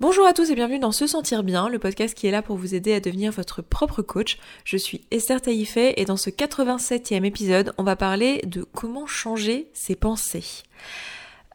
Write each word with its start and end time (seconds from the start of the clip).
Bonjour 0.00 0.26
à 0.26 0.32
tous 0.32 0.50
et 0.50 0.54
bienvenue 0.54 0.78
dans 0.78 0.92
Se 0.92 1.06
Sentir 1.06 1.42
Bien, 1.42 1.68
le 1.68 1.78
podcast 1.78 2.14
qui 2.14 2.26
est 2.26 2.30
là 2.30 2.40
pour 2.40 2.56
vous 2.56 2.74
aider 2.74 2.94
à 2.94 3.00
devenir 3.00 3.32
votre 3.32 3.60
propre 3.60 4.00
coach. 4.00 4.38
Je 4.64 4.78
suis 4.78 5.02
Esther 5.10 5.42
Taïfet 5.42 5.92
et 5.98 6.06
dans 6.06 6.16
ce 6.16 6.30
87e 6.30 7.22
épisode, 7.22 7.74
on 7.76 7.82
va 7.82 7.96
parler 7.96 8.40
de 8.46 8.62
comment 8.62 9.06
changer 9.06 9.68
ses 9.74 9.96
pensées. 9.96 10.62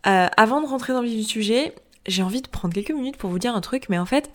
Euh, 0.06 0.28
avant 0.38 0.62
de 0.62 0.68
rentrer 0.68 0.94
dans 0.94 1.02
le 1.02 1.08
vif 1.08 1.18
du 1.18 1.24
sujet, 1.24 1.74
j'ai 2.08 2.24
envie 2.24 2.42
de 2.42 2.48
prendre 2.48 2.74
quelques 2.74 2.92
minutes 2.92 3.18
pour 3.18 3.30
vous 3.30 3.40
dire 3.40 3.56
un 3.56 3.62
truc, 3.62 3.88
mais 3.90 3.98
en 3.98 4.06
fait, 4.06 4.30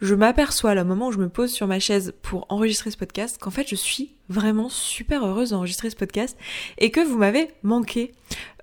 je 0.00 0.14
m'aperçois 0.14 0.72
au 0.72 0.84
moment 0.84 1.08
où 1.08 1.12
je 1.12 1.18
me 1.18 1.28
pose 1.28 1.50
sur 1.50 1.66
ma 1.66 1.78
chaise 1.78 2.14
pour 2.22 2.46
enregistrer 2.48 2.90
ce 2.90 2.96
podcast 2.96 3.38
qu'en 3.40 3.50
fait 3.50 3.68
je 3.68 3.76
suis 3.76 4.14
vraiment 4.28 4.68
super 4.68 5.24
heureuse 5.24 5.50
d'enregistrer 5.50 5.90
ce 5.90 5.96
podcast 5.96 6.36
et 6.78 6.90
que 6.90 7.00
vous 7.00 7.18
m'avez 7.18 7.48
manqué. 7.62 8.12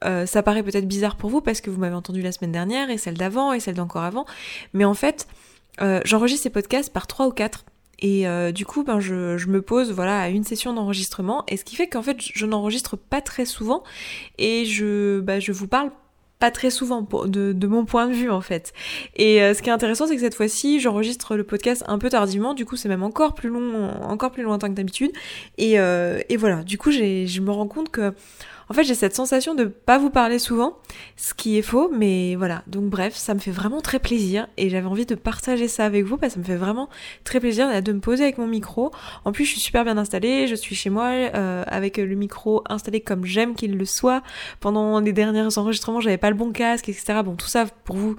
Euh, 0.04 0.26
ça 0.26 0.44
paraît 0.44 0.64
peut-être 0.64 0.88
bizarre 0.88 1.16
pour 1.16 1.30
vous 1.30 1.42
parce 1.42 1.62
que 1.62 1.70
vous 1.70 1.80
m'avez 1.80 1.96
entendu 1.96 2.22
la 2.22 2.32
semaine 2.32 2.52
dernière 2.52 2.90
et 2.90 2.98
celle 2.98 3.18
d'avant 3.18 3.54
et 3.54 3.60
celle 3.60 3.76
d'encore 3.76 4.04
avant, 4.04 4.26
mais 4.74 4.86
en 4.86 4.94
fait 4.94 5.28
euh, 5.82 6.02
j'enregistre 6.04 6.44
ces 6.44 6.50
podcasts 6.50 6.92
par 6.92 7.08
trois 7.08 7.28
ou 7.28 7.32
quatre. 7.32 7.66
Et 8.02 8.28
euh, 8.28 8.54
du 8.54 8.66
coup, 8.66 8.84
ben, 8.84 9.02
je, 9.02 9.38
je, 9.38 9.48
me 9.48 9.62
pose 9.62 9.92
voilà 9.92 10.22
à 10.22 10.30
une 10.30 10.46
session 10.46 10.74
d'enregistrement, 10.74 11.44
et 11.50 11.58
ce 11.58 11.66
qui 11.66 11.76
fait 11.76 11.88
qu'en 11.88 12.02
fait, 12.02 12.18
je 12.22 12.46
n'enregistre 12.46 12.96
pas 12.96 13.20
très 13.20 13.44
souvent, 13.44 13.84
et 14.38 14.64
je, 14.64 15.20
ben, 15.20 15.42
je 15.42 15.52
vous 15.52 15.68
parle 15.68 15.92
pas 16.40 16.52
très 16.52 16.70
souvent 16.70 17.06
de, 17.26 17.68
mon 17.68 17.86
point 17.86 18.08
de 18.08 18.14
vue 18.14 18.32
en 18.32 18.42
fait. 18.42 18.74
Et 19.16 19.44
euh, 19.44 19.54
ce 19.54 19.62
qui 19.62 19.70
est 19.70 19.74
intéressant, 19.74 20.08
c'est 20.08 20.16
que 20.16 20.22
cette 20.22 20.36
fois-ci, 20.36 20.80
j'enregistre 20.80 21.36
le 21.36 21.44
podcast 21.44 21.84
un 21.88 21.98
peu 21.98 22.10
tardivement, 22.10 22.54
du 22.54 22.66
coup 22.66 22.78
c'est 22.78 22.90
même 22.90 23.04
encore 23.04 23.36
plus 23.36 23.50
long, 23.50 23.90
encore 24.02 24.32
plus 24.32 24.44
lointain 24.44 24.70
que 24.70 24.76
d'habitude. 24.76 25.12
Et, 25.58 25.80
euh, 25.80 26.20
et 26.30 26.38
voilà, 26.38 26.64
du 26.64 26.78
coup 26.78 26.92
je 26.92 27.42
me 27.42 27.52
rends 27.52 27.68
compte 27.68 27.90
que 27.90 28.14
en 28.70 28.74
fait, 28.74 28.84
j'ai 28.84 28.96
cette 28.96 29.16
sensation 29.16 29.56
de 29.56 29.66
pas 29.66 29.98
vous 29.98 30.12
parler 30.12 30.38
souvent, 30.38 30.78
ce 31.18 31.34
qui 31.34 31.58
est 31.58 31.64
faux, 31.64 31.90
mais 31.92 32.36
voilà. 32.36 32.64
Donc 32.68 32.86
bref, 32.86 33.16
ça 33.16 33.34
me 33.34 33.40
fait 33.40 33.52
vraiment 33.52 33.82
très 33.82 34.00
plaisir 34.00 34.48
et 34.58 34.70
j'avais 34.70 34.86
envie 34.86 35.08
de 35.08 35.16
partager 35.16 35.68
ça 35.68 35.86
avec 35.86 36.06
vous 36.06 36.18
parce 36.18 36.34
que 36.34 36.36
ça 36.36 36.40
me 36.40 36.46
fait 36.46 36.56
vraiment 36.56 36.88
très 37.24 37.40
plaisir 37.40 37.82
de 37.82 37.92
me 37.92 38.00
poser 38.00 38.24
avec 38.24 38.38
mon 38.38 38.48
micro. 38.48 38.92
En 39.26 39.32
plus, 39.32 39.46
je 39.46 39.52
suis 39.52 39.60
super 39.60 39.84
bien 39.86 39.98
installée, 39.98 40.48
je 40.48 40.56
suis 40.56 40.76
chez 40.76 40.92
moi 40.92 41.08
euh, 41.08 41.64
avec 41.68 41.98
le 41.98 42.16
micro 42.16 42.64
installé 42.70 43.02
comme 43.02 43.26
j'aime 43.26 43.56
qu'il 43.56 43.76
le 43.76 43.86
soit. 43.86 44.22
Pendant 44.60 45.00
les 45.00 45.14
derniers 45.14 45.58
enregistrements, 45.58 46.00
j'avais 46.00 46.18
pas 46.18 46.30
le 46.30 46.36
bon 46.36 46.52
casque, 46.52 46.90
etc. 46.90 47.22
Bon, 47.26 47.36
tout 47.36 47.48
ça 47.48 47.66
pour 47.86 47.96
vous, 47.96 48.18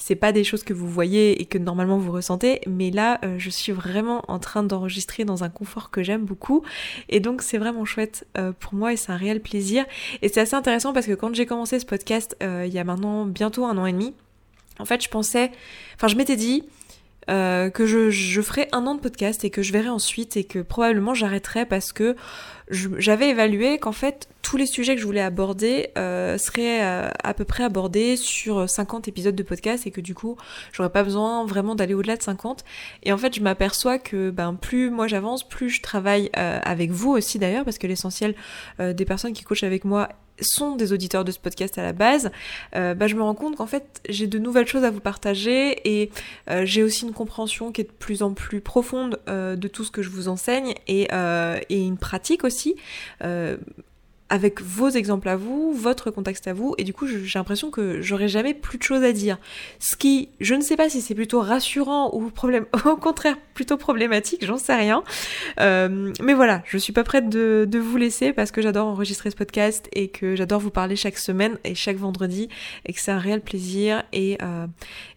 c'est 0.00 0.14
pas 0.14 0.32
des 0.32 0.44
choses 0.44 0.64
que 0.64 0.72
vous 0.72 0.88
voyez 0.88 1.42
et 1.42 1.44
que 1.44 1.58
normalement 1.58 1.98
vous 1.98 2.10
ressentez, 2.10 2.62
mais 2.66 2.90
là, 2.90 3.20
euh, 3.22 3.34
je 3.38 3.50
suis 3.50 3.70
vraiment 3.70 4.24
en 4.28 4.38
train 4.38 4.62
d'enregistrer 4.62 5.24
dans 5.24 5.44
un 5.44 5.50
confort 5.50 5.90
que 5.90 6.02
j'aime 6.02 6.24
beaucoup 6.24 6.62
et 7.10 7.20
donc 7.20 7.42
c'est 7.42 7.58
vraiment 7.58 7.84
chouette 7.84 8.26
euh, 8.38 8.52
pour 8.58 8.74
moi 8.74 8.94
et 8.94 8.96
c'est 8.96 9.12
un 9.12 9.16
réel 9.16 9.42
plaisir. 9.42 9.84
Et 10.22 10.28
c'est 10.28 10.40
assez 10.40 10.54
intéressant 10.54 10.92
parce 10.92 11.06
que 11.06 11.12
quand 11.12 11.34
j'ai 11.34 11.46
commencé 11.46 11.78
ce 11.78 11.86
podcast 11.86 12.36
euh, 12.42 12.64
il 12.66 12.72
y 12.72 12.78
a 12.78 12.84
maintenant 12.84 13.26
bientôt 13.26 13.64
un 13.64 13.76
an 13.78 13.86
et 13.86 13.92
demi, 13.92 14.14
en 14.78 14.84
fait 14.84 15.02
je 15.02 15.08
pensais, 15.08 15.50
enfin 15.96 16.08
je 16.08 16.16
m'étais 16.16 16.36
dit 16.36 16.64
euh, 17.30 17.70
que 17.70 17.86
je, 17.86 18.40
ferai 18.42 18.68
un 18.72 18.86
an 18.86 18.94
de 18.94 19.00
podcast 19.00 19.44
et 19.44 19.50
que 19.50 19.62
je 19.62 19.72
verrai 19.72 19.88
ensuite 19.88 20.36
et 20.36 20.44
que 20.44 20.58
probablement 20.58 21.14
j'arrêterai 21.14 21.64
parce 21.64 21.92
que 21.92 22.16
j'avais 22.70 23.30
évalué 23.30 23.78
qu'en 23.78 23.92
fait 23.92 24.28
tous 24.42 24.56
les 24.56 24.66
sujets 24.66 24.94
que 24.94 25.00
je 25.00 25.06
voulais 25.06 25.20
aborder 25.20 25.90
euh, 25.98 26.38
seraient 26.38 26.82
euh, 26.82 27.10
à 27.22 27.34
peu 27.34 27.44
près 27.44 27.64
abordés 27.64 28.16
sur 28.16 28.68
50 28.68 29.08
épisodes 29.08 29.34
de 29.34 29.42
podcast 29.42 29.86
et 29.86 29.90
que 29.90 30.00
du 30.00 30.14
coup 30.14 30.36
j'aurais 30.72 30.90
pas 30.90 31.02
besoin 31.02 31.44
vraiment 31.46 31.74
d'aller 31.74 31.94
au-delà 31.94 32.16
de 32.16 32.22
50 32.22 32.64
et 33.02 33.12
en 33.12 33.18
fait 33.18 33.34
je 33.34 33.42
m'aperçois 33.42 33.98
que 33.98 34.30
ben 34.30 34.54
plus 34.54 34.90
moi 34.90 35.06
j'avance 35.06 35.48
plus 35.48 35.70
je 35.70 35.82
travaille 35.82 36.30
avec 36.34 36.90
vous 36.90 37.10
aussi 37.10 37.38
d'ailleurs 37.38 37.64
parce 37.64 37.78
que 37.78 37.86
l'essentiel 37.86 38.34
des 38.78 39.04
personnes 39.04 39.32
qui 39.32 39.44
coachent 39.44 39.64
avec 39.64 39.84
moi 39.84 40.08
sont 40.40 40.76
des 40.76 40.92
auditeurs 40.92 41.24
de 41.24 41.32
ce 41.32 41.38
podcast 41.38 41.78
à 41.78 41.82
la 41.82 41.92
base, 41.92 42.30
euh, 42.74 42.94
bah, 42.94 43.06
je 43.06 43.14
me 43.14 43.22
rends 43.22 43.34
compte 43.34 43.56
qu'en 43.56 43.66
fait 43.66 44.00
j'ai 44.08 44.26
de 44.26 44.38
nouvelles 44.38 44.66
choses 44.66 44.84
à 44.84 44.90
vous 44.90 45.00
partager 45.00 45.80
et 45.84 46.10
euh, 46.48 46.64
j'ai 46.64 46.82
aussi 46.82 47.04
une 47.04 47.12
compréhension 47.12 47.72
qui 47.72 47.82
est 47.82 47.84
de 47.84 47.92
plus 47.92 48.22
en 48.22 48.32
plus 48.32 48.60
profonde 48.60 49.20
euh, 49.28 49.56
de 49.56 49.68
tout 49.68 49.84
ce 49.84 49.90
que 49.90 50.02
je 50.02 50.10
vous 50.10 50.28
enseigne 50.28 50.74
et, 50.86 51.08
et 51.68 51.78
une 51.78 51.98
pratique 51.98 52.44
aussi 52.44 52.76
avec 54.30 54.62
vos 54.62 54.88
exemples 54.88 55.28
à 55.28 55.36
vous, 55.36 55.72
votre 55.72 56.10
contexte 56.10 56.46
à 56.46 56.52
vous, 56.52 56.74
et 56.78 56.84
du 56.84 56.94
coup 56.94 57.06
j'ai 57.06 57.38
l'impression 57.38 57.70
que 57.70 58.00
j'aurai 58.00 58.28
jamais 58.28 58.54
plus 58.54 58.78
de 58.78 58.82
choses 58.82 59.02
à 59.02 59.12
dire. 59.12 59.38
Ce 59.80 59.96
qui, 59.96 60.30
je 60.40 60.54
ne 60.54 60.62
sais 60.62 60.76
pas 60.76 60.88
si 60.88 61.00
c'est 61.00 61.16
plutôt 61.16 61.40
rassurant 61.40 62.14
ou 62.14 62.30
problème, 62.30 62.66
au 62.86 62.96
contraire 62.96 63.36
plutôt 63.54 63.76
problématique, 63.76 64.46
j'en 64.46 64.56
sais 64.56 64.74
rien. 64.74 65.02
Euh, 65.58 66.12
mais 66.22 66.32
voilà, 66.32 66.62
je 66.64 66.78
suis 66.78 66.92
pas 66.92 67.04
prête 67.04 67.28
de, 67.28 67.68
vous 67.80 67.96
laisser 67.96 68.32
parce 68.32 68.50
que 68.50 68.62
j'adore 68.62 68.86
enregistrer 68.86 69.30
ce 69.30 69.36
podcast 69.36 69.88
et 69.92 70.08
que 70.08 70.36
j'adore 70.36 70.60
vous 70.60 70.70
parler 70.70 70.96
chaque 70.96 71.18
semaine 71.18 71.58
et 71.64 71.74
chaque 71.74 71.96
vendredi 71.96 72.48
et 72.86 72.92
que 72.92 73.00
c'est 73.00 73.10
un 73.10 73.18
réel 73.18 73.40
plaisir 73.40 74.04
et, 74.12 74.38
euh, 74.42 74.66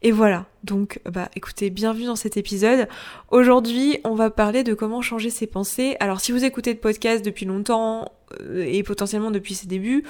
et 0.01 0.11
voilà. 0.11 0.45
Donc, 0.63 1.01
bah, 1.05 1.29
écoutez, 1.35 1.69
bienvenue 1.69 2.05
dans 2.05 2.15
cet 2.15 2.37
épisode. 2.37 2.87
Aujourd'hui, 3.31 3.99
on 4.05 4.15
va 4.15 4.29
parler 4.29 4.63
de 4.63 4.73
comment 4.73 5.01
changer 5.01 5.29
ses 5.29 5.45
pensées. 5.45 5.97
Alors, 5.99 6.21
si 6.21 6.31
vous 6.31 6.45
écoutez 6.45 6.71
le 6.71 6.79
podcast 6.79 7.23
depuis 7.23 7.45
longtemps 7.45 8.09
et 8.55 8.83
potentiellement 8.83 9.31
depuis 9.31 9.55
ses 9.55 9.67
débuts, 9.67 10.03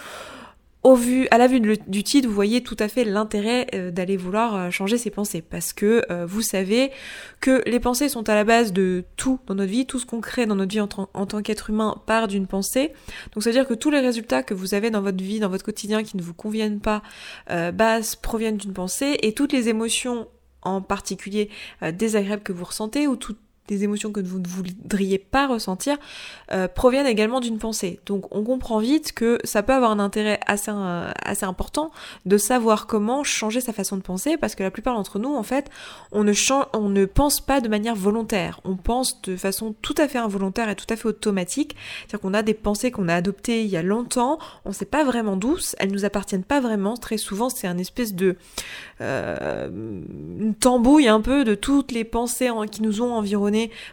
au 0.84 0.96
vu, 0.96 1.30
à 1.32 1.38
la 1.38 1.48
vue 1.48 1.62
du 1.62 2.04
titre, 2.04 2.28
vous 2.28 2.34
voyez 2.34 2.62
tout 2.62 2.76
à 2.78 2.90
fait 2.90 3.06
l'intérêt 3.06 3.68
euh, 3.74 3.90
d'aller 3.90 4.18
vouloir 4.18 4.56
euh, 4.56 4.70
changer 4.70 4.98
ses 4.98 5.10
pensées, 5.12 5.42
parce 5.42 5.72
que 5.72 6.04
vous 6.26 6.42
savez 6.42 6.92
que 7.40 7.64
les 7.66 7.80
pensées 7.80 8.10
sont 8.10 8.28
à 8.28 8.36
la 8.36 8.44
base 8.44 8.74
de 8.74 9.06
tout 9.16 9.40
dans 9.48 9.56
notre 9.56 9.72
vie, 9.72 9.86
tout 9.86 9.98
ce 9.98 10.06
qu'on 10.06 10.20
crée 10.20 10.46
dans 10.46 10.56
notre 10.56 10.72
vie 10.72 10.82
en, 10.82 10.88
tant 10.88 11.42
qu'être 11.42 11.70
humain 11.70 11.96
part 12.06 12.28
d'une 12.28 12.48
pensée. 12.48 12.92
Donc 13.34 13.44
c'est 13.44 13.50
à 13.50 13.54
dire 13.54 13.68
que 13.68 13.74
tous 13.74 13.90
les 13.90 14.02
résultats 14.02 14.44
que 14.44 14.54
vous 14.54 14.74
avez 14.74 14.90
dans 14.90 15.02
votre 15.02 15.24
vie, 15.24 15.40
dans 15.40 15.50
votre 15.50 15.64
quotidien, 15.64 16.04
qui 16.04 16.18
ne 16.18 16.22
vous 16.22 16.34
conviennent 16.34 16.82
pas, 16.82 17.02
bah, 17.48 18.00
proviennent 18.22 18.58
d'une 18.58 18.74
pensée, 18.74 19.18
et 19.22 19.34
toutes 19.34 19.54
les 19.54 19.70
émotions 19.70 20.28
en 20.62 20.82
particulier 20.82 21.50
désagréables 21.94 22.44
que 22.44 22.54
vous 22.54 22.66
ressentez, 22.66 23.08
ou 23.08 23.16
toutes 23.16 23.40
des 23.68 23.84
émotions 23.84 24.12
que 24.12 24.20
vous 24.20 24.40
ne 24.40 24.48
voudriez 24.48 25.18
pas 25.18 25.48
ressentir 25.48 25.98
euh, 26.52 26.68
proviennent 26.68 27.08
également 27.08 27.40
d'une 27.40 27.58
pensée. 27.58 28.00
Donc 28.06 28.34
on 28.36 28.44
comprend 28.44 28.80
vite 28.80 29.14
que 29.14 29.40
ça 29.44 29.64
peut 29.64 29.74
avoir 29.74 29.92
un 29.92 30.00
intérêt 30.00 30.40
assez, 30.46 30.72
euh, 30.74 31.12
assez 31.24 31.46
important 31.46 31.92
de 32.26 32.38
savoir 32.38 32.88
comment 32.88 33.24
changer 33.24 33.62
sa 33.62 33.74
façon 33.74 33.98
de 33.98 34.02
penser 34.02 34.38
parce 34.38 34.56
que 34.56 34.64
la 34.64 34.72
plupart 34.72 34.96
d'entre 34.96 35.20
nous 35.20 35.34
en 35.34 35.44
fait 35.44 35.70
on 36.12 36.24
ne, 36.24 36.34
on 36.74 36.90
ne 36.90 37.06
pense 37.06 37.40
pas 37.40 37.62
de 37.62 37.70
manière 37.70 37.96
volontaire, 37.96 38.60
on 38.66 38.76
pense 38.76 39.22
de 39.22 39.36
façon 39.38 39.76
tout 39.82 39.96
à 39.98 40.08
fait 40.08 40.18
involontaire 40.18 40.70
et 40.70 40.76
tout 40.76 40.86
à 40.90 40.96
fait 40.96 41.08
automatique, 41.08 41.76
c'est-à-dire 42.02 42.20
qu'on 42.20 42.34
a 42.34 42.44
des 42.44 42.54
pensées 42.54 42.92
qu'on 42.92 43.08
a 43.08 43.16
adoptées 43.16 43.64
il 43.64 43.70
y 43.70 43.78
a 43.78 43.84
longtemps, 43.84 44.40
on 44.66 44.70
ne 44.70 44.74
sait 44.74 44.86
pas 44.86 45.04
vraiment 45.04 45.38
d'où, 45.38 45.58
elles 45.78 45.92
nous 45.92 46.06
appartiennent 46.06 46.44
pas 46.44 46.60
vraiment, 46.60 46.98
très 46.98 47.18
souvent 47.18 47.50
c'est 47.50 47.68
un 47.68 47.78
espèce 47.78 48.14
de 48.14 48.36
euh, 49.02 49.70
une 49.70 50.56
tambouille 50.56 51.08
un 51.08 51.22
peu 51.22 51.44
de 51.44 51.56
toutes 51.56 51.92
les 51.92 52.04
pensées 52.04 52.50
qui 52.72 52.82
nous 52.82 53.02
ont 53.02 53.14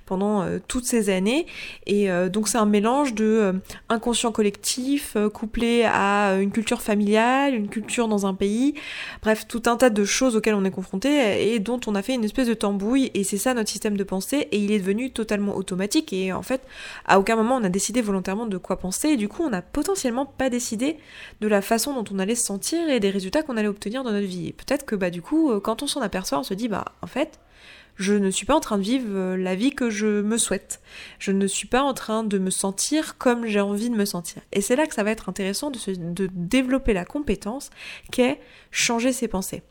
pendant 0.07 0.43
euh, 0.43 0.59
toutes 0.67 0.85
ces 0.85 1.11
années. 1.11 1.47
Et 1.87 2.11
euh, 2.11 2.29
donc 2.29 2.49
c'est 2.49 2.59
un 2.59 2.67
mélange 2.67 3.15
de 3.15 3.25
euh, 3.25 3.53
inconscient 3.89 4.33
collectif 4.33 5.17
couplé 5.33 5.85
à 5.85 6.37
une 6.41 6.51
culture 6.51 6.83
familiale, 6.83 7.55
une 7.55 7.69
culture 7.69 8.09
dans 8.09 8.27
un 8.27 8.35
pays, 8.35 8.75
bref, 9.23 9.47
tout 9.49 9.63
un 9.67 9.77
tas 9.77 9.91
de 9.91 10.05
choses 10.05 10.37
auxquelles 10.37 10.55
on 10.55 10.65
est 10.65 10.71
confronté 10.71 11.53
et 11.53 11.59
dont 11.59 11.81
on 11.87 11.95
a 11.95 12.03
fait 12.03 12.15
une 12.15 12.25
espèce 12.25 12.49
de 12.49 12.55
tambouille. 12.55 13.11
Et 13.15 13.25
c'est 13.25 13.39
ça 13.39 13.55
notre 13.55 13.71
système 13.71 13.97
de 13.97 14.05
pensée. 14.05 14.49
Et 14.53 14.59
il 14.59 14.73
est 14.73 14.79
devenu 14.79 15.11
totalement 15.11 15.57
automatique. 15.57 16.13
Et 16.13 16.33
en 16.33 16.43
fait, 16.43 16.63
à 17.07 17.19
aucun 17.19 17.37
moment 17.37 17.57
on 17.57 17.65
a 17.65 17.69
décidé 17.69 18.01
volontairement 18.03 18.47
de 18.47 18.57
quoi 18.57 18.79
penser. 18.79 19.11
Et 19.11 19.17
du 19.17 19.29
coup, 19.29 19.43
on 19.43 19.51
n'a 19.51 19.63
potentiellement 19.63 20.27
pas 20.27 20.51
décidé 20.51 20.97
de 21.41 21.49
la 21.49 21.63
façon 21.63 21.95
dont 21.95 22.05
on 22.15 22.19
allait 22.19 22.35
se 22.35 22.45
sentir 22.45 22.89
et 22.89 23.01
des 23.01 23.11
résultats 23.11 23.43
qu'on 23.43 23.57
allait 23.57 23.69
obtenir 23.69 24.05
dans 24.05 24.13
notre 24.13 24.27
vie. 24.27 24.53
Peut-être 24.53 24.85
que 24.87 24.95
bah 24.95 25.11
du 25.11 25.23
coup, 25.23 25.53
quand 25.61 25.83
on 25.83 25.87
s'en 25.87 26.01
aperçoit, 26.01 26.39
on 26.39 26.43
se 26.43 26.55
dit 26.55 26.69
bah 26.69 26.85
en 27.03 27.07
fait, 27.07 27.39
je 27.97 28.15
ne 28.15 28.31
suis 28.31 28.47
pas 28.47 28.55
en 28.55 28.61
train 28.61 28.79
de 28.79 28.83
vivre 28.83 29.09
euh, 29.11 29.37
la 29.37 29.55
vie 29.55 29.75
que 29.75 29.91
je 29.91 30.23
me 30.23 30.39
souhaite. 30.39 30.81
Je 31.19 31.33
ne 31.33 31.47
suis 31.47 31.67
pas 31.67 31.83
en 31.83 31.95
train 31.95 32.25
de 32.25 32.39
me 32.39 32.51
sentir 32.51 33.19
comme 33.19 33.47
j'ai 33.47 33.61
envie 33.61 33.91
de 33.91 33.97
me 33.97 34.05
sentir. 34.05 34.43
Et 34.53 34.61
c'est 34.61 34.77
là 34.77 34.87
que 34.87 34.95
ça 34.95 35.03
va 35.03 35.11
être 35.11 35.29
intéressant 35.29 35.71
de, 35.71 35.79
de 35.95 36.29
développer 36.33 36.93
la 36.93 37.05
compétence 37.05 37.71
qu'est 38.11 38.41
changer 38.71 39.13
ses 39.13 39.29
pensées. 39.29 39.63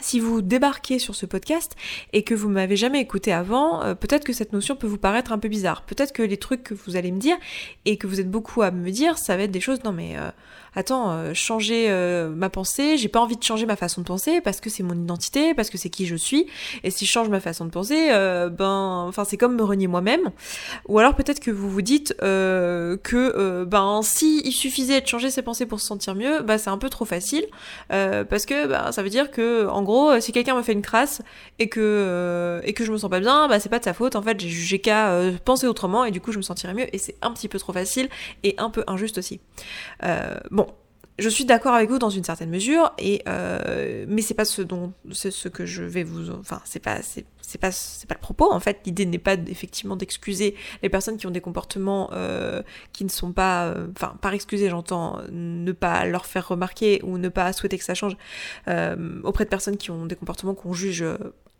Si 0.00 0.18
vous 0.18 0.42
débarquez 0.42 0.98
sur 0.98 1.14
ce 1.14 1.24
podcast 1.24 1.76
et 2.12 2.24
que 2.24 2.34
vous 2.34 2.48
m'avez 2.48 2.76
jamais 2.76 3.00
écouté 3.00 3.32
avant, 3.32 3.80
euh, 3.84 3.94
peut-être 3.94 4.24
que 4.24 4.32
cette 4.32 4.52
notion 4.52 4.74
peut 4.74 4.88
vous 4.88 4.98
paraître 4.98 5.30
un 5.30 5.38
peu 5.38 5.48
bizarre. 5.48 5.82
Peut-être 5.82 6.12
que 6.12 6.22
les 6.22 6.36
trucs 6.36 6.64
que 6.64 6.74
vous 6.74 6.96
allez 6.96 7.12
me 7.12 7.20
dire 7.20 7.36
et 7.84 7.96
que 7.96 8.08
vous 8.08 8.18
êtes 8.18 8.30
beaucoup 8.30 8.62
à 8.62 8.72
me 8.72 8.90
dire, 8.90 9.18
ça 9.18 9.36
va 9.36 9.44
être 9.44 9.52
des 9.52 9.60
choses 9.60 9.84
non 9.84 9.92
mais 9.92 10.18
euh, 10.18 10.30
attends, 10.74 11.12
euh, 11.12 11.32
changer 11.32 11.88
ma 12.34 12.50
pensée, 12.50 12.96
j'ai 12.98 13.08
pas 13.08 13.20
envie 13.20 13.36
de 13.36 13.42
changer 13.42 13.66
ma 13.66 13.76
façon 13.76 14.00
de 14.00 14.06
penser 14.06 14.40
parce 14.40 14.60
que 14.60 14.68
c'est 14.68 14.82
mon 14.82 15.00
identité, 15.00 15.54
parce 15.54 15.70
que 15.70 15.78
c'est 15.78 15.90
qui 15.90 16.06
je 16.06 16.16
suis, 16.16 16.46
et 16.82 16.90
si 16.90 17.06
je 17.06 17.12
change 17.12 17.28
ma 17.28 17.40
façon 17.40 17.64
de 17.64 17.70
penser, 17.70 18.08
ben, 18.50 19.04
enfin 19.06 19.24
c'est 19.24 19.36
comme 19.36 19.54
me 19.54 19.62
renier 19.62 19.86
moi-même. 19.86 20.32
Ou 20.88 20.98
alors 20.98 21.14
peut-être 21.14 21.38
que 21.38 21.52
vous 21.52 21.70
vous 21.70 21.82
dites 21.82 22.14
que 22.18 23.64
ben 23.64 24.00
si 24.02 24.42
il 24.44 24.52
suffisait 24.52 25.00
de 25.00 25.06
changer 25.06 25.30
ses 25.30 25.42
pensées 25.42 25.66
pour 25.66 25.80
se 25.80 25.86
sentir 25.86 26.16
mieux, 26.16 26.42
bah 26.42 26.58
c'est 26.58 26.70
un 26.70 26.78
peu 26.78 26.90
trop 26.90 27.04
facile 27.04 27.46
parce 27.88 28.44
que 28.44 28.66
ben, 28.66 28.90
ça 28.90 29.02
veut 29.02 29.10
dire 29.10 29.30
que 29.30 29.68
en 29.68 29.83
gros 29.84 30.20
si 30.20 30.32
quelqu'un 30.32 30.56
me 30.56 30.62
fait 30.62 30.72
une 30.72 30.82
crasse 30.82 31.22
et 31.58 31.68
que 31.68 32.60
et 32.64 32.72
que 32.72 32.84
je 32.84 32.92
me 32.92 32.98
sens 32.98 33.10
pas 33.10 33.20
bien, 33.20 33.48
bah 33.48 33.60
c'est 33.60 33.68
pas 33.68 33.78
de 33.78 33.84
sa 33.84 33.94
faute. 33.94 34.16
En 34.16 34.22
fait 34.22 34.40
j'ai 34.40 34.80
qu'à 34.80 35.20
penser 35.44 35.66
autrement 35.66 36.04
et 36.04 36.10
du 36.10 36.20
coup 36.20 36.32
je 36.32 36.38
me 36.38 36.42
sentirais 36.42 36.74
mieux 36.74 36.94
et 36.94 36.98
c'est 36.98 37.16
un 37.22 37.32
petit 37.32 37.48
peu 37.48 37.58
trop 37.58 37.72
facile 37.72 38.08
et 38.42 38.54
un 38.58 38.70
peu 38.70 38.84
injuste 38.86 39.18
aussi. 39.18 39.40
bon 40.50 40.66
je 41.18 41.28
suis 41.28 41.44
d'accord 41.44 41.74
avec 41.74 41.90
vous 41.90 41.98
dans 41.98 42.10
une 42.10 42.24
certaine 42.24 42.50
mesure, 42.50 42.92
et 42.98 43.22
euh, 43.28 44.04
mais 44.08 44.20
c'est 44.20 44.34
pas 44.34 44.44
ce 44.44 44.62
dont 44.62 44.92
c'est 45.12 45.30
ce 45.30 45.48
que 45.48 45.64
je 45.64 45.84
vais 45.84 46.02
vous, 46.02 46.30
enfin 46.30 46.60
c'est 46.64 46.80
pas 46.80 47.02
c'est 47.02 47.24
pas 47.60 47.70
c'est 47.70 48.08
pas 48.08 48.16
le 48.16 48.20
propos 48.20 48.52
en 48.52 48.58
fait. 48.58 48.80
L'idée 48.84 49.06
n'est 49.06 49.18
pas 49.18 49.34
effectivement 49.46 49.94
d'excuser 49.94 50.56
les 50.82 50.88
personnes 50.88 51.16
qui 51.16 51.28
ont 51.28 51.30
des 51.30 51.40
comportements 51.40 52.10
euh, 52.12 52.62
qui 52.92 53.04
ne 53.04 53.10
sont 53.10 53.32
pas, 53.32 53.66
euh, 53.66 53.86
enfin 53.96 54.16
par 54.20 54.32
excuser 54.32 54.68
j'entends 54.68 55.20
ne 55.30 55.70
pas 55.72 56.04
leur 56.04 56.26
faire 56.26 56.48
remarquer 56.48 57.00
ou 57.04 57.16
ne 57.16 57.28
pas 57.28 57.52
souhaiter 57.52 57.78
que 57.78 57.84
ça 57.84 57.94
change 57.94 58.16
auprès 59.22 59.44
de 59.44 59.50
personnes 59.50 59.76
qui 59.76 59.90
ont 59.92 60.06
des 60.06 60.16
comportements 60.16 60.54
qu'on 60.54 60.72
juge 60.72 61.04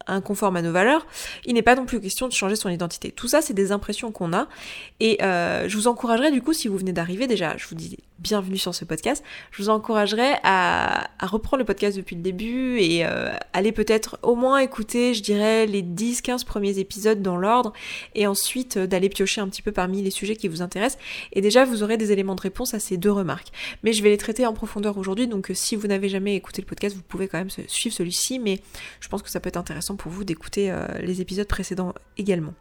inconforme 0.07 0.57
à 0.57 0.63
nos 0.63 0.73
valeurs, 0.73 1.07
il 1.45 1.55
n'est 1.55 1.63
pas 1.63 1.75
non 1.75 1.87
plus 1.87 2.01
question 2.01 2.29
de 2.29 2.33
changer 2.33 2.57
son 2.57 2.69
identité. 2.69 3.11
Tout 3.11 3.29
ça, 3.29 3.43
c'est 3.43 3.55
des 3.55 3.73
impressions 3.73 4.13
qu'on 4.13 4.33
a. 4.33 4.49
Et 5.01 5.23
euh, 5.23 5.69
je 5.69 5.77
vous 5.77 5.89
encouragerais 5.89 6.31
du 6.31 6.43
coup, 6.43 6.53
si 6.53 6.69
vous 6.69 6.77
venez 6.77 6.93
d'arriver, 6.93 7.27
déjà, 7.27 7.57
je 7.57 7.67
vous 7.67 7.75
dis 7.75 7.99
bienvenue 8.21 8.57
sur 8.57 8.75
ce 8.75 8.85
podcast, 8.85 9.25
je 9.51 9.63
vous 9.63 9.69
encouragerais 9.69 10.39
à, 10.45 11.11
reprendre 11.21 11.59
le 11.59 11.65
podcast 11.65 11.97
depuis 11.97 12.17
le 12.17 12.23
début 12.23 12.79
et 12.79 13.05
euh, 13.05 13.33
aller 13.53 13.73
peut-être 13.73 14.19
au 14.23 14.35
moins 14.35 14.59
écouter, 14.59 15.15
je 15.15 15.23
dirais, 15.23 15.67
les 15.67 15.83
10-15 15.83 16.45
premiers 16.45 16.79
épisodes 16.79 17.21
dans 17.21 17.37
l'ordre 17.37 17.73
et 18.15 18.27
ensuite 18.27 18.77
euh, 18.77 18.87
d'aller 18.87 19.09
piocher 19.09 19.41
un 19.41 19.49
petit 19.49 19.63
peu 19.63 19.73
parmi 19.73 20.01
les 20.01 20.11
sujets 20.11 20.37
qui 20.37 20.49
vous 20.49 20.63
intéressent. 20.63 20.99
Et 21.33 21.41
déjà, 21.41 21.65
vous 21.65 21.83
aurez 21.83 21.97
des 21.97 22.13
éléments 22.13 22.35
de 22.35 22.41
réponse 22.41 22.73
à 22.73 22.79
ces 22.79 22.97
deux 22.97 23.13
remarques. 23.13 23.49
Mais 23.83 23.93
je 23.93 24.03
vais 24.03 24.11
les 24.11 24.17
traiter 24.17 24.47
en 24.47 24.53
profondeur 24.55 24.97
aujourd'hui, 24.97 25.27
donc 25.27 25.51
si 25.53 25.77
vous 25.77 25.89
n'avez 25.89 26.09
jamais 26.09 26.37
écouté 26.37 26.63
le 26.63 26.67
podcast, 26.67 26.97
vous 26.97 27.03
pouvez 27.03 27.29
quand 27.29 27.39
même 27.39 27.51
suivre 27.67 27.95
celui-ci, 27.95 28.39
mais 28.39 28.61
je 29.01 29.09
pense 29.09 29.23
que 29.23 29.31
ça 29.31 29.41
peut 29.41 29.49
être 29.49 29.57
intéressant 29.57 29.94
pour 29.97 30.11
vous 30.11 30.25
d'écouter 30.25 30.71
euh, 30.71 30.87
les 31.01 31.21
épisodes 31.21 31.47
précédents 31.47 31.95
également. 32.17 32.55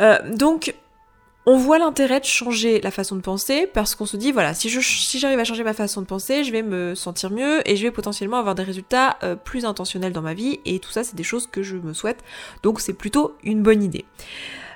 Euh, 0.00 0.18
donc, 0.36 0.74
on 1.46 1.56
voit 1.56 1.78
l'intérêt 1.78 2.20
de 2.20 2.26
changer 2.26 2.80
la 2.82 2.90
façon 2.90 3.16
de 3.16 3.22
penser 3.22 3.66
parce 3.72 3.94
qu'on 3.94 4.04
se 4.04 4.18
dit 4.18 4.32
voilà 4.32 4.52
si 4.52 4.68
je 4.68 4.80
j'arrive 5.18 5.38
à 5.38 5.44
changer 5.44 5.64
ma 5.64 5.72
façon 5.72 6.02
de 6.02 6.06
penser 6.06 6.44
je 6.44 6.52
vais 6.52 6.60
me 6.60 6.94
sentir 6.94 7.30
mieux 7.30 7.66
et 7.66 7.74
je 7.74 7.82
vais 7.84 7.90
potentiellement 7.90 8.36
avoir 8.36 8.54
des 8.54 8.64
résultats 8.64 9.16
euh, 9.22 9.34
plus 9.34 9.64
intentionnels 9.64 10.12
dans 10.12 10.20
ma 10.20 10.34
vie 10.34 10.60
et 10.66 10.78
tout 10.78 10.90
ça 10.90 11.04
c'est 11.04 11.16
des 11.16 11.22
choses 11.22 11.46
que 11.46 11.62
je 11.62 11.76
me 11.76 11.94
souhaite 11.94 12.22
donc 12.62 12.80
c'est 12.80 12.92
plutôt 12.92 13.34
une 13.44 13.62
bonne 13.62 13.82
idée. 13.82 14.04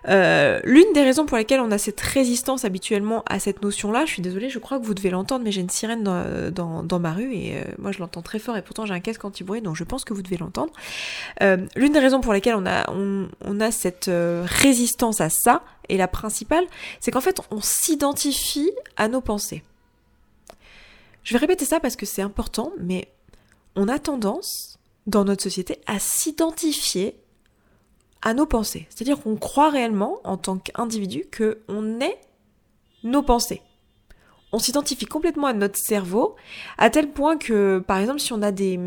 Euh, 0.08 0.60
l'une 0.64 0.92
des 0.94 1.02
raisons 1.02 1.26
pour 1.26 1.36
lesquelles 1.36 1.60
on 1.60 1.70
a 1.70 1.78
cette 1.78 2.00
résistance 2.00 2.64
habituellement 2.64 3.22
à 3.26 3.38
cette 3.38 3.62
notion-là, 3.62 4.04
je 4.04 4.12
suis 4.12 4.22
désolée, 4.22 4.50
je 4.50 4.58
crois 4.58 4.78
que 4.78 4.84
vous 4.84 4.94
devez 4.94 5.10
l'entendre, 5.10 5.44
mais 5.44 5.52
j'ai 5.52 5.60
une 5.60 5.70
sirène 5.70 6.02
dans, 6.02 6.98
ma 7.00 7.12
rue 7.12 7.32
et 7.34 7.56
euh, 7.56 7.64
moi 7.78 7.92
je 7.92 7.98
l'entends 7.98 8.22
très 8.22 8.38
fort 8.38 8.56
et 8.56 8.62
pourtant 8.62 8.86
j'ai 8.86 8.94
un 8.94 9.00
casque 9.00 9.24
anti-bruit 9.24 9.60
donc 9.60 9.76
je 9.76 9.84
pense 9.84 10.04
que 10.04 10.14
vous 10.14 10.22
devez 10.22 10.36
l'entendre. 10.36 10.72
Euh, 11.42 11.58
l'une 11.76 11.92
des 11.92 11.98
raisons 11.98 12.20
pour 12.20 12.32
lesquelles 12.32 12.54
on 12.56 12.66
a, 12.66 12.90
on 12.90 13.60
a 13.60 13.70
cette 13.70 14.10
résistance 14.10 15.20
à 15.20 15.30
ça, 15.30 15.62
et 15.88 15.96
la 15.96 16.08
principale, 16.08 16.64
c'est 17.00 17.10
qu'en 17.10 17.20
fait 17.20 17.40
on 17.50 17.60
s'identifie 17.60 18.70
à 18.96 19.08
nos 19.08 19.20
pensées. 19.20 19.62
Je 21.24 21.32
vais 21.34 21.38
répéter 21.38 21.64
ça 21.64 21.80
parce 21.80 21.96
que 21.96 22.06
c'est 22.06 22.22
important, 22.22 22.72
mais 22.80 23.08
on 23.76 23.88
a 23.88 23.98
tendance 23.98 24.78
dans 25.06 25.24
notre 25.24 25.42
société 25.42 25.78
à 25.86 25.98
s'identifier 25.98 27.16
à 28.22 28.34
nos 28.34 28.46
pensées. 28.46 28.86
C'est-à-dire 28.88 29.20
qu'on 29.20 29.36
croit 29.36 29.70
réellement, 29.70 30.20
en 30.24 30.36
tant 30.36 30.58
qu'individu, 30.58 31.24
qu'on 31.36 32.00
est 32.00 32.18
nos 33.04 33.22
pensées. 33.22 33.62
On 34.52 34.58
s'identifie 34.58 35.06
complètement 35.06 35.46
à 35.46 35.54
notre 35.54 35.78
cerveau, 35.78 36.36
à 36.78 36.90
tel 36.90 37.10
point 37.10 37.38
que, 37.38 37.82
par 37.86 37.98
exemple, 37.98 38.20
si 38.20 38.32
on 38.32 38.42
a 38.42 38.52
des, 38.52 38.78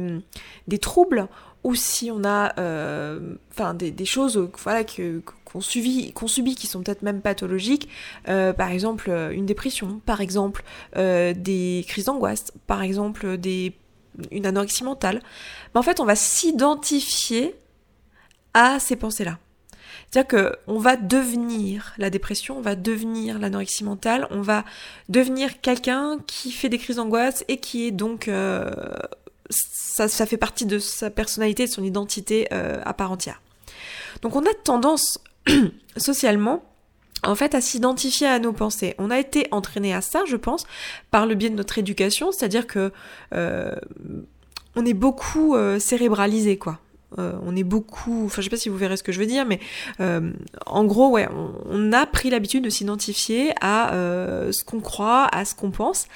des 0.68 0.78
troubles, 0.78 1.28
ou 1.66 1.74
si 1.74 2.12
on 2.12 2.24
a 2.24 2.54
euh, 2.60 3.36
enfin, 3.52 3.74
des, 3.74 4.06
choses 4.06 4.38
voilà, 4.64 4.84
qu'on 4.84 5.62
subit, 5.62 6.14
qu'on 6.14 6.28
subit 6.28 6.54
qui 6.54 6.68
sont 6.68 6.84
peut-être 6.84 7.02
même 7.02 7.22
pathologiques, 7.22 7.90
euh, 8.30 8.54
par 8.54 8.70
exemple 8.70 9.10
une 9.34 9.48
dépression, 9.48 10.00
par 10.06 10.22
exemple 10.22 10.64
euh, 10.96 11.34
des 11.36 11.84
crises 11.88 12.06
d'angoisse, 12.06 12.52
par 12.68 12.84
exemple 12.84 13.38
des, 13.38 13.74
une 14.30 14.46
anorexie 14.46 14.84
mentale, 14.84 15.24
mais 15.74 15.80
en 15.80 15.84
fait 15.84 16.00
on 16.00 16.06
va 16.06 16.16
s'identifier 16.16 17.56
à 18.56 18.80
ces 18.80 18.96
pensées-là. 18.96 19.38
C'est-à-dire 20.10 20.54
qu'on 20.66 20.80
va 20.80 20.96
devenir 20.96 21.94
la 21.98 22.10
dépression, 22.10 22.58
on 22.58 22.62
va 22.62 22.76
devenir 22.76 23.38
l'anorexie 23.38 23.84
mentale, 23.84 24.28
on 24.32 24.42
va 24.42 24.64
devenir 25.10 25.62
quelqu'un 25.62 26.20
qui 26.26 26.52
fait 26.52 26.70
des 26.70 26.78
crises 26.78 26.96
d'angoisse 26.96 27.44
et 27.48 27.58
qui 27.58 27.86
est 27.86 27.92
donc... 27.92 28.28
Euh, 28.28 28.72
ça, 29.50 30.26
fait 30.26 30.38
partie 30.38 30.66
de 30.66 30.80
sa 30.80 31.10
personnalité, 31.10 31.66
de 31.66 31.72
son 31.72 31.84
identité 31.84 32.48
euh, 32.52 32.82
à 32.84 32.94
part 32.94 33.12
entière. 33.12 33.42
Donc 34.22 34.36
on 34.36 34.42
a 34.42 34.54
tendance 34.64 35.20
socialement 35.98 36.64
en 37.24 37.36
fait 37.36 37.56
à 37.56 37.62
s'identifier 37.62 38.28
à 38.28 38.40
nos 38.40 38.52
pensées. 38.52 38.96
On 38.98 39.10
a 39.12 39.20
été 39.20 39.48
entraîné 39.52 39.94
à 39.94 40.02
ça, 40.02 40.24
je 40.26 40.36
pense, 40.36 40.66
par 41.12 41.26
le 41.26 41.36
biais 41.36 41.50
de 41.50 41.56
notre 41.56 41.78
éducation, 41.78 42.32
c'est-à-dire 42.32 42.68
que 42.68 42.92
euh, 43.34 43.76
on 44.76 44.86
est 44.86 44.94
beaucoup 44.94 45.56
cérébralisé, 45.80 46.58
quoi. 46.58 46.80
Euh, 47.18 47.34
on 47.44 47.56
est 47.56 47.64
beaucoup, 47.64 48.26
enfin 48.26 48.42
je 48.42 48.46
sais 48.46 48.50
pas 48.50 48.58
si 48.58 48.68
vous 48.68 48.78
verrez 48.78 48.98
ce 48.98 49.04
que 49.04 49.12
je 49.12 49.20
veux 49.20 49.26
dire, 49.26 49.46
mais 49.46 49.60
euh, 50.02 50.32
en 50.66 50.84
gros, 50.84 51.10
ouais, 51.10 51.30
on, 51.70 51.94
a 51.94 52.06
pris 52.06 52.30
l'habitude 52.30 52.64
de 52.64 52.70
s'identifier 52.70 53.54
à 53.62 53.94
euh, 53.94 54.52
ce 54.52 54.64
qu'on 54.64 54.82
croit, 54.82 55.28
à 55.32 55.46
ce 55.46 55.56
qu'on 55.56 55.72
pense, 55.72 56.08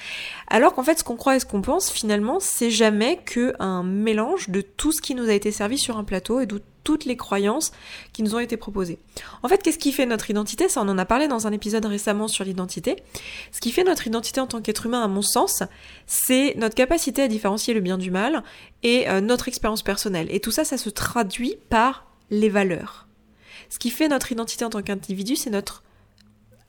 alors 0.48 0.74
qu'en 0.74 0.82
fait 0.82 0.98
ce 0.98 1.04
qu'on 1.04 1.16
croit 1.16 1.36
et 1.36 1.40
ce 1.40 1.46
qu'on 1.46 1.62
pense, 1.62 1.90
finalement, 1.90 2.38
c'est 2.40 2.70
jamais 2.70 3.18
que 3.24 3.54
un 3.60 3.82
mélange 3.82 4.50
de 4.50 4.60
tout 4.60 4.92
ce 4.92 5.00
qui 5.00 5.14
nous 5.14 5.28
a 5.28 5.32
été 5.32 5.52
servi 5.52 5.78
sur 5.78 5.96
un 5.96 6.04
plateau 6.04 6.40
et 6.40 6.46
de 6.46 6.60
toutes 6.84 7.04
les 7.04 7.16
croyances 7.16 7.72
qui 8.12 8.22
nous 8.22 8.34
ont 8.34 8.38
été 8.38 8.56
proposées. 8.56 8.98
En 9.42 9.48
fait, 9.48 9.62
qu'est-ce 9.62 9.78
qui 9.78 9.92
fait 9.92 10.06
notre 10.06 10.30
identité? 10.30 10.68
Ça, 10.68 10.82
on 10.82 10.88
en 10.88 10.98
a 10.98 11.04
parlé 11.04 11.28
dans 11.28 11.46
un 11.46 11.52
épisode 11.52 11.84
récemment 11.84 12.28
sur 12.28 12.44
l'identité. 12.44 12.96
Ce 13.52 13.60
qui 13.60 13.70
fait 13.70 13.84
notre 13.84 14.06
identité 14.06 14.40
en 14.40 14.46
tant 14.46 14.60
qu'être 14.60 14.86
humain, 14.86 15.02
à 15.02 15.08
mon 15.08 15.22
sens, 15.22 15.62
c'est 16.06 16.54
notre 16.56 16.74
capacité 16.74 17.22
à 17.22 17.28
différencier 17.28 17.74
le 17.74 17.80
bien 17.80 17.98
du 17.98 18.10
mal 18.10 18.42
et 18.82 19.08
euh, 19.08 19.20
notre 19.20 19.48
expérience 19.48 19.82
personnelle. 19.82 20.28
Et 20.30 20.40
tout 20.40 20.50
ça, 20.50 20.64
ça 20.64 20.78
se 20.78 20.90
traduit 20.90 21.56
par 21.68 22.06
les 22.30 22.48
valeurs. 22.48 23.06
Ce 23.68 23.78
qui 23.78 23.90
fait 23.90 24.08
notre 24.08 24.32
identité 24.32 24.64
en 24.64 24.70
tant 24.70 24.82
qu'individu, 24.82 25.36
c'est 25.36 25.50
notre 25.50 25.82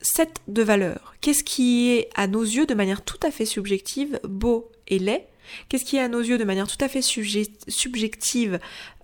set 0.00 0.40
de 0.48 0.62
valeurs. 0.62 1.14
Qu'est-ce 1.20 1.44
qui 1.44 1.90
est, 1.90 2.08
à 2.14 2.26
nos 2.26 2.42
yeux, 2.42 2.66
de 2.66 2.74
manière 2.74 3.02
tout 3.02 3.20
à 3.22 3.30
fait 3.30 3.46
subjective, 3.46 4.20
beau 4.24 4.70
et 4.88 4.98
laid? 4.98 5.26
Qu'est-ce 5.68 5.84
qui 5.84 5.96
est 5.96 6.00
à 6.00 6.08
nos 6.08 6.20
yeux 6.20 6.38
de 6.38 6.44
manière 6.44 6.66
tout 6.66 6.82
à 6.84 6.88
fait 6.88 7.02
subjective, 7.02 8.58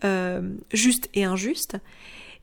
euh, 0.05 0.41
juste 0.73 1.09
et 1.15 1.25
injuste? 1.25 1.77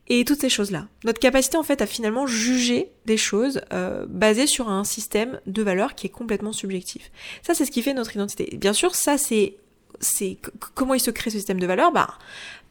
Et 0.08 0.24
toutes 0.24 0.40
ces 0.40 0.48
choses-là. 0.48 0.86
Notre 1.04 1.18
capacité 1.18 1.56
en 1.56 1.64
fait 1.64 1.82
à 1.82 1.86
finalement 1.86 2.28
juger 2.28 2.92
des 3.06 3.16
choses 3.16 3.60
euh, 3.72 4.06
basées 4.08 4.46
sur 4.46 4.68
un 4.68 4.84
système 4.84 5.40
de 5.46 5.62
valeurs 5.64 5.96
qui 5.96 6.06
est 6.06 6.10
complètement 6.10 6.52
subjectif. 6.52 7.10
Ça 7.42 7.54
c'est 7.54 7.64
ce 7.64 7.72
qui 7.72 7.82
fait 7.82 7.92
notre 7.92 8.14
identité. 8.14 8.56
Bien 8.56 8.72
sûr, 8.72 8.94
ça 8.94 9.16
c'est 9.18 9.56
comment 10.74 10.94
il 10.94 11.00
se 11.00 11.10
crée 11.10 11.30
ce 11.30 11.38
système 11.38 11.58
de 11.58 11.66
valeurs? 11.66 11.90
Bah, 11.90 12.18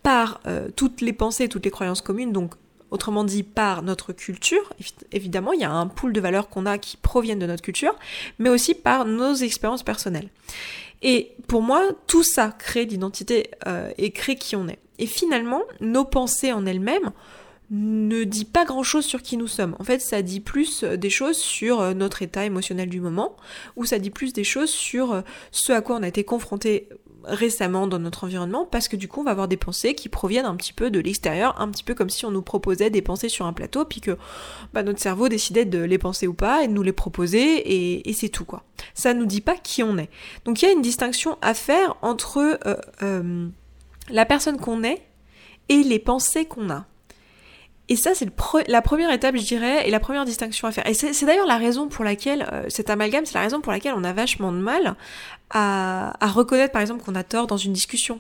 par 0.02 0.40
euh, 0.46 0.70
toutes 0.76 1.02
les 1.02 1.14
pensées, 1.14 1.50
toutes 1.50 1.66
les 1.66 1.72
croyances 1.72 2.02
communes, 2.02 2.32
donc 2.32 2.54
autrement 2.96 3.24
dit 3.24 3.44
par 3.44 3.84
notre 3.84 4.14
culture. 4.14 4.74
Évidemment, 5.12 5.54
il 5.54 5.60
y 5.60 5.66
a 5.66 5.72
un 5.72 5.88
pool 5.88 6.14
de 6.14 6.20
valeurs 6.20 6.50
qu'on 6.50 6.66
a 6.66 6.78
qui 6.78 6.98
proviennent 6.98 7.40
de 7.40 7.46
notre 7.46 7.62
culture, 7.62 7.96
mais 8.40 8.50
aussi 8.50 8.74
par 8.74 9.06
nos 9.06 9.36
expériences 9.36 9.84
personnelles. 9.84 10.30
Et 11.02 11.34
pour 11.48 11.62
moi, 11.62 11.84
tout 12.08 12.24
ça 12.24 12.56
crée 12.58 12.86
l'identité 12.86 13.52
euh, 13.68 13.92
et 13.98 14.12
crée 14.12 14.36
qui 14.36 14.56
on 14.56 14.68
est. 14.68 14.80
Et 14.98 15.06
finalement, 15.06 15.62
nos 15.82 16.06
pensées 16.06 16.54
en 16.54 16.66
elles-mêmes 16.66 17.12
ne 17.70 18.24
dit 18.24 18.46
pas 18.46 18.64
grand-chose 18.64 19.06
sur 19.06 19.22
qui 19.22 19.38
nous 19.38 19.48
sommes. 19.48 19.76
En 19.80 19.84
fait, 19.84 20.00
ça 20.00 20.22
dit 20.22 20.40
plus 20.40 20.84
euh, 20.84 20.96
des 20.96 21.10
choses 21.10 21.38
sur 21.38 21.82
euh, 21.82 21.94
notre 21.94 22.22
état 22.22 22.46
émotionnel 22.46 22.90
du 22.90 23.02
moment, 23.02 23.36
ou 23.76 23.86
ça 23.86 24.00
dit 24.00 24.10
plus 24.10 24.34
des 24.34 24.44
choses 24.44 24.70
sur 24.70 25.22
ce 25.52 25.74
à 25.74 25.82
quoi 25.82 25.98
on 25.98 26.04
a 26.04 26.08
été 26.08 26.24
confronté 26.24 26.88
récemment 27.28 27.88
dans 27.88 28.00
notre 28.00 28.24
environnement 28.24 28.66
parce 28.66 28.88
que 28.88 28.96
du 28.96 29.08
coup 29.08 29.22
on 29.22 29.24
va 29.24 29.32
avoir 29.32 29.48
des 29.48 29.58
pensées 29.58 29.96
qui 29.96 30.10
proviennent 30.10 30.46
un 30.46 30.56
petit 30.56 30.74
peu 30.74 30.90
de 30.90 31.00
l'extérieur, 31.00 31.60
un 31.60 31.70
petit 31.70 31.84
peu 31.84 31.94
comme 31.94 32.10
si 32.10 32.26
on 32.26 32.32
nous 32.32 32.42
proposait 32.42 32.90
des 32.90 33.02
pensées 33.02 33.30
sur 33.30 33.46
un 33.46 33.54
plateau 33.54 33.86
puis 33.86 34.02
que 34.02 34.18
bah, 34.74 34.84
notre 34.84 35.00
cerveau 35.00 35.30
décidait 35.30 35.66
de 35.66 35.80
les 35.80 35.98
penser 35.98 36.28
ou 36.28 36.34
pas 36.34 36.64
et 36.64 36.68
de 36.68 36.74
nous 36.74 36.84
les 36.84 36.94
proposer 36.94 38.00
et, 38.08 38.14
c'est 38.14 38.30
tout 38.30 38.46
quoi. 38.46 38.64
Ça 38.94 39.14
nous 39.14 39.26
dit 39.26 39.42
pas 39.42 39.56
qui 39.56 39.84
on 39.84 39.98
est. 39.98 40.10
Donc 40.46 40.62
il 40.62 40.66
y 40.66 40.68
a 40.70 40.72
une 40.72 40.82
distinction 40.82 41.38
à 41.42 41.54
faire 41.54 41.96
entre 42.02 42.60
euh, 42.66 42.76
euh, 43.04 43.48
la 44.10 44.26
personne 44.26 44.58
qu'on 44.58 44.84
est 44.84 45.02
et 45.70 45.84
les 45.84 46.00
pensées 46.00 46.46
qu'on 46.46 46.70
a. 46.70 46.86
Et 47.88 47.96
ça, 47.96 48.16
c'est 48.16 48.28
la 48.68 48.82
première 48.82 49.12
étape, 49.12 49.36
je 49.36 49.44
dirais, 49.44 49.88
et 49.88 49.92
la 49.92 50.00
première 50.00 50.26
distinction 50.26 50.68
à 50.68 50.72
faire. 50.72 50.88
Et 50.88 50.96
c'est 50.96 51.26
d'ailleurs 51.26 51.46
la 51.46 51.58
raison 51.58 51.88
pour 51.88 52.04
laquelle, 52.04 52.48
euh, 52.52 52.66
cet 52.68 52.90
amalgame, 52.90 53.26
c'est 53.26 53.36
la 53.36 53.42
raison 53.42 53.62
pour 53.62 53.72
laquelle 53.72 53.94
on 53.96 54.04
a 54.04 54.12
vachement 54.12 54.52
de 54.52 54.58
mal 54.58 54.96
à, 55.52 56.18
reconnaître, 56.22 56.74
par 56.74 56.82
exemple, 56.82 57.04
qu'on 57.04 57.16
a 57.16 57.24
tort 57.24 57.48
dans 57.48 57.58
une 57.58 57.74
discussion. 57.74 58.20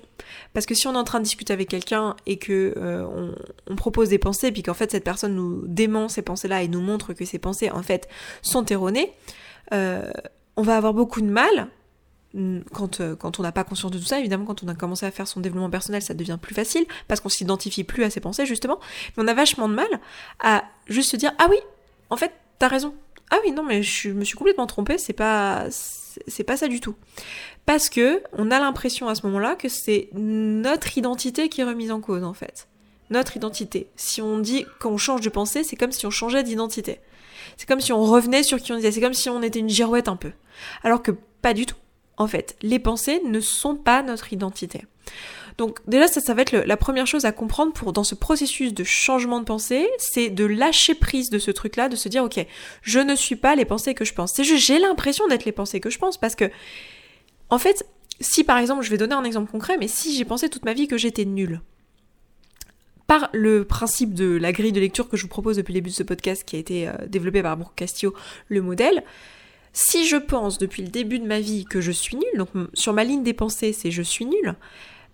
Parce 0.54 0.66
que 0.66 0.76
si 0.76 0.88
on 0.88 0.94
est 0.94 0.98
en 0.98 1.04
train 1.04 1.20
de 1.20 1.24
discuter 1.24 1.54
avec 1.54 1.70
quelqu'un 1.70 2.16
et 2.26 2.38
que 2.38 2.74
euh, 2.78 3.34
on, 3.68 3.76
propose 3.76 4.10
des 4.10 4.18
pensées, 4.18 4.52
puis 4.52 4.64
qu'en 4.64 4.74
fait 4.74 4.92
cette 4.92 5.04
personne 5.04 5.36
nous 5.36 5.64
dément 5.68 6.08
ces 6.08 6.22
pensées-là 6.22 6.64
et 6.64 6.68
nous 6.68 6.82
montre 6.82 7.14
que 7.14 7.26
ces 7.26 7.40
pensées, 7.40 7.72
en 7.72 7.84
fait, 7.84 8.08
sont 8.42 8.66
erronées, 8.66 9.12
euh, 9.74 10.12
on 10.56 10.62
va 10.62 10.78
avoir 10.78 10.94
beaucoup 10.94 11.22
de 11.22 11.30
mal 11.30 11.68
quand, 12.74 13.00
euh, 13.00 13.16
quand 13.16 13.40
on 13.40 13.44
n'a 13.44 13.52
pas 13.52 13.64
conscience 13.64 13.92
de 13.92 13.98
tout 13.98 14.06
ça, 14.06 14.20
évidemment, 14.20 14.46
quand 14.46 14.64
on 14.64 14.68
a 14.68 14.76
commencé 14.76 15.06
à 15.06 15.12
faire 15.12 15.28
son 15.28 15.40
développement 15.40 15.70
personnel, 15.70 16.02
ça 16.02 16.14
devient 16.14 16.38
plus 16.42 16.54
facile, 16.54 16.86
parce 17.08 17.22
qu'on 17.22 17.30
s'identifie 17.30 17.84
plus 17.84 18.04
à 18.04 18.10
ses 18.10 18.20
pensées, 18.20 18.46
justement. 18.46 18.80
Mais 19.16 19.24
on 19.24 19.28
a 19.28 19.34
vachement 19.34 19.70
de 19.70 19.74
mal 19.74 19.88
à 20.40 20.66
juste 20.88 21.12
se 21.12 21.18
dire, 21.18 21.32
ah 21.40 21.48
oui, 21.50 21.58
en 22.10 22.18
fait, 22.18 22.34
t'as 22.60 22.68
raison. 22.68 22.94
Ah 23.32 23.38
oui, 23.44 23.52
non, 23.52 23.64
mais 23.64 23.84
je 23.84 24.10
me 24.10 24.26
suis 24.26 24.38
complètement 24.38 24.68
trompée, 24.68 24.98
c'est 24.98 25.14
pas, 25.14 25.68
C'est 26.28 26.44
pas 26.44 26.58
ça 26.58 26.68
du 26.68 26.80
tout. 26.80 26.96
Parce 27.66 27.90
que 27.90 28.22
on 28.34 28.52
a 28.52 28.60
l'impression 28.60 29.08
à 29.08 29.16
ce 29.16 29.26
moment-là 29.26 29.56
que 29.56 29.70
c'est 29.70 30.10
notre 30.14 30.98
identité 30.98 31.50
qui 31.50 31.62
est 31.62 31.66
remise 31.66 31.92
en 31.92 32.02
cause 32.02 32.24
en 32.24 32.34
fait. 32.34 32.68
Notre 33.10 33.38
identité. 33.38 33.88
Si 33.96 34.22
on 34.22 34.40
dit 34.40 34.66
qu'on 34.80 34.98
change 34.98 35.22
de 35.22 35.30
pensée, 35.30 35.64
c'est 35.64 35.76
comme 35.76 35.92
si 35.92 36.06
on 36.06 36.12
changeait 36.12 36.44
d'identité. 36.44 37.00
C'est 37.58 37.68
comme 37.68 37.82
si 37.82 37.94
on 37.94 38.04
revenait 38.04 38.44
sur 38.44 38.60
qui 38.60 38.72
on 38.72 38.78
était. 38.78 38.92
C'est 38.92 39.02
comme 39.02 39.14
si 39.14 39.30
on 39.30 39.42
était 39.42 39.60
une 39.60 39.70
girouette 39.70 40.08
un 40.08 40.16
peu. 40.16 40.32
Alors 40.84 41.04
que 41.04 41.12
pas 41.42 41.54
du 41.54 41.66
tout. 41.66 41.76
En 42.18 42.28
fait, 42.28 42.56
les 42.62 42.80
pensées 42.80 43.22
ne 43.26 43.40
sont 43.40 43.76
pas 43.76 44.02
notre 44.02 44.32
identité. 44.32 44.86
Donc 45.58 45.80
déjà 45.88 46.08
ça, 46.08 46.20
ça 46.20 46.34
va 46.34 46.42
être 46.42 46.52
la 46.54 46.78
première 46.78 47.08
chose 47.08 47.26
à 47.26 47.32
comprendre 47.32 47.72
pour 47.72 47.94
dans 47.94 48.04
ce 48.04 48.16
processus 48.16 48.74
de 48.74 48.84
changement 48.84 49.40
de 49.40 49.46
pensée, 49.46 49.88
c'est 49.98 50.30
de 50.30 50.46
lâcher 50.46 50.96
prise 50.96 51.30
de 51.30 51.40
ce 51.40 51.52
truc-là, 51.52 51.88
de 51.88 51.96
se 51.96 52.10
dire 52.10 52.24
ok, 52.24 52.46
je 52.82 53.00
ne 53.00 53.16
suis 53.16 53.38
pas 53.38 53.56
les 53.56 53.66
pensées 53.66 53.94
que 53.94 54.04
je 54.04 54.14
pense. 54.14 54.34
C'est 54.34 54.44
juste 54.44 54.66
j'ai 54.66 54.80
l'impression 54.80 55.28
d'être 55.28 55.46
les 55.46 55.54
pensées 55.54 55.80
que 55.80 55.90
je 55.90 55.98
pense 55.98 56.18
parce 56.18 56.36
que 56.36 56.52
en 57.50 57.58
fait, 57.58 57.86
si 58.20 58.44
par 58.44 58.58
exemple, 58.58 58.84
je 58.84 58.90
vais 58.90 58.98
donner 58.98 59.16
un 59.16 59.24
exemple 59.24 59.50
concret, 59.50 59.78
mais 59.78 59.88
si 59.88 60.16
j'ai 60.16 60.26
pensé 60.26 60.50
toute 60.50 60.66
ma 60.66 60.74
vie 60.74 60.88
que 60.88 60.98
j'étais 60.98 61.26
nulle, 61.26 61.62
par 63.08 63.30
le 63.34 63.66
principe 63.66 64.14
de 64.14 64.36
la 64.36 64.52
grille 64.52 64.72
de 64.72 64.80
lecture 64.80 65.08
que 65.08 65.16
je 65.16 65.24
vous 65.24 65.30
propose 65.30 65.58
depuis 65.58 65.74
le 65.74 65.78
début 65.78 65.92
de 65.92 65.96
ce 65.96 66.04
podcast 66.04 66.44
qui 66.44 66.56
a 66.56 66.60
été 66.60 66.88
euh, 66.88 66.94
développé 67.08 67.42
par 67.44 67.56
Brooke 67.56 67.76
Castillo, 67.76 68.14
le 68.48 68.62
modèle, 68.62 69.04
si 69.74 70.08
je 70.08 70.16
pense 70.16 70.58
depuis 70.58 70.82
le 70.82 70.90
début 70.90 71.20
de 71.20 71.26
ma 71.26 71.40
vie 71.40 71.66
que 71.66 71.82
je 71.82 71.92
suis 71.92 72.16
nulle, 72.16 72.38
donc 72.38 72.50
sur 72.74 72.94
ma 72.94 73.04
ligne 73.04 73.24
des 73.24 73.34
pensées 73.34 73.74
c'est 73.74 73.92
je 73.92 74.02
suis 74.02 74.26
nulle, 74.26 74.56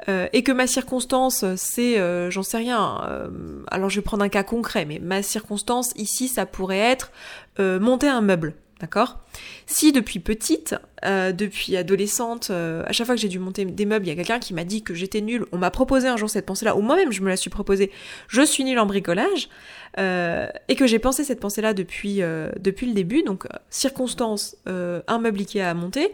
euh, 0.10 0.28
et 0.34 0.44
que 0.44 0.52
ma 0.52 0.68
circonstance, 0.68 1.46
c'est, 1.56 2.00
euh, 2.00 2.30
j'en 2.32 2.44
sais 2.44 2.58
rien, 2.58 3.02
euh, 3.08 3.30
alors 3.70 3.90
je 3.90 3.98
vais 3.98 4.04
prendre 4.04 4.24
un 4.24 4.30
cas 4.30 4.44
concret, 4.44 4.86
mais 4.86 5.00
ma 5.00 5.22
circonstance 5.24 5.92
ici, 5.96 6.28
ça 6.28 6.46
pourrait 6.46 6.80
être 6.80 7.12
monter 7.60 8.08
un 8.08 8.22
meuble. 8.22 8.56
D'accord? 8.82 9.20
Si 9.68 9.92
depuis 9.92 10.18
petite, 10.18 10.76
euh, 11.06 11.32
depuis 11.32 11.78
adolescente, 11.78 12.48
euh, 12.50 12.82
à 12.88 12.92
chaque 12.92 13.06
fois 13.06 13.14
que 13.14 13.22
j'ai 13.22 13.28
dû 13.28 13.38
monter 13.38 13.64
des 13.64 13.86
meubles, 13.86 14.08
il 14.08 14.10
y 14.10 14.12
a 14.12 14.16
quelqu'un 14.16 14.40
qui 14.40 14.56
m'a 14.56 14.64
dit 14.64 14.82
que 14.82 14.96
j'étais 14.96 15.22
nulle, 15.22 15.46
on 15.52 15.60
m'a 15.60 15.70
proposé 15.70 16.08
un 16.08 16.18
jour 16.18 16.32
cette 16.32 16.48
pensée-là, 16.48 16.76
ou 16.76 16.82
moi-même 16.82 17.12
je 17.12 17.22
me 17.22 17.30
la 17.30 17.38
suis 17.38 17.52
proposée, 17.52 17.92
je 18.28 18.42
suis 18.42 18.64
nulle 18.64 18.80
en 18.80 18.88
bricolage, 18.88 19.50
euh, 19.98 20.48
et 20.68 20.76
que 20.76 20.88
j'ai 20.88 21.00
pensé 21.00 21.24
cette 21.24 21.40
pensée-là 21.40 21.74
depuis, 21.74 22.22
depuis 22.60 22.88
le 22.88 22.94
début, 22.94 23.24
donc 23.24 23.48
circonstance, 23.70 24.56
un 24.66 25.20
meuble 25.20 25.40
Ikea 25.40 25.62
à 25.62 25.74
monter, 25.74 26.14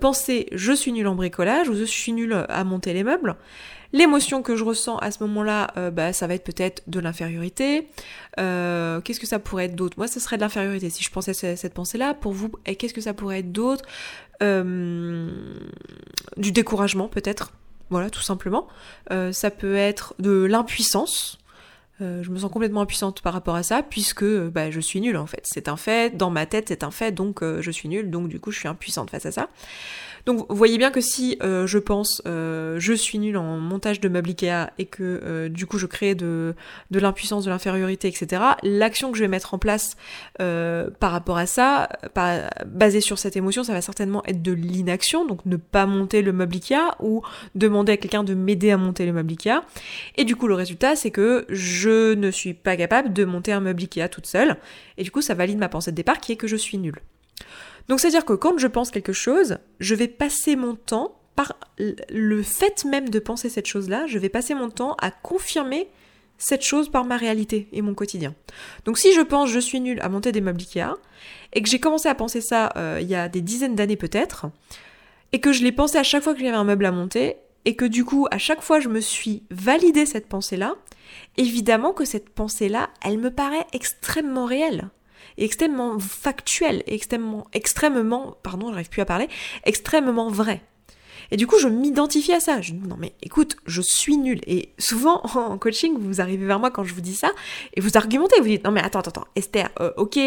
penser 0.00 0.48
je 0.52 0.72
suis 0.72 0.92
nulle 0.92 1.06
en 1.06 1.14
bricolage, 1.14 1.68
ou 1.68 1.74
je 1.74 1.84
suis 1.84 2.12
nulle 2.12 2.44
à 2.48 2.64
monter 2.64 2.92
les 2.92 3.04
meubles, 3.04 3.36
L'émotion 3.94 4.42
que 4.42 4.54
je 4.54 4.64
ressens 4.64 4.98
à 4.98 5.10
ce 5.10 5.22
moment-là, 5.24 5.68
euh, 5.78 5.90
bah, 5.90 6.12
ça 6.12 6.26
va 6.26 6.34
être 6.34 6.44
peut-être 6.44 6.82
de 6.88 7.00
l'infériorité. 7.00 7.88
Euh, 8.38 9.00
qu'est-ce 9.00 9.18
que 9.18 9.26
ça 9.26 9.38
pourrait 9.38 9.64
être 9.64 9.74
d'autre? 9.74 9.96
Moi, 9.96 10.08
ce 10.08 10.20
serait 10.20 10.36
de 10.36 10.42
l'infériorité. 10.42 10.90
Si 10.90 11.02
je 11.02 11.10
pensais 11.10 11.32
cette 11.32 11.72
pensée-là, 11.72 12.12
pour 12.12 12.32
vous, 12.32 12.50
qu'est-ce 12.64 12.92
que 12.92 13.00
ça 13.00 13.14
pourrait 13.14 13.38
être 13.38 13.52
d'autre? 13.52 13.84
Euh, 14.42 15.30
Du 16.36 16.52
découragement, 16.52 17.08
peut-être. 17.08 17.52
Voilà, 17.88 18.10
tout 18.10 18.20
simplement. 18.20 18.68
ça 19.32 19.50
peut 19.50 19.76
être 19.76 20.14
de 20.18 20.44
l'impuissance. 20.44 21.38
Je 22.00 22.30
me 22.30 22.38
sens 22.38 22.50
complètement 22.50 22.82
impuissante 22.82 23.22
par 23.22 23.32
rapport 23.32 23.56
à 23.56 23.62
ça, 23.62 23.82
puisque 23.82 24.24
bah, 24.24 24.70
je 24.70 24.80
suis 24.80 25.00
nulle 25.00 25.16
en 25.16 25.26
fait. 25.26 25.42
C'est 25.44 25.68
un 25.68 25.76
fait, 25.76 26.16
dans 26.16 26.30
ma 26.30 26.46
tête 26.46 26.66
c'est 26.68 26.84
un 26.84 26.90
fait, 26.90 27.12
donc 27.12 27.42
je 27.42 27.70
suis 27.70 27.88
nulle, 27.88 28.10
donc 28.10 28.28
du 28.28 28.40
coup 28.40 28.50
je 28.50 28.58
suis 28.58 28.68
impuissante 28.68 29.10
face 29.10 29.26
à 29.26 29.32
ça. 29.32 29.48
Donc 30.28 30.44
vous 30.50 30.56
voyez 30.56 30.76
bien 30.76 30.90
que 30.90 31.00
si 31.00 31.38
euh, 31.42 31.66
je 31.66 31.78
pense 31.78 32.20
euh, 32.26 32.76
je 32.78 32.92
suis 32.92 33.18
nulle 33.18 33.38
en 33.38 33.56
montage 33.56 33.98
de 33.98 34.10
meubles 34.10 34.28
Ikea 34.28 34.70
et 34.78 34.84
que 34.84 35.22
euh, 35.24 35.48
du 35.48 35.64
coup 35.64 35.78
je 35.78 35.86
crée 35.86 36.14
de, 36.14 36.54
de 36.90 36.98
l'impuissance, 36.98 37.46
de 37.46 37.50
l'infériorité, 37.50 38.08
etc., 38.08 38.42
l'action 38.62 39.10
que 39.10 39.16
je 39.16 39.22
vais 39.22 39.28
mettre 39.28 39.54
en 39.54 39.58
place 39.58 39.96
par 40.36 41.12
rapport 41.12 41.38
à 41.38 41.46
ça, 41.46 41.88
basée 42.66 43.00
sur 43.00 43.18
cette 43.18 43.36
émotion, 43.36 43.64
ça 43.64 43.72
va 43.72 43.80
certainement 43.80 44.22
être 44.26 44.42
de 44.42 44.52
l'inaction, 44.52 45.26
donc 45.26 45.46
ne 45.46 45.56
pas 45.56 45.86
monter 45.86 46.20
le 46.20 46.32
meuble 46.32 46.56
Ikea 46.56 46.94
ou 47.00 47.22
demander 47.54 47.92
à 47.92 47.96
quelqu'un 47.96 48.22
de 48.22 48.34
m'aider 48.34 48.70
à 48.70 48.76
monter 48.76 49.06
le 49.06 49.14
meuble 49.14 49.32
Ikea. 49.32 49.62
Et 50.16 50.24
du 50.24 50.36
coup 50.36 50.46
le 50.46 50.54
résultat 50.54 50.94
c'est 50.94 51.10
que 51.10 51.46
je 51.48 51.87
ne 51.88 52.30
suis 52.30 52.54
pas 52.54 52.76
capable 52.76 53.12
de 53.12 53.24
monter 53.24 53.52
un 53.52 53.60
meuble 53.60 53.82
Ikea 53.82 54.08
toute 54.08 54.26
seule. 54.26 54.56
Et 54.96 55.02
du 55.02 55.10
coup 55.10 55.22
ça 55.22 55.34
valide 55.34 55.58
ma 55.58 55.68
pensée 55.68 55.90
de 55.90 55.96
départ 55.96 56.18
qui 56.18 56.32
est 56.32 56.36
que 56.36 56.46
je 56.46 56.56
suis 56.56 56.78
nulle. 56.78 57.00
Donc 57.88 58.00
c'est-à-dire 58.00 58.24
que 58.24 58.34
quand 58.34 58.58
je 58.58 58.66
pense 58.66 58.90
quelque 58.90 59.12
chose, 59.12 59.58
je 59.80 59.94
vais 59.94 60.08
passer 60.08 60.56
mon 60.56 60.74
temps, 60.74 61.14
par 61.38 61.54
le 62.10 62.42
fait 62.42 62.84
même 62.84 63.10
de 63.10 63.20
penser 63.20 63.48
cette 63.48 63.66
chose-là, 63.66 64.08
je 64.08 64.18
vais 64.18 64.28
passer 64.28 64.54
mon 64.54 64.70
temps 64.70 64.96
à 65.00 65.12
confirmer 65.12 65.88
cette 66.36 66.62
chose 66.62 66.88
par 66.88 67.04
ma 67.04 67.16
réalité 67.16 67.68
et 67.72 67.80
mon 67.80 67.94
quotidien. 67.94 68.34
Donc 68.84 68.98
si 68.98 69.12
je 69.12 69.20
pense 69.20 69.48
je 69.48 69.60
suis 69.60 69.80
nulle 69.80 70.00
à 70.00 70.08
monter 70.08 70.32
des 70.32 70.40
meubles 70.40 70.60
Ikea, 70.60 70.96
et 71.52 71.62
que 71.62 71.68
j'ai 71.68 71.78
commencé 71.78 72.08
à 72.08 72.14
penser 72.16 72.40
ça 72.40 72.72
euh, 72.76 72.98
il 73.00 73.08
y 73.08 73.14
a 73.14 73.28
des 73.28 73.40
dizaines 73.40 73.76
d'années 73.76 73.96
peut-être, 73.96 74.46
et 75.32 75.40
que 75.40 75.52
je 75.52 75.62
l'ai 75.62 75.70
pensé 75.70 75.96
à 75.96 76.02
chaque 76.02 76.24
fois 76.24 76.34
que 76.34 76.40
j'avais 76.40 76.56
un 76.56 76.64
meuble 76.64 76.86
à 76.86 76.90
monter, 76.90 77.36
et 77.64 77.76
que 77.76 77.84
du 77.84 78.04
coup 78.04 78.26
à 78.32 78.38
chaque 78.38 78.60
fois 78.60 78.80
je 78.80 78.88
me 78.88 79.00
suis 79.00 79.44
validé 79.50 80.06
cette 80.06 80.26
pensée-là, 80.26 80.74
évidemment 81.36 81.92
que 81.92 82.04
cette 82.04 82.30
pensée-là, 82.30 82.90
elle 83.04 83.18
me 83.18 83.30
paraît 83.30 83.66
extrêmement 83.72 84.46
réelle 84.46 84.90
extrêmement 85.36 85.98
factuel, 85.98 86.82
extrêmement, 86.86 87.46
extrêmement, 87.52 88.36
pardon, 88.42 88.70
j'arrive 88.70 88.88
plus 88.88 89.02
à 89.02 89.04
parler, 89.04 89.28
extrêmement 89.64 90.28
vrai. 90.28 90.62
Et 91.30 91.36
du 91.36 91.46
coup, 91.46 91.58
je 91.58 91.68
m'identifie 91.68 92.32
à 92.32 92.40
ça. 92.40 92.60
Je 92.60 92.72
dis, 92.72 92.88
non 92.88 92.96
mais 92.98 93.12
écoute, 93.22 93.56
je 93.66 93.82
suis 93.82 94.16
nulle. 94.16 94.40
Et 94.46 94.70
souvent, 94.78 95.20
en 95.34 95.58
coaching, 95.58 95.96
vous 95.98 96.20
arrivez 96.20 96.46
vers 96.46 96.58
moi 96.58 96.70
quand 96.70 96.84
je 96.84 96.94
vous 96.94 97.00
dis 97.00 97.14
ça, 97.14 97.30
et 97.74 97.80
vous 97.80 97.96
argumentez, 97.96 98.40
vous 98.40 98.48
dites, 98.48 98.64
non 98.64 98.70
mais 98.70 98.82
attends, 98.82 99.00
attends, 99.00 99.10
attends, 99.10 99.28
Esther, 99.36 99.68
euh, 99.80 99.92
ok, 99.96 100.18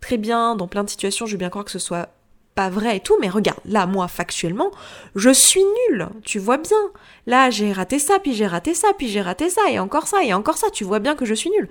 très 0.00 0.18
bien, 0.18 0.56
dans 0.56 0.68
plein 0.68 0.84
de 0.84 0.90
situations, 0.90 1.26
je 1.26 1.32
veux 1.32 1.38
bien 1.38 1.50
croire 1.50 1.64
que 1.64 1.70
ce 1.70 1.78
soit 1.78 2.10
pas 2.54 2.68
vrai 2.68 2.98
et 2.98 3.00
tout, 3.00 3.16
mais 3.20 3.28
regarde, 3.28 3.60
là, 3.64 3.86
moi, 3.86 4.08
factuellement, 4.08 4.70
je 5.14 5.30
suis 5.30 5.62
nulle, 5.88 6.08
tu 6.24 6.38
vois 6.38 6.58
bien. 6.58 6.76
Là, 7.26 7.50
j'ai 7.50 7.72
raté 7.72 7.98
ça, 7.98 8.18
puis 8.18 8.34
j'ai 8.34 8.46
raté 8.46 8.74
ça, 8.74 8.88
puis 8.96 9.08
j'ai 9.08 9.22
raté 9.22 9.48
ça, 9.48 9.62
et 9.70 9.78
encore 9.78 10.06
ça, 10.06 10.22
et 10.22 10.34
encore 10.34 10.58
ça, 10.58 10.70
tu 10.70 10.84
vois 10.84 10.98
bien 10.98 11.14
que 11.14 11.24
je 11.24 11.34
suis 11.34 11.50
nulle. 11.50 11.68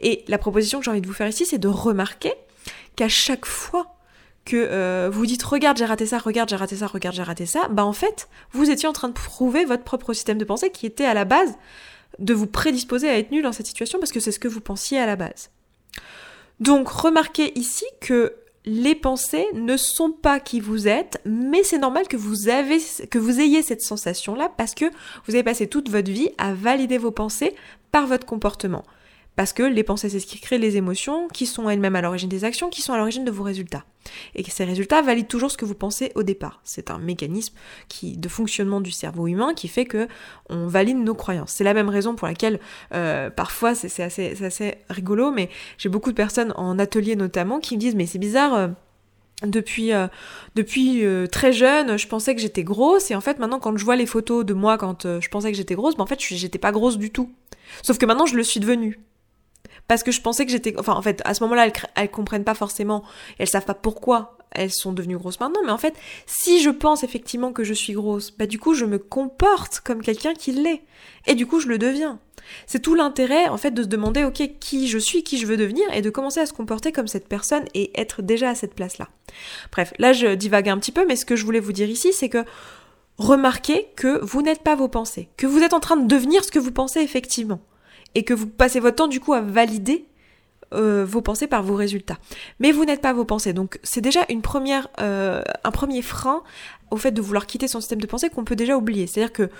Et 0.00 0.24
la 0.28 0.38
proposition 0.38 0.78
que 0.78 0.84
j'ai 0.84 0.90
envie 0.90 1.00
de 1.00 1.06
vous 1.06 1.12
faire 1.12 1.28
ici, 1.28 1.46
c'est 1.46 1.58
de 1.58 1.68
remarquer 1.68 2.32
qu'à 2.96 3.08
chaque 3.08 3.46
fois 3.46 3.96
que 4.44 4.56
euh, 4.56 5.10
vous 5.12 5.26
dites 5.26 5.42
regarde 5.42 5.76
j'ai 5.76 5.84
raté 5.84 6.06
ça, 6.06 6.18
regarde 6.18 6.48
j'ai 6.48 6.56
raté 6.56 6.76
ça, 6.76 6.86
regarde 6.86 7.16
j'ai 7.16 7.22
raté 7.24 7.46
ça, 7.46 7.66
bah 7.68 7.84
en 7.84 7.92
fait 7.92 8.28
vous 8.52 8.70
étiez 8.70 8.88
en 8.88 8.92
train 8.92 9.08
de 9.08 9.12
prouver 9.12 9.64
votre 9.64 9.82
propre 9.82 10.12
système 10.12 10.38
de 10.38 10.44
pensée 10.44 10.70
qui 10.70 10.86
était 10.86 11.04
à 11.04 11.14
la 11.14 11.24
base 11.24 11.54
de 12.20 12.32
vous 12.32 12.46
prédisposer 12.46 13.08
à 13.08 13.18
être 13.18 13.32
nul 13.32 13.42
dans 13.42 13.52
cette 13.52 13.66
situation 13.66 13.98
parce 13.98 14.12
que 14.12 14.20
c'est 14.20 14.32
ce 14.32 14.38
que 14.38 14.48
vous 14.48 14.60
pensiez 14.60 14.98
à 14.98 15.04
la 15.04 15.16
base. 15.16 15.50
Donc 16.60 16.88
remarquez 16.88 17.58
ici 17.58 17.84
que 18.00 18.34
les 18.66 18.96
pensées 18.96 19.46
ne 19.54 19.76
sont 19.76 20.10
pas 20.10 20.40
qui 20.40 20.58
vous 20.58 20.88
êtes, 20.88 21.20
mais 21.24 21.62
c'est 21.62 21.78
normal 21.78 22.08
que 22.08 22.16
vous, 22.16 22.50
ayez 22.50 23.62
cette 23.62 23.82
sensation-là 23.82 24.50
parce 24.56 24.74
que 24.74 24.86
vous 25.26 25.34
avez 25.34 25.44
passé 25.44 25.68
toute 25.68 25.88
votre 25.88 26.10
vie 26.10 26.30
à 26.36 26.52
valider 26.52 26.98
vos 26.98 27.12
pensées 27.12 27.54
par 27.92 28.06
votre 28.06 28.26
comportement. 28.26 28.84
Parce 29.36 29.52
que 29.52 29.62
les 29.62 29.82
pensées, 29.82 30.08
c'est 30.08 30.18
ce 30.18 30.26
qui 30.26 30.40
crée 30.40 30.56
les 30.56 30.78
émotions, 30.78 31.28
qui 31.28 31.44
sont 31.44 31.68
elles-mêmes 31.68 31.94
à 31.94 32.00
l'origine 32.00 32.30
des 32.30 32.44
actions, 32.44 32.70
qui 32.70 32.80
sont 32.80 32.94
à 32.94 32.96
l'origine 32.96 33.24
de 33.24 33.30
vos 33.30 33.42
résultats. 33.42 33.84
Et 34.34 34.42
que 34.42 34.50
ces 34.50 34.64
résultats 34.64 35.02
valident 35.02 35.28
toujours 35.28 35.50
ce 35.50 35.58
que 35.58 35.66
vous 35.66 35.74
pensez 35.74 36.10
au 36.14 36.22
départ. 36.22 36.60
C'est 36.64 36.90
un 36.90 36.98
mécanisme 36.98 37.54
qui, 37.88 38.16
de 38.16 38.28
fonctionnement 38.30 38.80
du 38.80 38.90
cerveau 38.90 39.26
humain 39.26 39.52
qui 39.54 39.68
fait 39.68 39.84
que 39.84 40.08
on 40.48 40.66
valide 40.68 40.96
nos 40.96 41.14
croyances. 41.14 41.52
C'est 41.52 41.64
la 41.64 41.74
même 41.74 41.90
raison 41.90 42.14
pour 42.14 42.26
laquelle, 42.26 42.60
euh, 42.94 43.28
parfois, 43.28 43.74
c'est 43.74 44.02
assez, 44.02 44.42
assez, 44.42 44.76
rigolo, 44.88 45.30
mais 45.30 45.50
j'ai 45.76 45.90
beaucoup 45.90 46.10
de 46.10 46.16
personnes 46.16 46.54
en 46.56 46.78
atelier 46.78 47.14
notamment 47.14 47.60
qui 47.60 47.76
me 47.76 47.80
disent, 47.80 47.94
mais 47.94 48.06
c'est 48.06 48.18
bizarre, 48.18 48.54
euh, 48.54 48.68
depuis 49.44 49.92
euh, 49.92 50.08
depuis 50.54 51.04
très 51.30 51.52
jeune, 51.52 51.98
je 51.98 52.08
pensais 52.08 52.34
que 52.34 52.40
j'étais 52.40 52.64
grosse 52.64 53.10
et 53.10 53.14
en 53.14 53.20
fait 53.20 53.38
maintenant 53.38 53.58
quand 53.58 53.76
je 53.76 53.84
vois 53.84 53.96
les 53.96 54.06
photos 54.06 54.46
de 54.46 54.54
moi 54.54 54.78
quand 54.78 55.20
je 55.20 55.28
pensais 55.28 55.50
que 55.50 55.58
j'étais 55.58 55.74
grosse, 55.74 55.94
ben 55.94 56.04
en 56.04 56.06
fait 56.06 56.18
j'étais 56.18 56.58
pas 56.58 56.72
grosse 56.72 56.96
du 56.96 57.10
tout. 57.10 57.30
Sauf 57.82 57.98
que 57.98 58.06
maintenant 58.06 58.24
je 58.24 58.34
le 58.34 58.42
suis 58.42 58.60
devenue 58.60 58.98
parce 59.88 60.02
que 60.02 60.12
je 60.12 60.20
pensais 60.20 60.44
que 60.46 60.52
j'étais 60.52 60.74
enfin 60.78 60.94
en 60.94 61.02
fait 61.02 61.22
à 61.24 61.34
ce 61.34 61.42
moment-là 61.44 61.66
elles, 61.66 61.72
elles 61.94 62.10
comprennent 62.10 62.44
pas 62.44 62.54
forcément 62.54 63.04
elles 63.38 63.48
savent 63.48 63.64
pas 63.64 63.74
pourquoi 63.74 64.36
elles 64.52 64.72
sont 64.72 64.92
devenues 64.92 65.18
grosses 65.18 65.40
maintenant 65.40 65.60
mais 65.64 65.72
en 65.72 65.78
fait 65.78 65.94
si 66.26 66.60
je 66.60 66.70
pense 66.70 67.04
effectivement 67.04 67.52
que 67.52 67.64
je 67.64 67.74
suis 67.74 67.92
grosse 67.92 68.30
bah 68.36 68.46
du 68.46 68.58
coup 68.58 68.74
je 68.74 68.84
me 68.84 68.98
comporte 68.98 69.80
comme 69.80 70.02
quelqu'un 70.02 70.34
qui 70.34 70.52
l'est. 70.52 70.82
Et 71.26 71.34
du 71.34 71.46
coup 71.46 71.60
je 71.60 71.68
le 71.68 71.78
deviens. 71.78 72.20
C'est 72.66 72.80
tout 72.80 72.94
l'intérêt 72.94 73.48
en 73.48 73.56
fait 73.56 73.72
de 73.72 73.82
se 73.82 73.88
demander 73.88 74.22
ok 74.24 74.58
qui 74.60 74.88
je 74.88 74.98
suis 74.98 75.24
qui 75.24 75.38
je 75.38 75.46
veux 75.46 75.56
devenir 75.56 75.84
et 75.92 76.02
de 76.02 76.10
commencer 76.10 76.40
à 76.40 76.46
se 76.46 76.52
comporter 76.52 76.92
comme 76.92 77.08
cette 77.08 77.28
personne 77.28 77.64
et 77.74 77.98
être 78.00 78.22
déjà 78.22 78.50
à 78.50 78.54
cette 78.54 78.74
place 78.74 78.98
là 78.98 79.08
bref 79.72 79.92
là 79.98 80.12
je 80.12 80.34
divague 80.34 80.68
un 80.68 80.78
petit 80.78 80.92
peu 80.92 81.04
mais 81.06 81.16
ce 81.16 81.24
que 81.24 81.34
je 81.34 81.44
voulais 81.44 81.60
vous 81.60 81.72
dire 81.72 81.88
ici 81.88 82.12
c'est 82.12 82.28
que 82.28 82.44
remarquez 83.18 83.88
que 83.96 84.24
vous 84.24 84.42
n'êtes 84.42 84.62
pas 84.62 84.76
vos 84.76 84.88
pensées 84.88 85.28
que 85.36 85.46
vous 85.48 85.60
êtes 85.60 85.74
en 85.74 85.80
train 85.80 85.96
de 85.96 86.06
devenir 86.06 86.44
ce 86.44 86.52
que 86.52 86.60
vous 86.60 86.70
pensez 86.70 87.00
effectivement 87.00 87.60
et 88.16 88.24
que 88.24 88.32
vous 88.32 88.46
passez 88.46 88.80
votre 88.80 88.96
temps 88.96 89.08
du 89.08 89.20
coup 89.20 89.34
à 89.34 89.42
valider 89.42 90.06
euh, 90.72 91.04
vos 91.04 91.20
pensées 91.20 91.46
par 91.46 91.62
vos 91.62 91.76
résultats. 91.76 92.16
Mais 92.60 92.72
vous 92.72 92.86
n'êtes 92.86 93.02
pas 93.02 93.12
vos 93.12 93.26
pensées, 93.26 93.52
donc 93.52 93.78
c'est 93.82 94.00
déjà 94.00 94.24
une 94.30 94.40
première, 94.40 94.88
euh, 95.00 95.42
un 95.64 95.70
premier 95.70 96.00
frein 96.00 96.42
au 96.90 96.96
fait 96.96 97.12
de 97.12 97.20
vouloir 97.20 97.46
quitter 97.46 97.68
son 97.68 97.80
système 97.80 98.00
de 98.00 98.06
pensée 98.06 98.30
qu'on 98.30 98.44
peut 98.44 98.56
déjà 98.56 98.76
oublier. 98.76 99.06
C'est-à-dire 99.06 99.32
que 99.32 99.50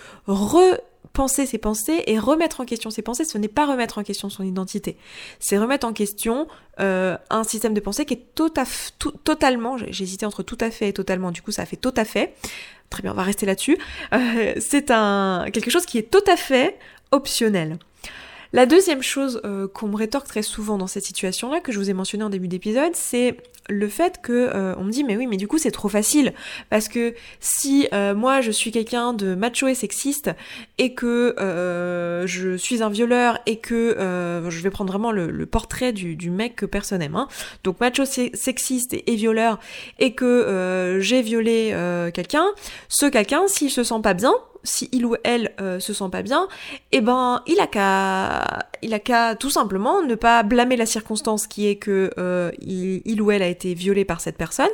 penser 1.12 1.46
ses 1.46 1.58
pensées 1.58 2.02
et 2.06 2.18
remettre 2.18 2.60
en 2.60 2.64
question 2.64 2.90
ses 2.90 3.02
pensées, 3.02 3.24
ce 3.24 3.36
n'est 3.36 3.46
pas 3.48 3.66
remettre 3.66 3.98
en 3.98 4.02
question 4.02 4.30
son 4.30 4.42
identité. 4.42 4.96
C'est 5.38 5.58
remettre 5.58 5.86
en 5.86 5.92
question 5.92 6.48
euh, 6.80 7.16
un 7.28 7.44
système 7.44 7.74
de 7.74 7.80
pensée 7.80 8.06
qui 8.06 8.14
est 8.14 8.34
totalement, 9.24 9.76
j'ai 9.76 10.02
hésité 10.02 10.24
entre 10.24 10.42
tout 10.42 10.58
à 10.60 10.70
fait 10.70 10.88
et 10.88 10.92
totalement, 10.94 11.30
du 11.30 11.42
coup 11.42 11.52
ça 11.52 11.66
fait 11.66 11.76
tout 11.76 11.94
à 11.96 12.06
fait. 12.06 12.34
Très 12.88 13.02
bien, 13.02 13.12
on 13.12 13.16
va 13.16 13.22
rester 13.22 13.44
là-dessus. 13.44 13.76
C'est 14.58 14.90
un 14.90 15.46
quelque 15.52 15.70
chose 15.70 15.84
qui 15.84 15.98
est 15.98 16.10
tout 16.10 16.24
à 16.26 16.36
fait 16.36 16.78
optionnel. 17.10 17.78
La 18.52 18.66
deuxième 18.66 19.02
chose 19.02 19.40
euh, 19.44 19.68
qu'on 19.68 19.88
me 19.88 19.96
rétorque 19.96 20.26
très 20.26 20.42
souvent 20.42 20.78
dans 20.78 20.86
cette 20.86 21.04
situation-là, 21.04 21.60
que 21.60 21.72
je 21.72 21.78
vous 21.78 21.90
ai 21.90 21.92
mentionné 21.92 22.24
en 22.24 22.30
début 22.30 22.48
d'épisode, 22.48 22.94
c'est 22.94 23.36
le 23.68 23.88
fait 23.88 24.20
que 24.22 24.32
euh, 24.32 24.76
on 24.78 24.84
me 24.84 24.92
dit 24.92 25.02
mais 25.02 25.16
oui 25.16 25.26
mais 25.26 25.36
du 25.36 25.48
coup 25.48 25.58
c'est 25.58 25.72
trop 25.72 25.88
facile 25.88 26.32
parce 26.70 26.86
que 26.88 27.14
si 27.40 27.88
euh, 27.92 28.14
moi 28.14 28.40
je 28.40 28.52
suis 28.52 28.70
quelqu'un 28.70 29.12
de 29.12 29.34
macho 29.34 29.66
et 29.66 29.74
sexiste 29.74 30.30
et 30.78 30.94
que 30.94 31.34
je 32.28 32.56
suis 32.56 32.84
un 32.84 32.88
violeur 32.88 33.40
et 33.46 33.58
que 33.58 33.96
je 34.48 34.62
vais 34.62 34.70
prendre 34.70 34.92
vraiment 34.92 35.10
le, 35.10 35.46
portrait 35.46 35.92
du, 35.92 36.30
mec 36.30 36.54
que 36.54 36.66
personne 36.66 37.02
aime 37.02 37.16
hein. 37.16 37.26
donc 37.64 37.80
macho 37.80 38.04
sexiste 38.04 38.94
et, 38.94 39.12
et, 39.12 39.16
violeur 39.16 39.58
et 39.98 40.14
que 40.14 40.98
j'ai 41.00 41.22
violé 41.22 41.74
quelqu'un 42.14 42.46
ce 42.88 43.06
quelqu'un 43.06 43.48
s'il 43.48 43.72
se 43.72 43.82
sent 43.82 44.00
pas 44.00 44.14
bien 44.14 44.34
si 44.66 44.88
il 44.92 45.06
ou 45.06 45.16
elle 45.24 45.52
euh, 45.60 45.80
se 45.80 45.94
sent 45.94 46.08
pas 46.10 46.22
bien, 46.22 46.48
eh 46.92 47.00
ben 47.00 47.42
il 47.46 47.58
a 47.60 47.66
qu'à 47.66 48.66
il 48.82 48.92
a 48.92 48.98
qu'à 48.98 49.34
tout 49.34 49.50
simplement 49.50 50.02
ne 50.02 50.14
pas 50.14 50.42
blâmer 50.42 50.76
la 50.76 50.86
circonstance 50.86 51.46
qui 51.46 51.66
est 51.66 51.76
que 51.76 52.10
euh, 52.18 52.50
il, 52.60 53.22
ou 53.22 53.30
elle 53.30 53.42
a 53.42 53.48
été 53.48 53.74
violé 53.74 54.04
par 54.04 54.20
cette 54.20 54.36
personne, 54.36 54.68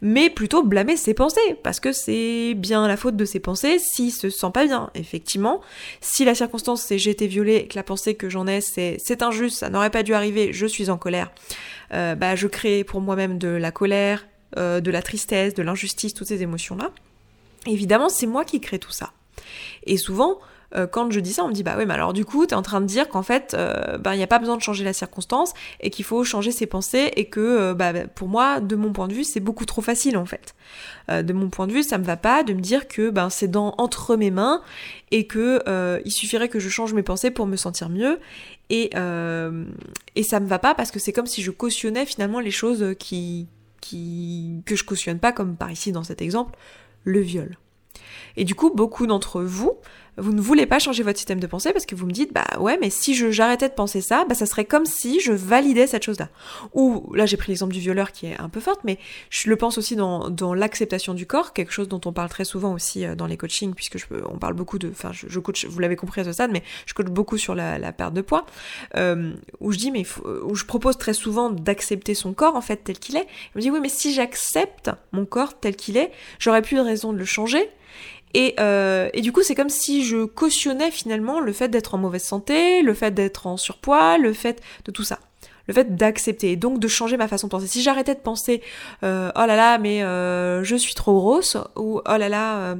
mais 0.00 0.30
plutôt 0.30 0.62
blâmer 0.62 0.96
ses 0.96 1.14
pensées 1.14 1.56
parce 1.62 1.80
que 1.80 1.92
c'est 1.92 2.54
bien 2.54 2.88
la 2.88 2.96
faute 2.96 3.16
de 3.16 3.24
ses 3.24 3.40
pensées 3.40 3.78
s'il 3.78 4.12
se 4.12 4.30
sent 4.30 4.50
pas 4.52 4.64
bien. 4.64 4.90
Effectivement, 4.94 5.60
si 6.00 6.24
la 6.24 6.34
circonstance 6.34 6.82
c'est 6.82 6.98
j'ai 6.98 7.10
été 7.10 7.26
violé 7.26 7.56
et 7.56 7.66
que 7.68 7.76
la 7.76 7.84
pensée 7.84 8.14
que 8.14 8.28
j'en 8.28 8.46
ai 8.46 8.60
c'est 8.60 8.96
c'est 8.98 9.22
injuste, 9.22 9.58
ça 9.58 9.70
n'aurait 9.70 9.90
pas 9.90 10.02
dû 10.02 10.14
arriver, 10.14 10.52
je 10.52 10.66
suis 10.66 10.90
en 10.90 10.96
colère, 10.96 11.30
euh, 11.92 12.14
bah 12.14 12.34
je 12.34 12.46
crée 12.46 12.84
pour 12.84 13.00
moi-même 13.00 13.38
de 13.38 13.48
la 13.48 13.70
colère, 13.70 14.26
de 14.56 14.90
la 14.90 15.02
tristesse, 15.02 15.52
de 15.52 15.62
l'injustice, 15.62 16.14
toutes 16.14 16.28
ces 16.28 16.42
émotions 16.42 16.76
là. 16.76 16.90
Évidemment, 17.66 18.08
c'est 18.08 18.26
moi 18.26 18.44
qui 18.44 18.60
crée 18.60 18.78
tout 18.78 18.92
ça. 18.92 19.12
Et 19.84 19.96
souvent, 19.96 20.38
euh, 20.74 20.86
quand 20.86 21.10
je 21.10 21.20
dis 21.20 21.32
ça, 21.32 21.44
on 21.44 21.48
me 21.48 21.52
dit 21.52 21.62
bah 21.62 21.74
oui, 21.78 21.86
mais 21.86 21.94
alors 21.94 22.12
du 22.12 22.24
coup, 22.24 22.46
t'es 22.46 22.54
en 22.54 22.62
train 22.62 22.80
de 22.80 22.86
dire 22.86 23.08
qu'en 23.08 23.22
fait, 23.22 23.54
euh, 23.54 23.98
bah, 23.98 24.14
il 24.14 24.18
n'y 24.18 24.24
a 24.24 24.28
pas 24.28 24.38
besoin 24.38 24.56
de 24.56 24.62
changer 24.62 24.84
la 24.84 24.92
circonstance 24.92 25.54
et 25.80 25.90
qu'il 25.90 26.04
faut 26.04 26.24
changer 26.24 26.50
ses 26.52 26.66
pensées 26.66 27.12
et 27.16 27.26
que 27.26 27.40
euh, 27.40 27.74
bah, 27.74 27.92
pour 28.14 28.28
moi, 28.28 28.60
de 28.60 28.76
mon 28.76 28.92
point 28.92 29.08
de 29.08 29.14
vue, 29.14 29.24
c'est 29.24 29.40
beaucoup 29.40 29.64
trop 29.64 29.82
facile 29.82 30.16
en 30.16 30.26
fait. 30.26 30.54
de 31.08 31.32
mon 31.32 31.48
point 31.48 31.66
de 31.66 31.72
vue, 31.72 31.82
ça 31.82 31.98
me 31.98 32.04
va 32.04 32.16
pas 32.16 32.42
de 32.42 32.52
me 32.52 32.60
dire 32.60 32.88
que 32.88 33.10
ben 33.10 33.30
c'est 33.30 33.48
dans 33.48 33.74
entre 33.78 34.16
mes 34.16 34.30
mains 34.30 34.60
et 35.10 35.26
que 35.26 35.62
il 36.04 36.10
suffirait 36.10 36.48
que 36.48 36.58
je 36.58 36.68
change 36.68 36.94
mes 36.94 37.02
pensées 37.02 37.30
pour 37.30 37.46
me 37.46 37.56
sentir 37.56 37.88
mieux 37.88 38.18
et 38.70 38.90
et 40.16 40.22
ça 40.22 40.40
me 40.40 40.46
va 40.46 40.58
pas 40.58 40.74
parce 40.74 40.90
que 40.90 40.98
c'est 40.98 41.12
comme 41.12 41.26
si 41.26 41.42
je 41.42 41.50
cautionnais 41.50 42.06
finalement 42.06 42.40
les 42.40 42.50
choses 42.50 42.94
qui 42.98 43.46
que 43.80 44.74
je 44.74 44.82
cautionne 44.84 45.20
pas 45.20 45.32
comme 45.32 45.56
par 45.56 45.70
ici 45.70 45.92
dans 45.92 46.02
cet 46.02 46.20
exemple 46.20 46.58
le 47.04 47.20
viol. 47.20 47.56
Et 48.36 48.44
du 48.44 48.54
coup, 48.54 48.70
beaucoup 48.74 49.06
d'entre 49.06 49.42
vous, 49.42 49.78
vous 50.18 50.32
ne 50.32 50.40
voulez 50.40 50.66
pas 50.66 50.78
changer 50.78 51.02
votre 51.02 51.18
système 51.18 51.40
de 51.40 51.46
pensée 51.46 51.72
parce 51.72 51.86
que 51.86 51.94
vous 51.94 52.06
me 52.06 52.12
dites, 52.12 52.32
bah 52.32 52.46
ouais, 52.58 52.78
mais 52.80 52.90
si 52.90 53.14
j'arrêtais 53.32 53.68
de 53.68 53.74
penser 53.74 54.00
ça, 54.00 54.24
bah 54.28 54.34
ça 54.34 54.46
serait 54.46 54.64
comme 54.64 54.86
si 54.86 55.20
je 55.20 55.32
validais 55.32 55.86
cette 55.86 56.04
chose-là. 56.04 56.28
Ou 56.72 57.12
là, 57.14 57.26
j'ai 57.26 57.36
pris 57.36 57.52
l'exemple 57.52 57.72
du 57.72 57.80
violeur 57.80 58.12
qui 58.12 58.26
est 58.26 58.40
un 58.40 58.48
peu 58.48 58.60
forte, 58.60 58.80
mais 58.84 58.98
je 59.30 59.50
le 59.50 59.56
pense 59.56 59.78
aussi 59.78 59.96
dans, 59.96 60.30
dans 60.30 60.54
l'acceptation 60.54 61.14
du 61.14 61.26
corps, 61.26 61.52
quelque 61.52 61.72
chose 61.72 61.88
dont 61.88 62.00
on 62.04 62.12
parle 62.12 62.28
très 62.28 62.44
souvent 62.44 62.72
aussi 62.72 63.04
euh, 63.04 63.14
dans 63.14 63.26
les 63.26 63.36
coachings, 63.36 63.74
puisque 63.74 63.98
je, 63.98 64.06
on 64.30 64.38
parle 64.38 64.54
beaucoup 64.54 64.78
de, 64.78 64.88
enfin, 64.90 65.10
je, 65.12 65.38
coach, 65.38 65.66
vous 65.66 65.78
l'avez 65.78 65.96
compris 65.96 66.22
à 66.22 66.24
ce 66.24 66.32
stade, 66.32 66.50
mais 66.50 66.62
je 66.86 66.94
coach 66.94 67.06
beaucoup 67.06 67.38
sur 67.38 67.54
la, 67.54 67.78
la 67.78 67.92
perte 67.92 68.14
de 68.14 68.22
poids, 68.22 68.46
euh, 68.96 69.32
où 69.60 69.72
je 69.72 69.78
dis, 69.78 69.90
mais 69.90 70.04
où 70.44 70.54
je 70.54 70.64
propose 70.64 70.96
très 70.96 71.14
souvent 71.14 71.50
d'accepter 71.50 72.14
son 72.14 72.32
corps 72.32 72.56
en 72.56 72.60
fait 72.60 72.76
tel 72.84 72.98
qu'il 72.98 73.16
est. 73.16 73.26
Je 73.52 73.58
me 73.58 73.62
dit, 73.62 73.70
oui, 73.70 73.80
mais 73.80 73.88
si 73.88 74.14
j'accepte 74.14 74.90
mon 75.12 75.26
corps 75.26 75.58
tel 75.58 75.76
qu'il 75.76 75.96
est, 75.96 76.10
j'aurais 76.38 76.62
plus 76.62 76.76
de 76.76 76.82
raison 76.82 77.12
de 77.12 77.18
le 77.18 77.24
changer 77.24 77.68
euh, 78.60 79.08
et, 79.12 79.20
du 79.20 79.32
coup, 79.32 79.42
c'est 79.42 79.54
comme 79.54 79.68
si 79.68 80.04
je 80.04 80.24
cautionnais 80.24 80.90
finalement 80.90 81.40
le 81.40 81.52
fait 81.52 81.68
d'être 81.68 81.94
en 81.94 81.98
mauvaise 81.98 82.22
santé, 82.22 82.82
le 82.82 82.94
fait 82.94 83.12
d'être 83.12 83.46
en 83.46 83.56
surpoids, 83.56 84.18
le 84.18 84.32
fait 84.32 84.62
de 84.84 84.90
tout 84.90 85.04
ça. 85.04 85.18
Le 85.68 85.74
fait 85.74 85.96
d'accepter 85.96 86.52
et 86.52 86.56
donc 86.56 86.78
de 86.78 86.86
changer 86.86 87.16
ma 87.16 87.26
façon 87.26 87.48
de 87.48 87.50
penser. 87.50 87.66
Si 87.66 87.82
j'arrêtais 87.82 88.14
de 88.14 88.20
penser 88.20 88.62
euh, 89.02 89.32
oh 89.34 89.46
là 89.46 89.56
là 89.56 89.78
mais 89.78 90.04
euh, 90.04 90.62
je 90.62 90.76
suis 90.76 90.94
trop 90.94 91.18
grosse 91.18 91.56
ou 91.74 91.98
oh 91.98 92.16
là 92.16 92.28
là 92.28 92.76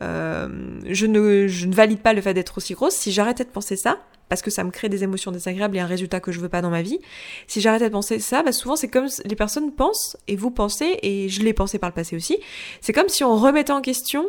je, 0.00 1.06
ne, 1.06 1.48
je 1.48 1.66
ne 1.66 1.74
valide 1.74 1.98
pas 1.98 2.12
le 2.12 2.20
fait 2.20 2.34
d'être 2.34 2.58
aussi 2.58 2.74
grosse, 2.74 2.94
si 2.94 3.10
j'arrêtais 3.10 3.42
de 3.42 3.48
penser 3.48 3.74
ça, 3.74 3.98
parce 4.28 4.42
que 4.42 4.52
ça 4.52 4.62
me 4.62 4.70
crée 4.70 4.88
des 4.88 5.02
émotions 5.02 5.32
désagréables 5.32 5.76
et 5.76 5.80
un 5.80 5.86
résultat 5.86 6.20
que 6.20 6.30
je 6.30 6.38
veux 6.38 6.48
pas 6.48 6.62
dans 6.62 6.70
ma 6.70 6.82
vie. 6.82 7.00
Si 7.48 7.60
j'arrêtais 7.60 7.88
de 7.88 7.92
penser 7.92 8.20
ça, 8.20 8.44
bah 8.44 8.52
souvent 8.52 8.76
c'est 8.76 8.86
comme 8.86 9.08
les 9.24 9.34
personnes 9.34 9.72
pensent 9.72 10.16
et 10.28 10.36
vous 10.36 10.52
pensez 10.52 10.98
et 11.02 11.28
je 11.28 11.42
l'ai 11.42 11.52
pensé 11.52 11.80
par 11.80 11.90
le 11.90 11.94
passé 11.94 12.14
aussi. 12.14 12.38
C'est 12.80 12.92
comme 12.92 13.08
si 13.08 13.24
on 13.24 13.36
remettait 13.36 13.72
en 13.72 13.80
question 13.80 14.26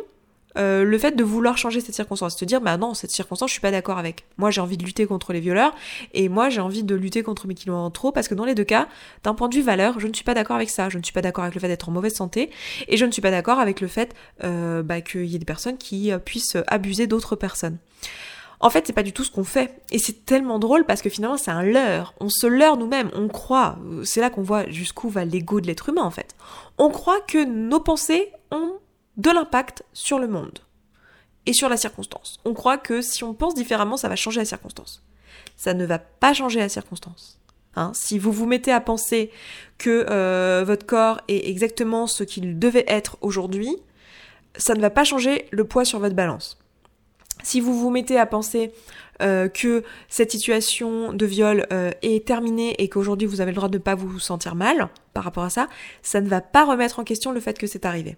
euh, 0.58 0.84
le 0.84 0.98
fait 0.98 1.16
de 1.16 1.24
vouloir 1.24 1.58
changer 1.58 1.80
cette 1.80 1.94
circonstance, 1.94 2.36
te 2.36 2.44
dire 2.44 2.60
bah 2.60 2.76
non 2.76 2.94
cette 2.94 3.10
circonstance 3.10 3.50
je 3.50 3.52
suis 3.52 3.60
pas 3.60 3.70
d'accord 3.70 3.98
avec. 3.98 4.24
Moi 4.36 4.50
j'ai 4.50 4.60
envie 4.60 4.76
de 4.76 4.84
lutter 4.84 5.06
contre 5.06 5.32
les 5.32 5.40
violeurs 5.40 5.74
et 6.14 6.28
moi 6.28 6.48
j'ai 6.50 6.60
envie 6.60 6.82
de 6.82 6.94
lutter 6.94 7.22
contre 7.22 7.46
mes 7.46 7.54
kilos 7.54 7.76
en 7.76 7.90
trop 7.90 8.12
parce 8.12 8.28
que 8.28 8.34
dans 8.34 8.44
les 8.44 8.54
deux 8.54 8.64
cas, 8.64 8.88
d'un 9.22 9.34
point 9.34 9.48
de 9.48 9.54
vue 9.54 9.62
valeur, 9.62 10.00
je 10.00 10.06
ne 10.06 10.12
suis 10.12 10.24
pas 10.24 10.34
d'accord 10.34 10.56
avec 10.56 10.70
ça. 10.70 10.88
Je 10.88 10.98
ne 10.98 11.02
suis 11.02 11.12
pas 11.12 11.22
d'accord 11.22 11.44
avec 11.44 11.54
le 11.54 11.60
fait 11.60 11.68
d'être 11.68 11.88
en 11.88 11.92
mauvaise 11.92 12.14
santé 12.14 12.50
et 12.88 12.96
je 12.96 13.04
ne 13.04 13.10
suis 13.10 13.22
pas 13.22 13.30
d'accord 13.30 13.58
avec 13.58 13.80
le 13.80 13.88
fait 13.88 14.14
euh, 14.44 14.82
bah, 14.82 15.00
qu'il 15.00 15.26
y 15.26 15.36
ait 15.36 15.38
des 15.38 15.44
personnes 15.44 15.78
qui 15.78 16.12
euh, 16.12 16.18
puissent 16.18 16.56
abuser 16.66 17.06
d'autres 17.06 17.36
personnes. 17.36 17.78
En 18.62 18.68
fait, 18.68 18.86
c'est 18.86 18.92
pas 18.92 19.02
du 19.02 19.14
tout 19.14 19.24
ce 19.24 19.30
qu'on 19.30 19.44
fait. 19.44 19.80
Et 19.90 19.98
c'est 19.98 20.26
tellement 20.26 20.58
drôle 20.58 20.84
parce 20.84 21.00
que 21.00 21.08
finalement, 21.08 21.38
c'est 21.38 21.50
un 21.50 21.62
leurre. 21.62 22.14
On 22.20 22.28
se 22.28 22.46
leurre 22.46 22.76
nous-mêmes. 22.76 23.10
On 23.14 23.28
croit. 23.28 23.78
C'est 24.04 24.20
là 24.20 24.28
qu'on 24.28 24.42
voit 24.42 24.68
jusqu'où 24.68 25.08
va 25.08 25.24
l'ego 25.24 25.62
de 25.62 25.66
l'être 25.66 25.88
humain, 25.88 26.02
en 26.02 26.10
fait. 26.10 26.36
On 26.76 26.90
croit 26.90 27.20
que 27.22 27.42
nos 27.42 27.80
pensées 27.80 28.30
ont 28.50 28.74
de 29.16 29.30
l'impact 29.30 29.82
sur 29.92 30.18
le 30.18 30.28
monde 30.28 30.60
et 31.46 31.52
sur 31.52 31.68
la 31.68 31.76
circonstance. 31.76 32.38
On 32.44 32.54
croit 32.54 32.78
que 32.78 33.02
si 33.02 33.24
on 33.24 33.34
pense 33.34 33.54
différemment, 33.54 33.96
ça 33.96 34.08
va 34.08 34.16
changer 34.16 34.40
la 34.40 34.44
circonstance. 34.44 35.02
Ça 35.56 35.74
ne 35.74 35.84
va 35.84 35.98
pas 35.98 36.32
changer 36.32 36.60
la 36.60 36.68
circonstance. 36.68 37.36
Hein. 37.76 37.92
si 37.94 38.18
vous 38.18 38.32
vous 38.32 38.46
mettez 38.46 38.72
à 38.72 38.80
penser 38.80 39.30
que 39.78 40.04
euh, 40.10 40.64
votre 40.66 40.86
corps 40.86 41.20
est 41.28 41.48
exactement 41.48 42.08
ce 42.08 42.24
qu'il 42.24 42.58
devait 42.58 42.84
être 42.88 43.16
aujourd'hui, 43.20 43.76
ça 44.56 44.74
ne 44.74 44.80
va 44.80 44.90
pas 44.90 45.04
changer 45.04 45.46
le 45.52 45.64
poids 45.64 45.84
sur 45.84 46.00
votre 46.00 46.16
balance. 46.16 46.58
Si 47.44 47.60
vous 47.60 47.78
vous 47.78 47.90
mettez 47.90 48.18
à 48.18 48.26
penser 48.26 48.72
euh, 49.22 49.48
que 49.48 49.84
cette 50.08 50.32
situation 50.32 51.12
de 51.12 51.26
viol 51.26 51.66
euh, 51.72 51.92
est 52.02 52.26
terminée 52.26 52.74
et 52.82 52.88
qu'aujourd'hui 52.88 53.26
vous 53.26 53.40
avez 53.40 53.52
le 53.52 53.56
droit 53.56 53.68
de 53.68 53.78
ne 53.78 53.82
pas 53.82 53.94
vous 53.94 54.18
sentir 54.18 54.54
mal 54.54 54.88
par 55.14 55.24
rapport 55.24 55.44
à 55.44 55.50
ça, 55.50 55.68
ça 56.02 56.20
ne 56.20 56.28
va 56.28 56.40
pas 56.40 56.64
remettre 56.64 56.98
en 56.98 57.04
question 57.04 57.30
le 57.32 57.40
fait 57.40 57.58
que 57.58 57.66
c'est 57.66 57.84
arrivé. 57.84 58.16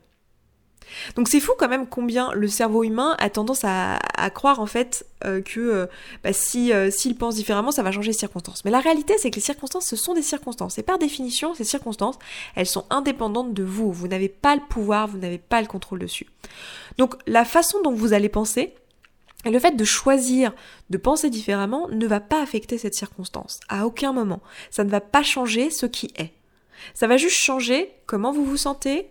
Donc 1.16 1.28
c'est 1.28 1.40
fou 1.40 1.52
quand 1.58 1.68
même 1.68 1.86
combien 1.86 2.32
le 2.32 2.48
cerveau 2.48 2.84
humain 2.84 3.16
a 3.18 3.30
tendance 3.30 3.62
à, 3.64 3.98
croire 4.34 4.60
en 4.60 4.66
fait 4.66 5.06
euh, 5.24 5.40
que 5.40 5.60
euh, 5.60 5.86
bah, 6.22 6.32
si 6.32 6.72
euh, 6.72 6.90
s'il 6.90 7.16
pense 7.16 7.34
différemment, 7.34 7.70
ça 7.70 7.82
va 7.82 7.92
changer 7.92 8.08
les 8.08 8.18
circonstances. 8.18 8.64
Mais 8.64 8.70
la 8.70 8.80
réalité, 8.80 9.14
c'est 9.18 9.30
que 9.30 9.36
les 9.36 9.42
circonstances, 9.42 9.86
ce 9.86 9.96
sont 9.96 10.14
des 10.14 10.22
circonstances. 10.22 10.78
Et 10.78 10.82
par 10.82 10.98
définition, 10.98 11.54
ces 11.54 11.64
circonstances, 11.64 12.18
elles 12.54 12.66
sont 12.66 12.84
indépendantes 12.90 13.54
de 13.54 13.62
vous. 13.62 13.92
Vous 13.92 14.08
n'avez 14.08 14.28
pas 14.28 14.54
le 14.54 14.62
pouvoir, 14.68 15.08
vous 15.08 15.18
n'avez 15.18 15.38
pas 15.38 15.60
le 15.60 15.66
contrôle 15.66 15.98
dessus. 15.98 16.26
Donc 16.98 17.16
la 17.26 17.44
façon 17.44 17.80
dont 17.82 17.92
vous 17.92 18.12
allez 18.12 18.28
penser, 18.28 18.74
et 19.44 19.50
le 19.50 19.58
fait 19.58 19.76
de 19.76 19.84
choisir 19.84 20.52
de 20.90 20.98
penser 20.98 21.30
différemment 21.30 21.88
ne 21.88 22.06
va 22.06 22.20
pas 22.20 22.40
affecter 22.42 22.78
cette 22.78 22.94
circonstance, 22.94 23.60
à 23.68 23.86
aucun 23.86 24.12
moment. 24.12 24.40
Ça 24.70 24.84
ne 24.84 24.90
va 24.90 25.00
pas 25.00 25.22
changer 25.22 25.70
ce 25.70 25.86
qui 25.86 26.12
est. 26.16 26.32
Ça 26.94 27.06
va 27.06 27.16
juste 27.16 27.36
changer 27.36 27.92
comment 28.06 28.32
vous 28.32 28.44
vous 28.44 28.56
sentez, 28.56 29.08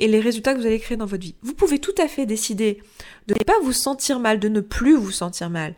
et 0.00 0.08
les 0.08 0.20
résultats 0.20 0.54
que 0.54 0.58
vous 0.58 0.66
allez 0.66 0.80
créer 0.80 0.96
dans 0.96 1.06
votre 1.06 1.22
vie. 1.22 1.36
Vous 1.42 1.54
pouvez 1.54 1.78
tout 1.78 1.94
à 1.98 2.08
fait 2.08 2.26
décider 2.26 2.82
de 3.28 3.34
ne 3.34 3.44
pas 3.44 3.58
vous 3.62 3.72
sentir 3.72 4.18
mal, 4.18 4.40
de 4.40 4.48
ne 4.48 4.60
plus 4.60 4.96
vous 4.96 5.12
sentir 5.12 5.50
mal 5.50 5.74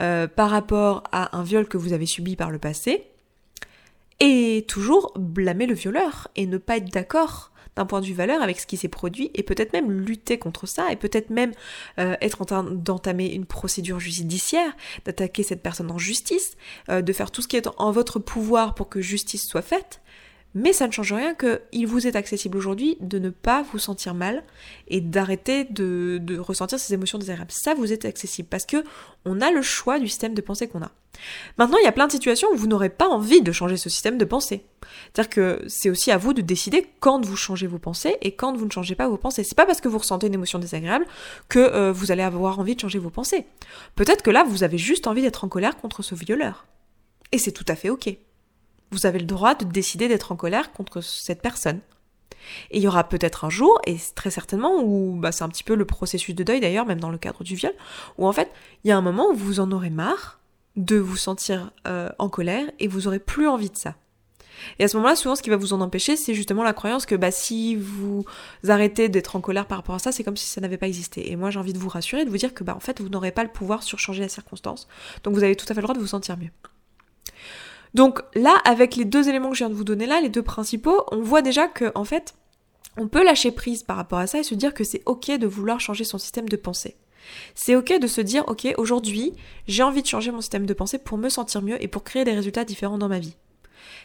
euh, 0.00 0.26
par 0.26 0.50
rapport 0.50 1.04
à 1.12 1.36
un 1.36 1.42
viol 1.42 1.68
que 1.68 1.76
vous 1.76 1.92
avez 1.92 2.06
subi 2.06 2.36
par 2.36 2.50
le 2.50 2.58
passé, 2.58 3.06
et 4.18 4.64
toujours 4.66 5.12
blâmer 5.16 5.66
le 5.66 5.74
violeur 5.74 6.28
et 6.36 6.46
ne 6.46 6.58
pas 6.58 6.78
être 6.78 6.90
d'accord 6.90 7.52
d'un 7.76 7.84
point 7.84 8.00
de 8.00 8.06
vue 8.06 8.14
valeur 8.14 8.42
avec 8.42 8.58
ce 8.58 8.66
qui 8.66 8.78
s'est 8.78 8.88
produit 8.88 9.30
et 9.34 9.42
peut-être 9.42 9.74
même 9.74 9.90
lutter 9.90 10.38
contre 10.38 10.66
ça 10.66 10.90
et 10.90 10.96
peut-être 10.96 11.28
même 11.28 11.52
euh, 11.98 12.16
être 12.22 12.40
en 12.40 12.46
train 12.46 12.64
d'entamer 12.64 13.26
une 13.32 13.44
procédure 13.44 14.00
judiciaire, 14.00 14.74
d'attaquer 15.04 15.42
cette 15.42 15.62
personne 15.62 15.90
en 15.90 15.98
justice, 15.98 16.56
euh, 16.88 17.02
de 17.02 17.12
faire 17.12 17.30
tout 17.30 17.42
ce 17.42 17.48
qui 17.48 17.56
est 17.56 17.68
en 17.76 17.90
votre 17.90 18.18
pouvoir 18.18 18.74
pour 18.74 18.88
que 18.88 19.02
justice 19.02 19.46
soit 19.46 19.60
faite, 19.60 20.00
Mais 20.56 20.72
ça 20.72 20.86
ne 20.86 20.92
change 20.92 21.12
rien 21.12 21.34
qu'il 21.34 21.86
vous 21.86 22.06
est 22.06 22.16
accessible 22.16 22.56
aujourd'hui 22.56 22.96
de 23.00 23.18
ne 23.18 23.28
pas 23.28 23.62
vous 23.70 23.78
sentir 23.78 24.14
mal 24.14 24.42
et 24.88 25.02
d'arrêter 25.02 25.64
de, 25.64 26.38
ressentir 26.38 26.78
ces 26.78 26.94
émotions 26.94 27.18
désagréables. 27.18 27.52
Ça 27.52 27.74
vous 27.74 27.92
est 27.92 28.06
accessible 28.06 28.48
parce 28.48 28.64
que 28.64 28.82
on 29.26 29.42
a 29.42 29.50
le 29.50 29.60
choix 29.60 29.98
du 29.98 30.08
système 30.08 30.32
de 30.32 30.40
pensée 30.40 30.66
qu'on 30.66 30.80
a. 30.80 30.90
Maintenant, 31.58 31.76
il 31.76 31.84
y 31.84 31.88
a 31.88 31.92
plein 31.92 32.06
de 32.06 32.12
situations 32.12 32.48
où 32.54 32.56
vous 32.56 32.68
n'aurez 32.68 32.88
pas 32.88 33.06
envie 33.06 33.42
de 33.42 33.52
changer 33.52 33.76
ce 33.76 33.90
système 33.90 34.16
de 34.16 34.24
pensée. 34.24 34.64
C'est-à-dire 35.12 35.28
que 35.28 35.62
c'est 35.68 35.90
aussi 35.90 36.10
à 36.10 36.16
vous 36.16 36.32
de 36.32 36.40
décider 36.40 36.86
quand 37.00 37.22
vous 37.22 37.36
changez 37.36 37.66
vos 37.66 37.78
pensées 37.78 38.16
et 38.22 38.32
quand 38.32 38.56
vous 38.56 38.64
ne 38.64 38.70
changez 38.70 38.94
pas 38.94 39.08
vos 39.08 39.18
pensées. 39.18 39.44
C'est 39.44 39.56
pas 39.56 39.66
parce 39.66 39.82
que 39.82 39.88
vous 39.88 39.98
ressentez 39.98 40.26
une 40.26 40.34
émotion 40.34 40.58
désagréable 40.58 41.04
que 41.50 41.58
euh, 41.58 41.92
vous 41.92 42.12
allez 42.12 42.22
avoir 42.22 42.58
envie 42.58 42.76
de 42.76 42.80
changer 42.80 42.98
vos 42.98 43.10
pensées. 43.10 43.44
Peut-être 43.94 44.22
que 44.22 44.30
là, 44.30 44.42
vous 44.42 44.62
avez 44.62 44.78
juste 44.78 45.06
envie 45.06 45.20
d'être 45.20 45.44
en 45.44 45.48
colère 45.48 45.76
contre 45.76 46.00
ce 46.02 46.14
violeur. 46.14 46.64
Et 47.32 47.36
c'est 47.36 47.52
tout 47.52 47.66
à 47.68 47.76
fait 47.76 47.90
ok. 47.90 48.16
Vous 48.90 49.06
avez 49.06 49.18
le 49.18 49.26
droit 49.26 49.54
de 49.54 49.64
décider 49.64 50.08
d'être 50.08 50.32
en 50.32 50.36
colère 50.36 50.72
contre 50.72 51.00
cette 51.00 51.42
personne. 51.42 51.80
Et 52.70 52.78
il 52.78 52.82
y 52.82 52.88
aura 52.88 53.08
peut-être 53.08 53.44
un 53.44 53.50
jour, 53.50 53.80
et 53.86 53.96
très 54.14 54.30
certainement, 54.30 54.80
où 54.82 55.16
bah, 55.18 55.32
c'est 55.32 55.44
un 55.44 55.48
petit 55.48 55.64
peu 55.64 55.74
le 55.74 55.84
processus 55.84 56.34
de 56.34 56.44
deuil 56.44 56.60
d'ailleurs, 56.60 56.86
même 56.86 57.00
dans 57.00 57.10
le 57.10 57.18
cadre 57.18 57.42
du 57.42 57.56
viol, 57.56 57.72
où 58.18 58.26
en 58.26 58.32
fait, 58.32 58.50
il 58.84 58.88
y 58.88 58.92
a 58.92 58.96
un 58.96 59.02
moment 59.02 59.30
où 59.30 59.34
vous 59.34 59.60
en 59.60 59.72
aurez 59.72 59.90
marre 59.90 60.40
de 60.76 60.96
vous 60.96 61.16
sentir 61.16 61.72
euh, 61.86 62.10
en 62.18 62.28
colère 62.28 62.70
et 62.78 62.86
vous 62.86 63.08
aurez 63.08 63.18
plus 63.18 63.48
envie 63.48 63.70
de 63.70 63.76
ça. 63.76 63.94
Et 64.78 64.84
à 64.84 64.88
ce 64.88 64.96
moment-là, 64.96 65.16
souvent, 65.16 65.36
ce 65.36 65.42
qui 65.42 65.50
va 65.50 65.56
vous 65.56 65.72
en 65.72 65.80
empêcher, 65.80 66.16
c'est 66.16 66.34
justement 66.34 66.62
la 66.62 66.72
croyance 66.72 67.06
que 67.06 67.14
bah, 67.14 67.30
si 67.30 67.76
vous 67.76 68.24
arrêtez 68.68 69.08
d'être 69.08 69.36
en 69.36 69.40
colère 69.40 69.66
par 69.66 69.78
rapport 69.78 69.94
à 69.94 69.98
ça, 69.98 70.12
c'est 70.12 70.24
comme 70.24 70.36
si 70.36 70.46
ça 70.46 70.60
n'avait 70.60 70.78
pas 70.78 70.86
existé. 70.86 71.30
Et 71.30 71.36
moi, 71.36 71.50
j'ai 71.50 71.58
envie 71.58 71.72
de 71.74 71.78
vous 71.78 71.88
rassurer, 71.88 72.24
de 72.24 72.30
vous 72.30 72.38
dire 72.38 72.54
que 72.54 72.64
bah, 72.64 72.74
en 72.74 72.80
fait, 72.80 73.00
vous 73.00 73.08
n'aurez 73.08 73.32
pas 73.32 73.42
le 73.42 73.50
pouvoir 73.50 73.82
sur 73.82 73.98
changer 73.98 74.22
la 74.22 74.28
circonstance. 74.28 74.88
Donc, 75.24 75.34
vous 75.34 75.42
avez 75.42 75.56
tout 75.56 75.66
à 75.68 75.74
fait 75.74 75.80
le 75.80 75.82
droit 75.82 75.94
de 75.94 76.00
vous 76.00 76.06
sentir 76.06 76.38
mieux. 76.38 76.50
Donc 77.96 78.20
là, 78.34 78.54
avec 78.66 78.94
les 78.94 79.06
deux 79.06 79.26
éléments 79.30 79.48
que 79.48 79.54
je 79.54 79.64
viens 79.64 79.70
de 79.70 79.74
vous 79.74 79.82
donner 79.82 80.04
là, 80.04 80.20
les 80.20 80.28
deux 80.28 80.42
principaux, 80.42 81.04
on 81.12 81.22
voit 81.22 81.40
déjà 81.40 81.66
que 81.66 81.90
en 81.94 82.04
fait, 82.04 82.34
on 82.98 83.08
peut 83.08 83.24
lâcher 83.24 83.50
prise 83.52 83.82
par 83.82 83.96
rapport 83.96 84.18
à 84.18 84.26
ça 84.26 84.38
et 84.38 84.42
se 84.42 84.54
dire 84.54 84.74
que 84.74 84.84
c'est 84.84 85.00
ok 85.06 85.30
de 85.38 85.46
vouloir 85.46 85.80
changer 85.80 86.04
son 86.04 86.18
système 86.18 86.46
de 86.46 86.56
pensée. 86.56 86.98
C'est 87.54 87.74
ok 87.74 87.98
de 87.98 88.06
se 88.06 88.20
dire, 88.20 88.44
ok, 88.48 88.68
aujourd'hui, 88.76 89.32
j'ai 89.66 89.82
envie 89.82 90.02
de 90.02 90.06
changer 90.06 90.30
mon 90.30 90.42
système 90.42 90.66
de 90.66 90.74
pensée 90.74 90.98
pour 90.98 91.16
me 91.16 91.30
sentir 91.30 91.62
mieux 91.62 91.82
et 91.82 91.88
pour 91.88 92.04
créer 92.04 92.24
des 92.24 92.34
résultats 92.34 92.66
différents 92.66 92.98
dans 92.98 93.08
ma 93.08 93.18
vie. 93.18 93.34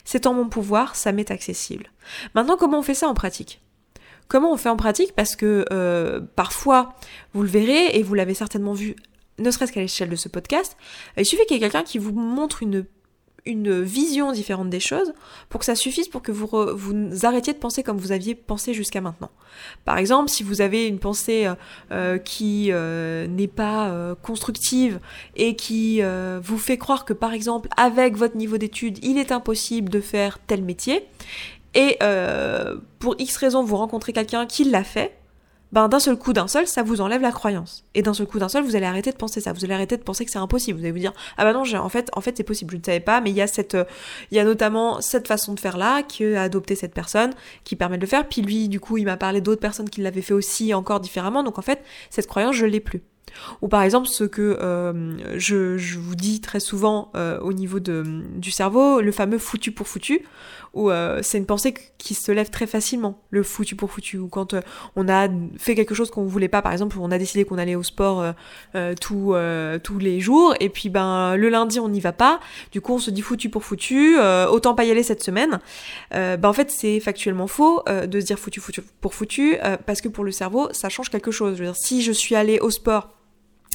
C'est 0.06 0.25
en 0.25 0.34
mon 0.34 0.47
pouvoir, 0.47 0.95
ça 0.95 1.12
m'est 1.12 1.30
accessible. 1.30 1.91
Maintenant, 2.34 2.56
comment 2.56 2.80
on 2.80 2.84
fait 2.84 2.93
ça 2.93 3.10
en 3.10 3.13
pratique? 3.13 3.60
Comment 4.30 4.54
on 4.54 4.58
fait 4.58 4.69
en 4.69 4.77
pratique? 4.77 5.13
Parce 5.17 5.36
que 5.36 5.65
euh, 5.69 6.21
parfois, 6.38 6.95
vous 7.34 7.43
le 7.43 7.49
verrez 7.49 7.88
et 7.97 8.04
vous 8.04 8.13
l'avez 8.13 8.36
certainement 8.36 8.73
vu, 8.73 8.95
ne 9.38 9.51
serait-ce 9.51 9.73
qu'à 9.73 9.82
l'échelle 9.82 10.10
de 10.10 10.15
ce 10.15 10.30
podcast, 10.30 10.77
il 11.17 11.25
suffit 11.25 11.45
qu'il 11.45 11.58
y 11.58 11.60
ait 11.60 11.69
quelqu'un 11.69 11.84
qui 11.84 11.97
vous 11.97 12.13
montre 12.13 12.63
une 12.63 12.86
une 13.45 13.82
vision 13.82 14.32
différente 14.32 14.69
des 14.69 14.80
choses 14.80 15.13
pour 15.49 15.60
que 15.60 15.65
ça 15.65 15.75
suffise 15.75 16.08
pour 16.08 16.21
que 16.21 16.32
vous, 16.32 16.47
vous 16.75 17.25
arrêtiez 17.25 17.54
de 17.54 17.58
penser 17.58 17.84
comme 17.84 17.97
vous 17.97 18.12
aviez 18.12 18.36
pensé 18.36 18.73
jusqu'à 18.73 19.01
maintenant. 19.01 19.32
Par 19.86 19.97
exemple, 19.97 20.30
si 20.30 20.43
vous 20.43 20.62
avez 20.62 20.88
une 20.88 20.99
pensée 20.99 21.47
euh, 21.47 21.56
euh, 21.91 22.17
qui 22.17 22.67
euh, 22.71 23.27
n'est 23.27 23.47
pas 23.47 24.15
constructive 24.21 24.99
et 25.36 25.56
qui 25.56 26.01
vous 26.41 26.58
fait 26.58 26.77
croire 26.77 27.06
que 27.06 27.13
par 27.13 27.34
exemple 27.34 27.69
avec 27.77 28.15
votre 28.15 28.38
niveau 28.38 28.58
d'études 28.58 29.04
il 29.04 29.17
est 29.17 29.32
impossible 29.32 29.89
de 29.89 29.99
faire 29.99 30.39
tel 30.39 30.63
métier 30.63 31.06
et 31.73 31.97
pour 32.99 33.15
X 33.19 33.38
raison 33.38 33.63
vous 33.63 33.77
rencontrez 33.77 34.13
quelqu'un 34.13 34.45
qui 34.45 34.65
l'a 34.65 34.84
fait, 34.84 35.17
ben 35.71 35.88
d'un 35.88 35.99
seul 35.99 36.17
coup 36.17 36.34
d'un 36.34 36.47
seul, 36.47 36.67
ça 36.67 36.84
vous 36.84 37.01
enlève 37.01 37.21
la 37.21 37.31
croyance. 37.31 37.86
Et 37.95 38.01
d'un 38.01 38.13
seul 38.13 38.27
coup 38.27 38.39
d'un 38.39 38.49
seul, 38.49 38.63
vous 38.63 38.75
allez 38.75 38.86
arrêter 38.86 39.12
de 39.12 39.15
penser 39.15 39.41
ça. 39.41 39.53
Vous 39.53 39.63
allez 39.63 39.73
arrêter 39.73 39.97
de 39.97 40.03
penser 40.03 40.25
que 40.25 40.31
c'est 40.31 40.39
impossible. 40.39 40.79
Vous 40.79 40.86
allez 40.86 40.91
vous 40.91 40.99
dire 40.99 41.13
ah 41.38 41.43
bah 41.43 41.53
non, 41.53 41.62
en 41.62 41.89
fait, 41.89 42.10
en 42.13 42.21
fait 42.21 42.36
c'est 42.38 42.43
possible. 42.43 42.71
Je 42.73 42.77
ne 42.77 42.84
savais 42.84 42.99
pas, 42.99 43.21
mais 43.21 43.29
il 43.29 43.36
y 43.36 43.41
a 43.41 43.47
cette, 43.47 43.75
euh, 43.75 43.86
il 44.31 44.38
y 44.38 44.39
a 44.39 44.43
notamment 44.43 45.01
cette 45.01 45.27
façon 45.27 45.53
de 45.53 45.60
faire 45.60 45.77
là 45.77 46.03
qui 46.03 46.25
a 46.25 46.41
adopté 46.41 46.75
cette 46.75 46.93
personne, 46.93 47.31
qui 47.63 47.75
permet 47.75 47.97
de 47.97 48.01
le 48.01 48.07
faire. 48.07 48.27
Puis 48.27 48.41
lui, 48.41 48.69
du 48.69 48.79
coup, 48.79 48.97
il 48.97 49.05
m'a 49.05 49.17
parlé 49.17 49.41
d'autres 49.41 49.62
personnes 49.62 49.89
qui 49.89 50.01
l'avaient 50.01 50.21
fait 50.21 50.34
aussi 50.34 50.73
encore 50.73 50.99
différemment. 50.99 51.43
Donc 51.43 51.57
en 51.57 51.63
fait, 51.63 51.81
cette 52.10 52.27
croyance, 52.27 52.55
je 52.55 52.65
l'ai 52.65 52.79
plus. 52.79 53.01
Ou 53.62 53.67
par 53.67 53.81
exemple 53.81 54.07
ce 54.07 54.23
que 54.23 54.57
euh, 54.62 55.38
je, 55.38 55.77
je, 55.77 55.99
vous 55.99 56.15
dis 56.15 56.41
très 56.41 56.60
souvent 56.60 57.12
euh, 57.15 57.39
au 57.39 57.53
niveau 57.53 57.79
de, 57.79 58.03
du 58.36 58.51
cerveau, 58.51 59.01
le 59.01 59.12
fameux 59.12 59.38
foutu 59.38 59.71
pour 59.71 59.88
foutu 59.88 60.21
où 60.73 60.89
euh, 60.89 61.19
c'est 61.21 61.38
une 61.38 61.45
pensée 61.45 61.73
qui 61.97 62.13
se 62.13 62.31
lève 62.31 62.49
très 62.49 62.65
facilement, 62.65 63.21
le 63.29 63.43
foutu 63.43 63.75
pour 63.75 63.91
foutu, 63.91 64.17
ou 64.17 64.27
quand 64.27 64.53
euh, 64.53 64.62
on 64.95 65.10
a 65.10 65.27
fait 65.57 65.75
quelque 65.75 65.93
chose 65.93 66.10
qu'on 66.12 66.23
voulait 66.23 66.47
pas, 66.47 66.62
par 66.62 66.71
exemple, 66.71 66.97
on 66.99 67.12
a 67.12 67.17
décidé 67.17 67.43
qu'on 67.43 67.57
allait 67.57 67.75
au 67.75 67.84
sport 67.84 68.34
euh, 68.75 68.93
tous 68.99 69.36
tous 69.84 69.99
les 69.99 70.19
jours, 70.19 70.55
et 70.60 70.69
puis 70.69 70.89
ben 70.89 71.36
le 71.36 71.49
lundi 71.49 71.79
on 71.79 71.89
n'y 71.89 71.99
va 71.99 72.13
pas, 72.13 72.39
du 72.71 72.81
coup 72.81 72.93
on 72.93 72.99
se 72.99 73.12
dit 73.12 73.21
foutu 73.21 73.49
pour 73.49 73.63
foutu, 73.63 74.17
autant 74.49 74.73
pas 74.73 74.86
y 74.86 74.91
aller 74.91 75.03
cette 75.03 75.23
semaine. 75.23 75.60
ben 76.12 76.43
en 76.43 76.53
fait 76.53 76.71
c'est 76.71 76.99
factuellement 76.99 77.47
faux 77.47 77.84
de 77.88 78.19
se 78.19 78.25
dire 78.25 78.39
foutu, 78.39 78.62
pour 79.01 79.13
foutu, 79.13 79.57
parce 79.86 80.01
que 80.01 80.07
pour 80.07 80.23
le 80.23 80.31
cerveau 80.31 80.69
ça 80.71 80.89
change 80.89 81.10
quelque 81.10 81.31
chose. 81.31 81.62
Si 81.73 82.01
je 82.01 82.12
suis 82.12 82.36
allée 82.36 82.60
au 82.60 82.69
sport 82.69 83.10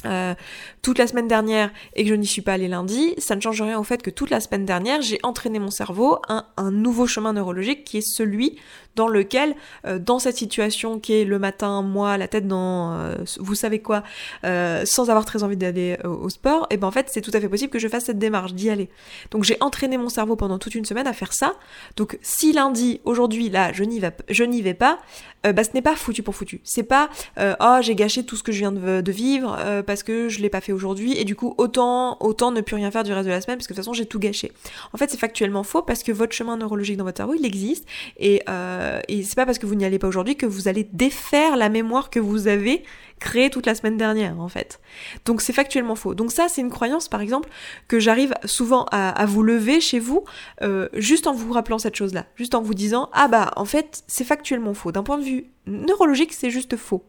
euh, 0.05 0.35
toute 0.83 0.99
la 0.99 1.07
semaine 1.07 1.27
dernière 1.27 1.71
et 1.95 2.03
que 2.03 2.09
je 2.09 2.15
n'y 2.15 2.27
suis 2.27 2.43
pas 2.43 2.53
allée 2.53 2.67
lundi, 2.67 3.15
ça 3.17 3.35
ne 3.35 3.41
change 3.41 3.61
rien 3.61 3.79
au 3.79 3.83
fait 3.83 4.01
que 4.03 4.11
toute 4.11 4.29
la 4.29 4.39
semaine 4.39 4.65
dernière, 4.65 5.01
j'ai 5.01 5.19
entraîné 5.23 5.57
mon 5.57 5.71
cerveau 5.71 6.19
à 6.27 6.45
un 6.57 6.71
nouveau 6.71 7.07
chemin 7.07 7.33
neurologique 7.33 7.83
qui 7.83 7.97
est 7.97 8.07
celui 8.07 8.57
dans 8.97 9.07
lequel, 9.07 9.55
euh, 9.85 9.99
dans 9.99 10.19
cette 10.19 10.35
situation 10.35 10.99
qui 10.99 11.13
est 11.13 11.23
le 11.23 11.39
matin, 11.39 11.83
moi, 11.83 12.17
la 12.17 12.27
tête 12.27 12.47
dans 12.47 12.93
euh, 12.93 13.15
vous 13.39 13.55
savez 13.55 13.79
quoi, 13.79 14.03
sans 14.43 15.09
avoir 15.09 15.23
très 15.23 15.43
envie 15.43 15.55
d'aller 15.55 15.97
au 16.03 16.29
sport, 16.29 16.67
et 16.71 16.77
ben 16.77 16.87
en 16.87 16.91
fait 16.91 17.07
c'est 17.09 17.21
tout 17.21 17.31
à 17.33 17.39
fait 17.39 17.47
possible 17.47 17.71
que 17.71 17.79
je 17.79 17.87
fasse 17.87 18.05
cette 18.05 18.17
démarche 18.17 18.53
d'y 18.53 18.69
aller. 18.69 18.89
Donc 19.31 19.43
j'ai 19.43 19.57
entraîné 19.61 19.97
mon 19.97 20.09
cerveau 20.09 20.35
pendant 20.35 20.57
toute 20.57 20.75
une 20.75 20.85
semaine 20.85 21.07
à 21.07 21.13
faire 21.13 21.31
ça. 21.31 21.53
Donc 21.95 22.17
si 22.21 22.51
lundi, 22.51 22.99
aujourd'hui, 23.05 23.49
là, 23.49 23.71
je 23.71 23.83
n'y 23.83 23.99
vais, 23.99 24.73
pas, 24.73 24.99
bah 25.43 25.63
ce 25.63 25.69
n'est 25.73 25.81
pas 25.81 25.95
foutu 25.95 26.23
pour 26.23 26.35
foutu. 26.35 26.59
C'est 26.63 26.83
pas 26.83 27.09
oh 27.37 27.77
j'ai 27.81 27.95
gâché 27.95 28.23
tout 28.23 28.35
ce 28.35 28.43
que 28.43 28.51
je 28.51 28.59
viens 28.59 28.71
de, 28.71 29.11
vivre 29.11 29.57
parce 29.85 30.03
que 30.03 30.27
je 30.29 30.41
l'ai 30.41 30.49
pas 30.49 30.61
fait 30.61 30.71
aujourd'hui 30.71 31.17
et 31.17 31.23
du 31.23 31.35
coup 31.35 31.53
autant 31.57 32.17
autant 32.19 32.51
ne 32.51 32.61
plus 32.61 32.75
rien 32.75 32.89
faire 32.91 33.03
du 33.03 33.13
reste 33.13 33.27
de 33.27 33.31
la 33.31 33.41
semaine 33.41 33.57
parce 33.57 33.67
que 33.67 33.73
de 33.73 33.77
toute 33.77 33.85
façon 33.85 33.93
j'ai 33.93 34.07
tout 34.07 34.19
gâché. 34.19 34.51
En 34.93 34.97
fait 34.97 35.09
c'est 35.11 35.19
factuellement 35.19 35.63
faux 35.63 35.83
parce 35.83 36.03
que 36.03 36.11
votre 36.11 36.33
chemin 36.33 36.57
neurologique 36.57 36.97
dans 36.97 37.03
votre 37.03 37.17
cerveau 37.17 37.35
il 37.35 37.45
existe 37.45 37.85
et, 38.17 38.41
euh, 38.49 38.86
et 39.07 39.23
c'est 39.23 39.35
pas 39.35 39.45
parce 39.45 39.59
que 39.59 39.65
vous 39.65 39.75
n'y 39.75 39.85
allez 39.85 39.99
pas 39.99 40.07
aujourd'hui 40.07 40.35
que 40.35 40.45
vous 40.45 40.67
allez 40.67 40.87
défaire 40.91 41.57
la 41.57 41.69
mémoire 41.69 42.09
que 42.09 42.19
vous 42.19 42.47
avez 42.47 42.83
créée 43.19 43.49
toute 43.49 43.65
la 43.65 43.75
semaine 43.75 43.97
dernière 43.97 44.39
en 44.39 44.47
fait. 44.47 44.79
Donc 45.25 45.41
c'est 45.41 45.53
factuellement 45.53 45.95
faux. 45.95 46.13
Donc 46.13 46.31
ça 46.31 46.47
c'est 46.49 46.61
une 46.61 46.69
croyance 46.69 47.07
par 47.07 47.21
exemple 47.21 47.49
que 47.87 47.99
j'arrive 47.99 48.33
souvent 48.45 48.85
à, 48.91 49.25
vous 49.25 49.43
lever 49.43 49.81
chez 49.81 49.99
vous 49.99 50.23
euh, 50.61 50.87
juste 50.93 51.27
en 51.27 51.33
vous 51.33 51.51
rappelant 51.51 51.79
cette 51.79 51.95
chose 51.95 52.13
là, 52.13 52.25
juste 52.35 52.55
en 52.55 52.61
vous 52.61 52.73
disant 52.73 53.09
ah 53.13 53.27
bah 53.27 53.51
en 53.55 53.65
fait 53.65 54.03
c'est 54.07 54.23
factuellement 54.23 54.73
faux. 54.73 54.91
D'un 54.91 55.03
point 55.03 55.17
de 55.17 55.23
vue 55.23 55.45
neurologique 55.65 56.33
c'est 56.33 56.49
juste 56.49 56.77
faux. 56.77 57.03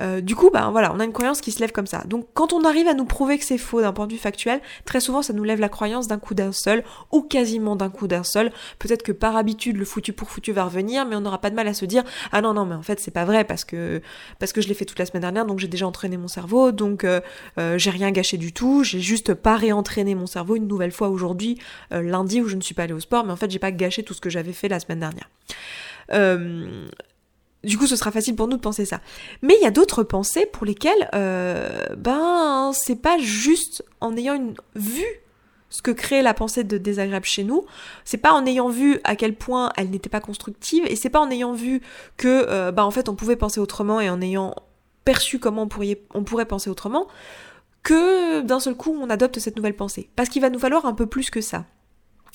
Euh, 0.00 0.20
du 0.20 0.34
coup, 0.34 0.50
bah 0.50 0.68
voilà, 0.70 0.92
on 0.94 1.00
a 1.00 1.04
une 1.04 1.12
croyance 1.12 1.40
qui 1.40 1.52
se 1.52 1.60
lève 1.60 1.72
comme 1.72 1.86
ça. 1.86 2.04
Donc 2.06 2.26
quand 2.34 2.52
on 2.52 2.64
arrive 2.64 2.88
à 2.88 2.94
nous 2.94 3.04
prouver 3.04 3.38
que 3.38 3.44
c'est 3.44 3.58
faux 3.58 3.80
d'un 3.80 3.92
point 3.92 4.06
de 4.06 4.12
vue 4.12 4.18
factuel, 4.18 4.60
très 4.84 5.00
souvent 5.00 5.22
ça 5.22 5.32
nous 5.32 5.44
lève 5.44 5.60
la 5.60 5.68
croyance 5.68 6.08
d'un 6.08 6.18
coup 6.18 6.34
d'un 6.34 6.52
seul, 6.52 6.84
ou 7.12 7.22
quasiment 7.22 7.76
d'un 7.76 7.90
coup 7.90 8.06
d'un 8.06 8.24
seul. 8.24 8.52
Peut-être 8.78 9.02
que 9.02 9.12
par 9.12 9.36
habitude 9.36 9.76
le 9.76 9.84
foutu 9.84 10.12
pour 10.12 10.30
foutu 10.30 10.52
va 10.52 10.64
revenir, 10.64 11.06
mais 11.06 11.16
on 11.16 11.20
n'aura 11.20 11.40
pas 11.40 11.50
de 11.50 11.54
mal 11.54 11.68
à 11.68 11.74
se 11.74 11.84
dire 11.84 12.04
ah 12.32 12.40
non 12.40 12.54
non 12.54 12.66
mais 12.66 12.74
en 12.74 12.82
fait 12.82 13.00
c'est 13.00 13.10
pas 13.10 13.24
vrai 13.24 13.44
parce 13.44 13.64
que 13.64 14.00
parce 14.38 14.52
que 14.52 14.60
je 14.60 14.68
l'ai 14.68 14.74
fait 14.74 14.84
toute 14.84 14.98
la 14.98 15.06
semaine 15.06 15.22
dernière, 15.22 15.46
donc 15.46 15.58
j'ai 15.58 15.68
déjà 15.68 15.86
entraîné 15.86 16.16
mon 16.16 16.28
cerveau, 16.28 16.72
donc 16.72 17.04
euh, 17.04 17.20
euh, 17.58 17.78
j'ai 17.78 17.90
rien 17.90 18.10
gâché 18.10 18.36
du 18.36 18.52
tout, 18.52 18.84
j'ai 18.84 19.00
juste 19.00 19.34
pas 19.34 19.56
réentraîné 19.56 20.14
mon 20.14 20.26
cerveau 20.26 20.56
une 20.56 20.66
nouvelle 20.66 20.92
fois 20.92 21.08
aujourd'hui, 21.08 21.58
lundi 21.90 22.40
où 22.40 22.48
je 22.48 22.56
ne 22.56 22.60
suis 22.60 22.74
pas 22.74 22.84
allée 22.84 22.92
au 22.92 23.00
sport, 23.00 23.24
mais 23.24 23.32
en 23.32 23.36
fait 23.36 23.50
j'ai 23.50 23.58
pas 23.58 23.72
gâché 23.72 24.02
tout 24.02 24.14
ce 24.14 24.20
que 24.20 24.30
j'avais 24.30 24.52
fait 24.52 24.68
la 24.68 24.80
semaine 24.80 25.00
dernière. 25.00 25.28
Du 27.66 27.76
coup, 27.76 27.86
ce 27.86 27.96
sera 27.96 28.12
facile 28.12 28.36
pour 28.36 28.46
nous 28.46 28.56
de 28.56 28.62
penser 28.62 28.84
ça. 28.84 29.00
Mais 29.42 29.54
il 29.60 29.64
y 29.64 29.66
a 29.66 29.72
d'autres 29.72 30.04
pensées 30.04 30.46
pour 30.46 30.64
lesquelles, 30.64 31.10
euh, 31.14 31.84
ben, 31.98 32.70
c'est 32.72 32.96
pas 33.02 33.18
juste 33.18 33.84
en 34.00 34.16
ayant 34.16 34.34
une 34.34 34.54
vue 34.76 35.04
ce 35.68 35.82
que 35.82 35.90
crée 35.90 36.22
la 36.22 36.32
pensée 36.32 36.62
de 36.62 36.78
désagréable 36.78 37.26
chez 37.26 37.42
nous. 37.42 37.64
C'est 38.04 38.18
pas 38.18 38.32
en 38.32 38.46
ayant 38.46 38.68
vu 38.68 39.00
à 39.02 39.16
quel 39.16 39.34
point 39.34 39.72
elle 39.76 39.90
n'était 39.90 40.08
pas 40.08 40.20
constructive, 40.20 40.84
et 40.86 40.94
c'est 40.94 41.10
pas 41.10 41.18
en 41.18 41.28
ayant 41.28 41.52
vu 41.52 41.82
que, 42.16 42.46
euh, 42.48 42.70
ben, 42.70 42.84
en 42.84 42.92
fait, 42.92 43.08
on 43.08 43.16
pouvait 43.16 43.36
penser 43.36 43.58
autrement 43.58 44.00
et 44.00 44.08
en 44.08 44.20
ayant 44.22 44.54
perçu 45.04 45.40
comment 45.40 45.68
on 46.14 46.22
pourrait 46.24 46.46
penser 46.46 46.70
autrement, 46.70 47.08
que 47.82 48.42
d'un 48.42 48.60
seul 48.60 48.74
coup 48.74 48.96
on 49.00 49.10
adopte 49.10 49.38
cette 49.38 49.56
nouvelle 49.56 49.76
pensée. 49.76 50.08
Parce 50.16 50.28
qu'il 50.28 50.42
va 50.42 50.50
nous 50.50 50.58
falloir 50.58 50.86
un 50.86 50.94
peu 50.94 51.06
plus 51.06 51.30
que 51.30 51.40
ça. 51.40 51.64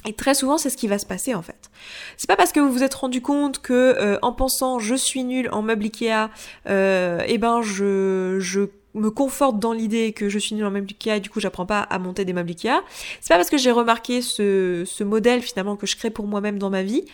Et 0.06 0.14
très 0.14 0.34
souvent, 0.34 0.58
c'est 0.58 0.70
ce 0.70 0.78
qui 0.78 0.88
va 0.88 0.98
se 0.98 1.06
passer 1.06 1.36
en 1.36 1.42
fait. 1.42 1.70
C'est 2.18 2.28
pas 2.28 2.36
parce 2.36 2.52
que 2.52 2.60
vous 2.60 2.72
vous 2.72 2.84
êtes 2.84 2.94
rendu 2.94 3.22
compte 3.22 3.62
que 3.62 3.74
euh, 3.74 4.18
en 4.22 4.34
pensant 4.34 4.80
je 4.80 4.96
suis 4.96 5.24
nul 5.24 5.50
en 5.52 5.62
meuble 5.62 5.84
Ikea, 5.86 6.30
euh, 6.68 7.24
eh 7.28 7.38
ben 7.38 7.62
je, 7.62 8.38
je 8.40 8.62
me 8.94 9.10
conforte 9.10 9.60
dans 9.60 9.74
l'idée 9.74 10.12
que 10.12 10.28
je 10.28 10.40
suis 10.40 10.56
nul 10.56 10.66
en 10.66 10.72
meuble 10.72 10.88
Ikea 10.90 11.18
et 11.18 11.20
du 11.20 11.30
coup 11.30 11.40
j'apprends 11.40 11.68
pas 11.68 11.82
à 11.82 12.00
monter 12.00 12.26
des 12.26 12.34
meubles 12.34 12.50
Ikea. 12.50 12.82
C'est 13.20 13.30
pas 13.30 13.38
parce 13.38 13.50
que 13.52 13.58
j'ai 13.58 13.72
remarqué 13.72 14.22
ce, 14.22 14.84
ce 14.86 15.04
modèle 15.04 15.42
finalement 15.42 15.76
que 15.76 15.86
je 15.86 15.96
crée 15.96 16.10
pour 16.10 16.26
moi-même 16.26 16.58
dans 16.58 16.72
ma 16.72 16.82
vie 16.82 17.06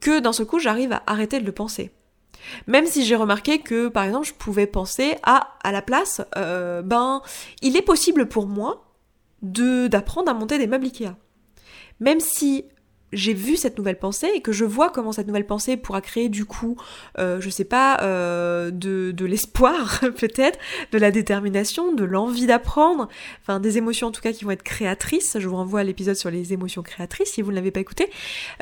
que 0.00 0.20
d'un 0.20 0.32
seul 0.32 0.46
coup 0.46 0.60
j'arrive 0.60 0.92
à 0.92 1.02
arrêter 1.06 1.40
de 1.40 1.46
le 1.46 1.52
penser. 1.52 1.90
Même 2.66 2.86
si 2.86 3.04
j'ai 3.04 3.16
remarqué 3.16 3.58
que, 3.58 3.88
par 3.88 4.04
exemple, 4.04 4.26
je 4.26 4.32
pouvais 4.32 4.66
penser 4.66 5.16
à, 5.22 5.54
à 5.62 5.72
la 5.72 5.82
place, 5.82 6.22
euh, 6.36 6.82
ben, 6.82 7.22
il 7.62 7.76
est 7.76 7.82
possible 7.82 8.28
pour 8.28 8.46
moi 8.46 8.86
de 9.42 9.88
d'apprendre 9.88 10.30
à 10.30 10.34
monter 10.34 10.58
des 10.58 10.66
meubles 10.66 10.86
Ikea 10.86 11.14
même 12.00 12.20
si 12.20 12.64
j'ai 13.12 13.34
vu 13.34 13.56
cette 13.56 13.76
nouvelle 13.78 13.98
pensée 13.98 14.28
et 14.34 14.40
que 14.40 14.52
je 14.52 14.64
vois 14.64 14.90
comment 14.90 15.12
cette 15.12 15.26
nouvelle 15.26 15.46
pensée 15.46 15.76
pourra 15.76 16.00
créer 16.00 16.28
du 16.28 16.44
coup, 16.44 16.76
euh, 17.18 17.40
je 17.40 17.50
sais 17.50 17.64
pas, 17.64 17.98
euh, 18.02 18.70
de, 18.70 19.10
de 19.10 19.26
l'espoir 19.26 20.00
peut-être, 20.18 20.58
de 20.92 20.98
la 20.98 21.10
détermination, 21.10 21.92
de 21.92 22.04
l'envie 22.04 22.46
d'apprendre, 22.46 23.08
enfin 23.42 23.60
des 23.60 23.78
émotions 23.78 24.08
en 24.08 24.10
tout 24.10 24.20
cas 24.20 24.32
qui 24.32 24.44
vont 24.44 24.52
être 24.52 24.62
créatrices. 24.62 25.36
Je 25.38 25.48
vous 25.48 25.56
renvoie 25.56 25.80
à 25.80 25.84
l'épisode 25.84 26.16
sur 26.16 26.30
les 26.30 26.52
émotions 26.52 26.82
créatrices 26.82 27.32
si 27.32 27.42
vous 27.42 27.50
ne 27.50 27.56
l'avez 27.56 27.70
pas 27.70 27.80
écouté. 27.80 28.08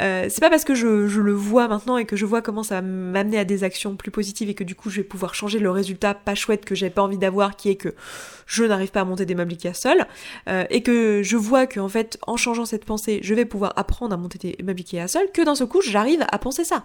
Euh, 0.01 0.27
c'est 0.29 0.41
pas 0.41 0.51
parce 0.51 0.65
que 0.65 0.75
je, 0.75 1.09
je, 1.09 1.21
le 1.21 1.33
vois 1.33 1.69
maintenant 1.69 1.99
et 1.99 2.05
que 2.05 2.17
je 2.17 2.25
vois 2.25 2.43
comment 2.43 2.63
ça 2.63 2.77
va 2.77 2.83
m'amener 2.83 3.39
à 3.39 3.45
des 3.45 3.65
actions 3.65 3.97
plus 3.97 4.11
positives 4.11 4.49
et 4.49 4.55
que 4.55 4.65
du 4.65 4.75
coup 4.75 4.89
je 4.89 4.97
vais 4.97 5.07
pouvoir 5.07 5.35
changer 5.35 5.59
le 5.59 5.71
résultat 5.71 6.15
pas 6.15 6.35
chouette 6.35 6.65
que 6.65 6.75
j'ai 6.75 6.91
pas 6.91 7.03
envie 7.03 7.19
d'avoir, 7.19 7.57
qui 7.57 7.71
est 7.71 7.77
que 7.77 7.95
je 8.47 8.65
n'arrive 8.65 8.91
pas 8.91 9.03
à 9.03 9.05
monter 9.05 9.27
des 9.27 9.35
meubles 9.35 9.53
Ikea 9.53 9.75
seul, 9.75 10.07
euh, 10.49 10.65
et 10.71 10.83
que 10.83 11.23
je 11.23 11.37
vois 11.37 11.67
que 11.67 11.81
en 11.81 11.89
fait 11.89 12.19
en 12.27 12.37
changeant 12.37 12.65
cette 12.65 12.85
pensée, 12.85 13.21
je 13.23 13.35
vais 13.35 13.45
pouvoir 13.45 13.75
apprendre 13.77 14.15
à 14.15 14.17
monter 14.17 14.38
m'habiller 14.63 15.01
à 15.01 15.09
seul, 15.09 15.31
que 15.33 15.43
d'un 15.43 15.55
seul 15.55 15.69
coup 15.69 15.81
j'arrive 15.81 16.25
à 16.31 16.39
penser 16.39 16.65
ça. 16.65 16.85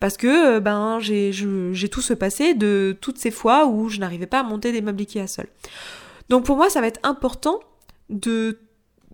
Parce 0.00 0.16
que 0.16 0.56
euh, 0.56 0.60
ben 0.60 0.98
j'ai 1.00 1.88
tout 1.88 2.00
ce 2.00 2.14
passé 2.14 2.54
de 2.54 2.96
toutes 3.00 3.18
ces 3.18 3.30
fois 3.30 3.66
où 3.66 3.88
je 3.88 3.98
n'arrivais 3.98 4.26
pas 4.26 4.40
à 4.40 4.42
monter 4.42 4.72
des 4.72 4.82
meubles 4.82 5.00
Ikea 5.00 5.26
seul. 5.26 5.46
Donc 6.28 6.44
pour 6.44 6.56
moi 6.56 6.70
ça 6.70 6.80
va 6.80 6.86
être 6.86 7.00
important 7.02 7.60
de 8.10 8.58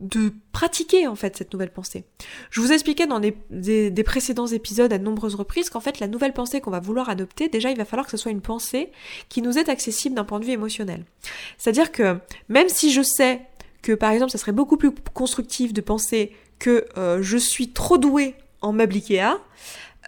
de 0.00 0.32
pratiquer 0.52 1.06
en 1.06 1.14
fait 1.14 1.36
cette 1.36 1.52
nouvelle 1.52 1.72
pensée. 1.72 2.04
Je 2.50 2.60
vous 2.60 2.72
expliquais 2.72 3.06
dans 3.06 3.20
des, 3.20 3.36
des, 3.50 4.04
précédents 4.04 4.46
épisodes 4.46 4.92
à 4.92 4.98
de 4.98 5.04
nombreuses 5.04 5.34
reprises 5.34 5.70
qu'en 5.70 5.80
fait 5.80 6.00
la 6.00 6.06
nouvelle 6.06 6.32
pensée 6.32 6.60
qu'on 6.60 6.70
va 6.70 6.80
vouloir 6.80 7.08
adopter, 7.08 7.48
déjà 7.48 7.70
il 7.70 7.76
va 7.76 7.84
falloir 7.84 8.06
que 8.06 8.12
ce 8.12 8.16
soit 8.16 8.30
une 8.30 8.40
pensée 8.40 8.90
qui 9.28 9.42
nous 9.42 9.58
est 9.58 9.68
accessible 9.68 10.14
d'un 10.14 10.24
point 10.24 10.40
de 10.40 10.44
vue 10.44 10.52
émotionnel. 10.52 11.04
C'est-à-dire 11.56 11.92
que 11.92 12.16
même 12.48 12.68
si 12.68 12.92
je 12.92 13.02
sais 13.02 13.42
que 13.82 13.92
par 13.92 14.10
exemple 14.10 14.32
ça 14.32 14.38
serait 14.38 14.52
beaucoup 14.52 14.76
plus 14.76 14.92
constructif 15.14 15.72
de 15.72 15.80
penser 15.80 16.32
que 16.58 16.86
euh, 16.96 17.22
je 17.22 17.36
suis 17.36 17.72
trop 17.72 17.98
douée 17.98 18.34
en 18.60 18.72
meuble 18.72 18.94
Ikea, 18.94 19.38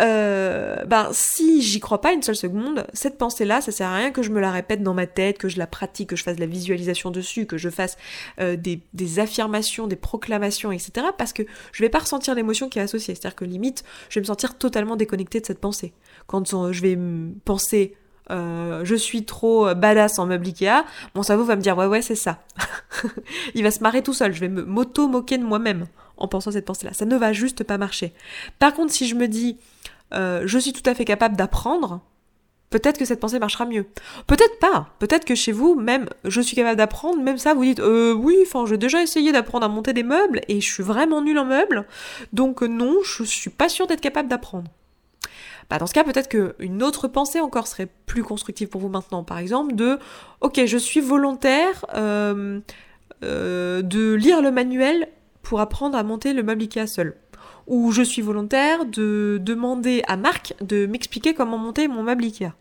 euh, 0.00 0.76
ben 0.86 1.08
si 1.12 1.60
j'y 1.60 1.78
crois 1.78 2.00
pas 2.00 2.12
une 2.12 2.22
seule 2.22 2.36
seconde, 2.36 2.86
cette 2.94 3.18
pensée-là, 3.18 3.60
ça 3.60 3.70
sert 3.70 3.88
à 3.88 3.96
rien 3.96 4.12
que 4.12 4.22
je 4.22 4.30
me 4.30 4.40
la 4.40 4.50
répète 4.50 4.82
dans 4.82 4.94
ma 4.94 5.06
tête, 5.06 5.36
que 5.36 5.48
je 5.48 5.58
la 5.58 5.66
pratique, 5.66 6.10
que 6.10 6.16
je 6.16 6.22
fasse 6.22 6.36
de 6.36 6.40
la 6.40 6.46
visualisation 6.46 7.10
dessus, 7.10 7.44
que 7.44 7.58
je 7.58 7.68
fasse 7.68 7.98
euh, 8.40 8.56
des, 8.56 9.18
affirmations, 9.18 9.86
des 9.86 9.96
proclamations, 9.96 10.72
etc. 10.72 11.08
Parce 11.18 11.32
que 11.32 11.42
je 11.72 11.82
vais 11.82 11.90
pas 11.90 11.98
ressentir 11.98 12.34
l'émotion 12.34 12.68
qui 12.68 12.78
est 12.78 12.82
associée. 12.82 13.14
C'est-à-dire 13.14 13.36
que 13.36 13.44
limite, 13.44 13.84
je 14.08 14.14
vais 14.14 14.20
me 14.22 14.26
sentir 14.26 14.56
totalement 14.56 14.96
déconnectée 14.96 15.40
de 15.40 15.46
cette 15.46 15.60
pensée. 15.60 15.92
Quand 16.26 16.72
je 16.72 16.80
vais 16.80 16.98
penser 17.44 17.96
je 18.28 18.94
suis 18.94 19.24
trop 19.24 19.74
badass 19.74 20.20
en 20.20 20.26
meuble 20.26 20.46
Ikea, 20.46 20.84
mon 21.16 21.24
cerveau 21.24 21.42
va 21.42 21.56
me 21.56 21.62
dire 21.62 21.76
ouais 21.76 21.86
ouais 21.86 22.00
c'est 22.00 22.14
ça. 22.14 22.44
Il 23.56 23.64
va 23.64 23.72
se 23.72 23.80
marrer 23.80 24.02
tout 24.02 24.14
seul, 24.14 24.32
je 24.32 24.38
vais 24.38 24.48
m'auto-moquer 24.48 25.36
de 25.36 25.42
moi-même 25.42 25.86
en 26.20 26.28
pensant 26.28 26.52
cette 26.52 26.64
pensée-là. 26.64 26.92
Ça 26.92 27.04
ne 27.04 27.16
va 27.16 27.32
juste 27.32 27.64
pas 27.64 27.78
marcher. 27.78 28.12
Par 28.58 28.74
contre, 28.74 28.92
si 28.92 29.08
je 29.08 29.14
me 29.14 29.26
dis 29.26 29.58
euh, 30.14 30.42
je 30.44 30.58
suis 30.58 30.72
tout 30.72 30.88
à 30.88 30.94
fait 30.94 31.04
capable 31.04 31.36
d'apprendre, 31.36 32.00
peut-être 32.70 32.98
que 32.98 33.04
cette 33.04 33.20
pensée 33.20 33.38
marchera 33.38 33.66
mieux. 33.66 33.86
Peut-être 34.26 34.58
pas. 34.58 34.88
Peut-être 34.98 35.24
que 35.24 35.34
chez 35.34 35.52
vous, 35.52 35.74
même 35.74 36.08
je 36.24 36.40
suis 36.40 36.56
capable 36.56 36.76
d'apprendre, 36.76 37.20
même 37.22 37.38
ça, 37.38 37.54
vous 37.54 37.64
dites 37.64 37.80
euh, 37.80 38.12
oui, 38.14 38.36
enfin 38.42 38.64
j'ai 38.66 38.78
déjà 38.78 39.02
essayé 39.02 39.32
d'apprendre 39.32 39.66
à 39.66 39.68
monter 39.68 39.92
des 39.92 40.02
meubles 40.02 40.40
et 40.48 40.60
je 40.60 40.72
suis 40.72 40.82
vraiment 40.82 41.22
nul 41.22 41.38
en 41.38 41.44
meubles, 41.44 41.86
donc 42.32 42.62
non, 42.62 42.96
je 43.04 43.24
suis 43.24 43.50
pas 43.50 43.68
sûre 43.68 43.86
d'être 43.86 44.00
capable 44.00 44.28
d'apprendre. 44.28 44.70
Bah 45.68 45.78
dans 45.78 45.86
ce 45.86 45.94
cas, 45.94 46.02
peut-être 46.02 46.28
qu'une 46.28 46.82
autre 46.82 47.06
pensée 47.06 47.38
encore 47.38 47.68
serait 47.68 47.88
plus 48.06 48.24
constructive 48.24 48.68
pour 48.68 48.80
vous 48.80 48.88
maintenant. 48.88 49.22
Par 49.22 49.38
exemple, 49.38 49.76
de 49.76 50.00
ok, 50.40 50.64
je 50.66 50.76
suis 50.76 51.00
volontaire 51.00 51.86
euh, 51.94 52.58
euh, 53.22 53.80
de 53.80 54.14
lire 54.14 54.42
le 54.42 54.50
manuel 54.50 55.08
pour 55.42 55.60
apprendre 55.60 55.96
à 55.96 56.02
monter 56.02 56.32
le 56.32 56.42
meuble 56.42 56.62
Ikea 56.62 56.86
seul. 56.86 57.16
Ou 57.66 57.92
je 57.92 58.02
suis 58.02 58.22
volontaire 58.22 58.84
de 58.84 59.38
demander 59.40 60.02
à 60.06 60.16
Marc 60.16 60.54
de 60.60 60.86
m'expliquer 60.86 61.34
comment 61.34 61.58
monter 61.58 61.88
mon 61.88 62.02
meuble 62.02 62.24
Ikea. 62.24 62.52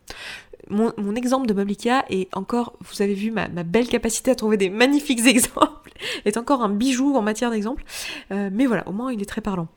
Mon, 0.68 1.14
exemple 1.16 1.48
de 1.48 1.54
meuble 1.54 1.70
Ikea 1.70 2.04
est 2.10 2.28
encore, 2.36 2.76
vous 2.80 3.02
avez 3.02 3.14
vu 3.14 3.30
ma, 3.30 3.48
belle 3.48 3.88
capacité 3.88 4.30
à 4.30 4.34
trouver 4.34 4.56
des 4.56 4.70
magnifiques 4.70 5.20
exemples, 5.26 5.92
est 6.24 6.36
encore 6.36 6.62
un 6.62 6.70
bijou 6.70 7.16
en 7.16 7.22
matière 7.22 7.50
d'exemples. 7.50 7.84
Euh, 8.30 8.50
mais 8.52 8.66
voilà, 8.66 8.86
au 8.88 8.92
moins 8.92 9.12
il 9.12 9.20
est 9.20 9.26
très 9.26 9.40
parlant. 9.40 9.68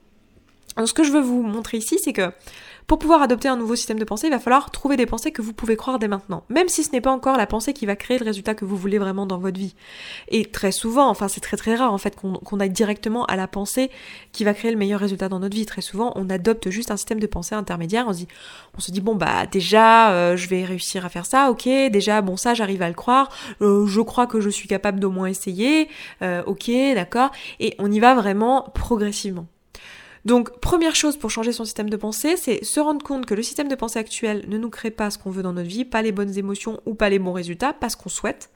Alors, 0.76 0.88
ce 0.88 0.94
que 0.94 1.04
je 1.04 1.12
veux 1.12 1.22
vous 1.22 1.44
montrer 1.44 1.78
ici, 1.78 2.00
c'est 2.00 2.14
que 2.14 2.32
pour 2.88 3.00
pouvoir 3.00 3.22
adopter 3.22 3.48
un 3.48 3.56
nouveau 3.56 3.76
système 3.76 4.00
de 4.00 4.06
pensée, 4.06 4.28
il 4.28 4.32
va 4.32 4.40
falloir 4.40 4.72
trouver 4.72 4.98
des 4.98 5.06
pensées 5.06 5.32
que 5.32 5.42
vous 5.42 5.54
pouvez 5.54 5.76
croire 5.76 6.00
dès 6.00 6.08
maintenant, 6.08 6.44
même 6.50 6.68
si 6.68 6.84
ce 6.84 6.92
n'est 6.92 7.02
pas 7.02 7.12
encore 7.12 7.38
la 7.38 7.48
pensée 7.48 7.74
qui 7.74 7.86
va 7.86 7.96
créer 7.96 8.18
le 8.18 8.26
résultat 8.26 8.56
que 8.56 8.66
vous 8.66 8.76
voulez 8.76 8.98
vraiment 8.98 9.26
dans 9.26 9.38
votre 9.38 9.60
vie. 9.60 9.76
Et 10.28 10.46
très 10.46 10.72
souvent, 10.72 11.10
enfin 11.10 11.28
c'est 11.28 11.42
très 11.42 11.58
très 11.58 11.76
rare 11.76 11.94
en 11.94 11.98
fait 11.98 12.16
qu'on 12.16 12.60
aille 12.60 12.70
directement 12.70 13.26
à 13.26 13.36
la 13.36 13.48
pensée 13.48 13.90
qui 14.32 14.44
va 14.44 14.54
créer 14.54 14.72
le 14.72 14.78
meilleur 14.78 15.00
résultat 15.00 15.30
dans 15.30 15.40
notre 15.40 15.56
vie. 15.56 15.66
Très 15.66 15.82
souvent, 15.82 16.12
on 16.16 16.30
adopte 16.30 16.70
juste 16.70 16.92
un 16.92 16.98
système 16.98 17.20
de 17.20 17.28
pensée 17.28 17.56
intermédiaire. 17.56 18.08
On 18.08 18.80
se 18.80 18.92
dit, 18.92 19.02
bon 19.02 19.16
bah 19.16 19.46
déjà 19.46 20.12
euh, 20.12 20.36
je 20.36 20.48
vais 20.48 20.66
réussir 20.66 21.06
à 21.06 21.10
faire 21.10 21.26
ça, 21.26 21.52
ok. 21.52 21.68
Déjà 21.92 22.22
bon 22.22 22.38
ça 22.38 22.54
j'arrive 22.54 22.82
à 22.82 22.88
le 22.88 22.96
croire. 22.96 23.30
Euh, 23.62 23.86
je 23.88 24.02
crois 24.02 24.28
que 24.28 24.42
je 24.42 24.50
suis 24.50 24.68
capable 24.68 25.00
d'au 25.00 25.12
moins 25.12 25.28
essayer, 25.28 25.90
euh, 26.22 26.44
ok, 26.46 26.70
d'accord. 26.96 27.32
Et 27.60 27.76
on 27.80 27.92
y 27.92 28.00
va 28.00 28.16
vraiment 28.16 28.70
progressivement. 28.74 29.48
Donc, 30.26 30.60
première 30.60 30.96
chose 30.96 31.18
pour 31.18 31.32
changer 31.32 31.52
son 31.52 31.66
système 31.66 31.90
de 31.90 31.98
pensée, 31.98 32.38
c'est 32.38 32.64
se 32.64 32.80
rendre 32.80 33.04
compte 33.04 33.26
que 33.26 33.34
le 33.34 33.44
système 33.44 33.68
de 33.68 33.76
pensée 33.76 34.00
actuel 34.00 34.46
ne 34.48 34.58
nous 34.58 34.70
crée 34.70 34.92
pas 34.92 35.10
ce 35.10 35.18
qu'on 35.18 35.32
veut 35.32 35.44
dans 35.44 35.54
notre 35.54 35.68
vie, 35.68 35.84
pas 35.84 36.02
les 36.02 36.14
bonnes 36.14 36.38
émotions 36.38 36.80
ou 36.86 36.94
pas 36.94 37.10
les 37.10 37.20
bons 37.20 37.34
résultats, 37.34 37.74
pas 37.74 37.90
ce 37.90 37.98
qu'on 37.98 38.10
souhaite. 38.10 38.50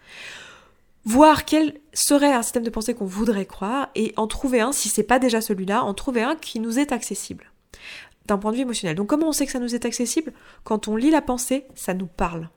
Voir 1.04 1.46
quel 1.46 1.80
serait 1.94 2.34
un 2.34 2.42
système 2.42 2.64
de 2.64 2.70
pensée 2.70 2.94
qu'on 2.94 3.06
voudrait 3.06 3.46
croire 3.46 3.90
et 3.96 4.14
en 4.16 4.28
trouver 4.28 4.62
un, 4.62 4.72
si 4.72 4.90
c'est 4.90 5.04
pas 5.04 5.20
déjà 5.20 5.42
celui-là, 5.42 5.84
en 5.84 5.94
trouver 5.94 6.22
un 6.22 6.36
qui 6.36 6.60
nous 6.60 6.80
est 6.80 6.92
accessible 6.92 7.52
d'un 8.26 8.38
point 8.38 8.52
de 8.52 8.58
vue 8.58 8.64
émotionnel. 8.64 8.96
Donc 8.96 9.08
comment 9.08 9.30
on 9.30 9.32
sait 9.32 9.46
que 9.46 9.52
ça 9.52 9.60
nous 9.60 9.74
est 9.74 9.86
accessible? 9.86 10.34
Quand 10.66 10.88
on 10.88 10.96
lit 10.96 11.10
la 11.10 11.22
pensée, 11.22 11.66
ça 11.76 11.94
nous 11.94 12.08
parle 12.08 12.50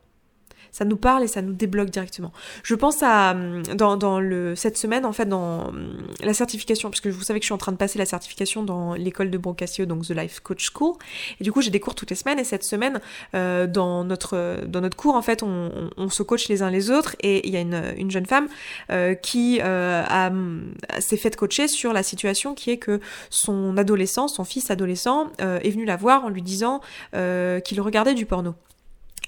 ça 0.72 0.85
nous 0.85 0.96
parle 0.96 1.22
et 1.22 1.26
ça 1.26 1.42
nous 1.42 1.52
débloque 1.52 1.90
directement. 1.90 2.33
Je 2.62 2.74
pense 2.74 3.02
à 3.02 3.33
hum, 3.33 3.62
dans, 3.74 3.96
dans 3.96 4.20
le 4.20 4.54
cette 4.54 4.76
semaine 4.76 5.04
en 5.04 5.12
fait 5.12 5.26
dans 5.26 5.68
hum, 5.68 6.06
la 6.22 6.35
certification 6.35 6.90
parce 6.90 7.00
que 7.00 7.09
vous 7.09 7.22
savez 7.22 7.40
que 7.40 7.44
je 7.44 7.48
suis 7.48 7.54
en 7.54 7.59
train 7.59 7.72
de 7.72 7.76
passer 7.76 7.98
la 7.98 8.06
certification 8.06 8.62
dans 8.62 8.94
l'école 8.94 9.30
de 9.30 9.38
Brocassio 9.38 9.87
donc 9.87 10.06
The 10.06 10.11
Life 10.11 10.40
Coach 10.40 10.70
School. 10.74 10.94
Et 11.40 11.44
du 11.44 11.52
coup 11.52 11.62
j'ai 11.62 11.70
des 11.70 11.80
cours 11.80 11.94
toutes 11.94 12.11
les 12.11 12.16
semaines. 12.16 12.38
Et 12.38 12.44
cette 12.44 12.64
semaine 12.64 13.00
euh, 13.35 13.66
dans 13.66 14.04
notre 14.04 14.64
dans 14.66 14.80
notre 14.80 14.96
cours 14.96 15.14
en 15.14 15.22
fait 15.22 15.42
on, 15.42 15.90
on, 15.96 16.09
se 16.09 16.22
coach 16.22 16.48
les 16.48 16.62
uns 16.62 16.70
les 16.70 16.90
autres. 16.90 17.16
Et 17.20 17.46
il 17.46 17.52
y 17.52 17.56
a 17.56 17.61
une, 17.61 17.83
une 17.96 18.11
jeune 18.11 18.26
femme 18.26 18.48
euh, 18.90 19.14
qui 19.14 19.61
euh, 19.62 20.04
hum, 20.11 20.74
s'est 20.98 21.16
faite 21.16 21.37
coacher 21.37 21.68
sur 21.68 21.92
la 21.92 22.02
situation 22.02 22.54
qui 22.54 22.70
est 22.70 22.78
que 22.78 23.00
son 23.30 23.76
adolescent 23.76 24.28
son 24.28 24.44
fils 24.44 24.70
adolescent 24.70 25.28
euh, 25.40 25.59
est 25.62 25.70
venu 25.70 25.85
la 25.85 25.96
voir 25.96 26.24
en 26.24 26.28
lui 26.28 26.42
disant 26.42 26.80
qu'il 27.12 27.80
regardait 27.80 28.14
du 28.14 28.26
porno 28.26 28.54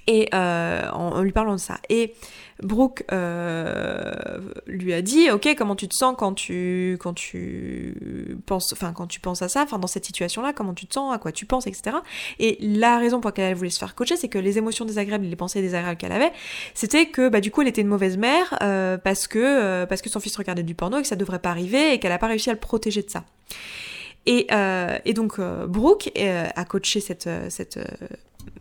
et 0.06 0.28
euh, 0.34 0.88
en, 0.90 1.22
lui 1.22 1.32
parlant 1.32 1.54
de 1.54 1.60
ça. 1.60 1.78
Et 1.88 2.14
Brooke 2.62 3.04
euh, 3.12 4.12
lui 4.66 4.92
a 4.92 5.02
dit 5.02 5.30
ok 5.30 5.54
comment 5.56 5.74
tu 5.74 5.88
te 5.88 5.94
sens 5.94 6.14
quand 6.16 6.32
tu 6.32 6.96
quand 7.00 7.12
tu 7.12 8.38
penses 8.46 8.72
enfin 8.72 8.92
quand 8.92 9.08
tu 9.08 9.18
penses 9.18 9.42
à 9.42 9.48
ça 9.48 9.62
enfin 9.62 9.80
dans 9.80 9.88
cette 9.88 10.04
situation 10.04 10.42
là 10.42 10.52
comment 10.52 10.74
tu 10.74 10.86
te 10.86 10.94
sens 10.94 11.12
à 11.12 11.18
quoi 11.18 11.32
tu 11.32 11.44
penses 11.44 11.66
etc 11.66 11.96
et 12.38 12.58
la 12.60 12.98
raison 12.98 13.20
pour 13.20 13.30
laquelle 13.30 13.46
elle 13.46 13.56
voulait 13.56 13.70
se 13.70 13.80
faire 13.80 13.96
coacher 13.96 14.16
c'est 14.16 14.28
que 14.28 14.38
les 14.38 14.58
émotions 14.58 14.84
désagréables 14.84 15.24
les 15.24 15.34
pensées 15.34 15.60
désagréables 15.60 15.96
qu'elle 15.96 16.12
avait 16.12 16.30
c'était 16.74 17.06
que 17.06 17.28
bah 17.28 17.40
du 17.40 17.50
coup 17.50 17.62
elle 17.62 17.68
était 17.68 17.80
une 17.80 17.88
mauvaise 17.88 18.16
mère 18.16 18.56
euh, 18.62 18.96
parce 18.96 19.26
que 19.26 19.84
parce 19.86 20.00
que 20.00 20.08
son 20.08 20.20
fils 20.20 20.36
regardait 20.36 20.62
du 20.62 20.76
porno 20.76 20.98
et 20.98 21.02
que 21.02 21.08
ça 21.08 21.16
devrait 21.16 21.40
pas 21.40 21.50
arriver 21.50 21.94
et 21.94 21.98
qu'elle 21.98 22.12
a 22.12 22.18
pas 22.18 22.28
réussi 22.28 22.48
à 22.48 22.52
le 22.52 22.60
protéger 22.60 23.02
de 23.02 23.10
ça 23.10 23.24
et, 24.26 24.46
et 25.04 25.14
donc 25.14 25.40
Brooke 25.40 26.12
a 26.16 26.64
coaché 26.64 27.00
cette, 27.00 27.28
cette 27.48 27.80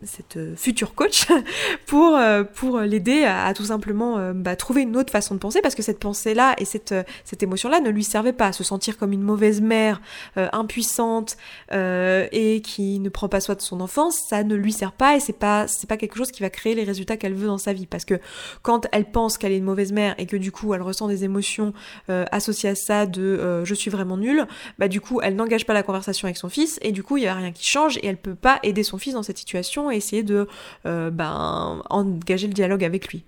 cette 0.06 0.36
euh, 0.36 0.54
future 0.56 0.94
coach 0.94 1.26
pour 1.86 2.16
euh, 2.16 2.44
pour 2.44 2.80
l'aider 2.80 3.24
à, 3.24 3.52
tout 3.54 3.64
simplement 3.64 4.18
euh, 4.18 4.32
bah, 4.34 4.56
trouver 4.56 4.82
une 4.82 4.96
autre 4.96 5.12
façon 5.12 5.34
de 5.34 5.40
penser. 5.40 5.60
Parce 5.62 5.74
que 5.74 5.82
cette 5.82 5.98
pensée 5.98 6.34
là 6.34 6.54
et 6.58 6.64
cette 6.64 6.94
cette 7.24 7.42
émotion 7.42 7.68
là 7.68 7.80
ne 7.80 7.90
lui 7.90 8.04
servait 8.04 8.32
pas. 8.32 8.52
Se 8.52 8.64
sentir 8.64 8.98
comme 8.98 9.12
une 9.12 9.22
mauvaise 9.22 9.60
mère 9.60 10.00
impuissante 10.36 11.36
et 11.72 12.60
qui 12.64 13.00
ne 13.00 13.08
prend 13.08 13.28
pas 13.28 13.40
soin 13.40 13.54
de 13.54 13.60
son 13.60 13.80
enfance 13.80 14.18
ça 14.28 14.42
ne 14.42 14.54
lui 14.54 14.72
sert 14.72 14.92
pas. 14.92 15.16
Et 15.16 15.20
c'est 15.20 15.32
pas 15.32 15.66
c'est 15.68 15.88
pas 15.88 15.96
quelque 15.96 16.16
chose 16.16 16.30
qui 16.30 16.42
va 16.42 16.50
créer 16.50 16.74
les 16.74 16.84
résultats 16.84 17.16
qu'elle 17.16 17.34
veut 17.34 17.46
dans 17.46 17.58
sa 17.58 17.72
vie. 17.72 17.86
Parce 17.86 18.04
que 18.04 18.18
quand 18.62 18.86
elle 18.92 19.10
pense 19.10 19.38
qu'elle 19.38 19.52
est 19.52 19.58
une 19.58 19.64
mauvaise 19.64 19.92
mère 19.92 20.14
et 20.18 20.26
que 20.26 20.36
du 20.36 20.52
coup 20.52 20.74
elle 20.74 20.82
ressent 20.82 21.08
des 21.08 21.24
émotions 21.24 21.72
associées 22.08 22.70
à 22.70 22.74
ça 22.74 23.06
de 23.06 23.62
je 23.64 23.74
suis 23.74 23.90
vraiment 23.90 24.16
nulle 24.16 24.46
bah 24.78 24.88
du 24.88 25.00
coup 25.00 25.20
elle 25.22 25.36
n'engage 25.36 25.66
pas 25.66 25.74
la 25.74 25.82
conversation 25.82 26.26
avec 26.26 26.36
son 26.36 26.48
fils. 26.48 26.78
Et 26.82 26.92
du 26.92 27.02
coup 27.02 27.16
il 27.16 27.24
y 27.24 27.26
a 27.26 27.34
rien 27.34 27.52
qui 27.52 27.64
change 27.64 27.98
et 27.98 28.06
elle 28.06 28.16
peut 28.16 28.34
pas 28.34 28.58
aider 28.62 28.82
son 28.82 28.98
fils 28.98 29.14
dans 29.14 29.22
cette 29.22 29.38
situation 29.38 29.91
essayer 29.96 30.22
de 30.22 30.48
euh, 30.86 31.10
ben, 31.10 31.82
engager 31.90 32.46
le 32.46 32.54
dialogue 32.54 32.84
avec 32.84 33.08
lui 33.08 33.24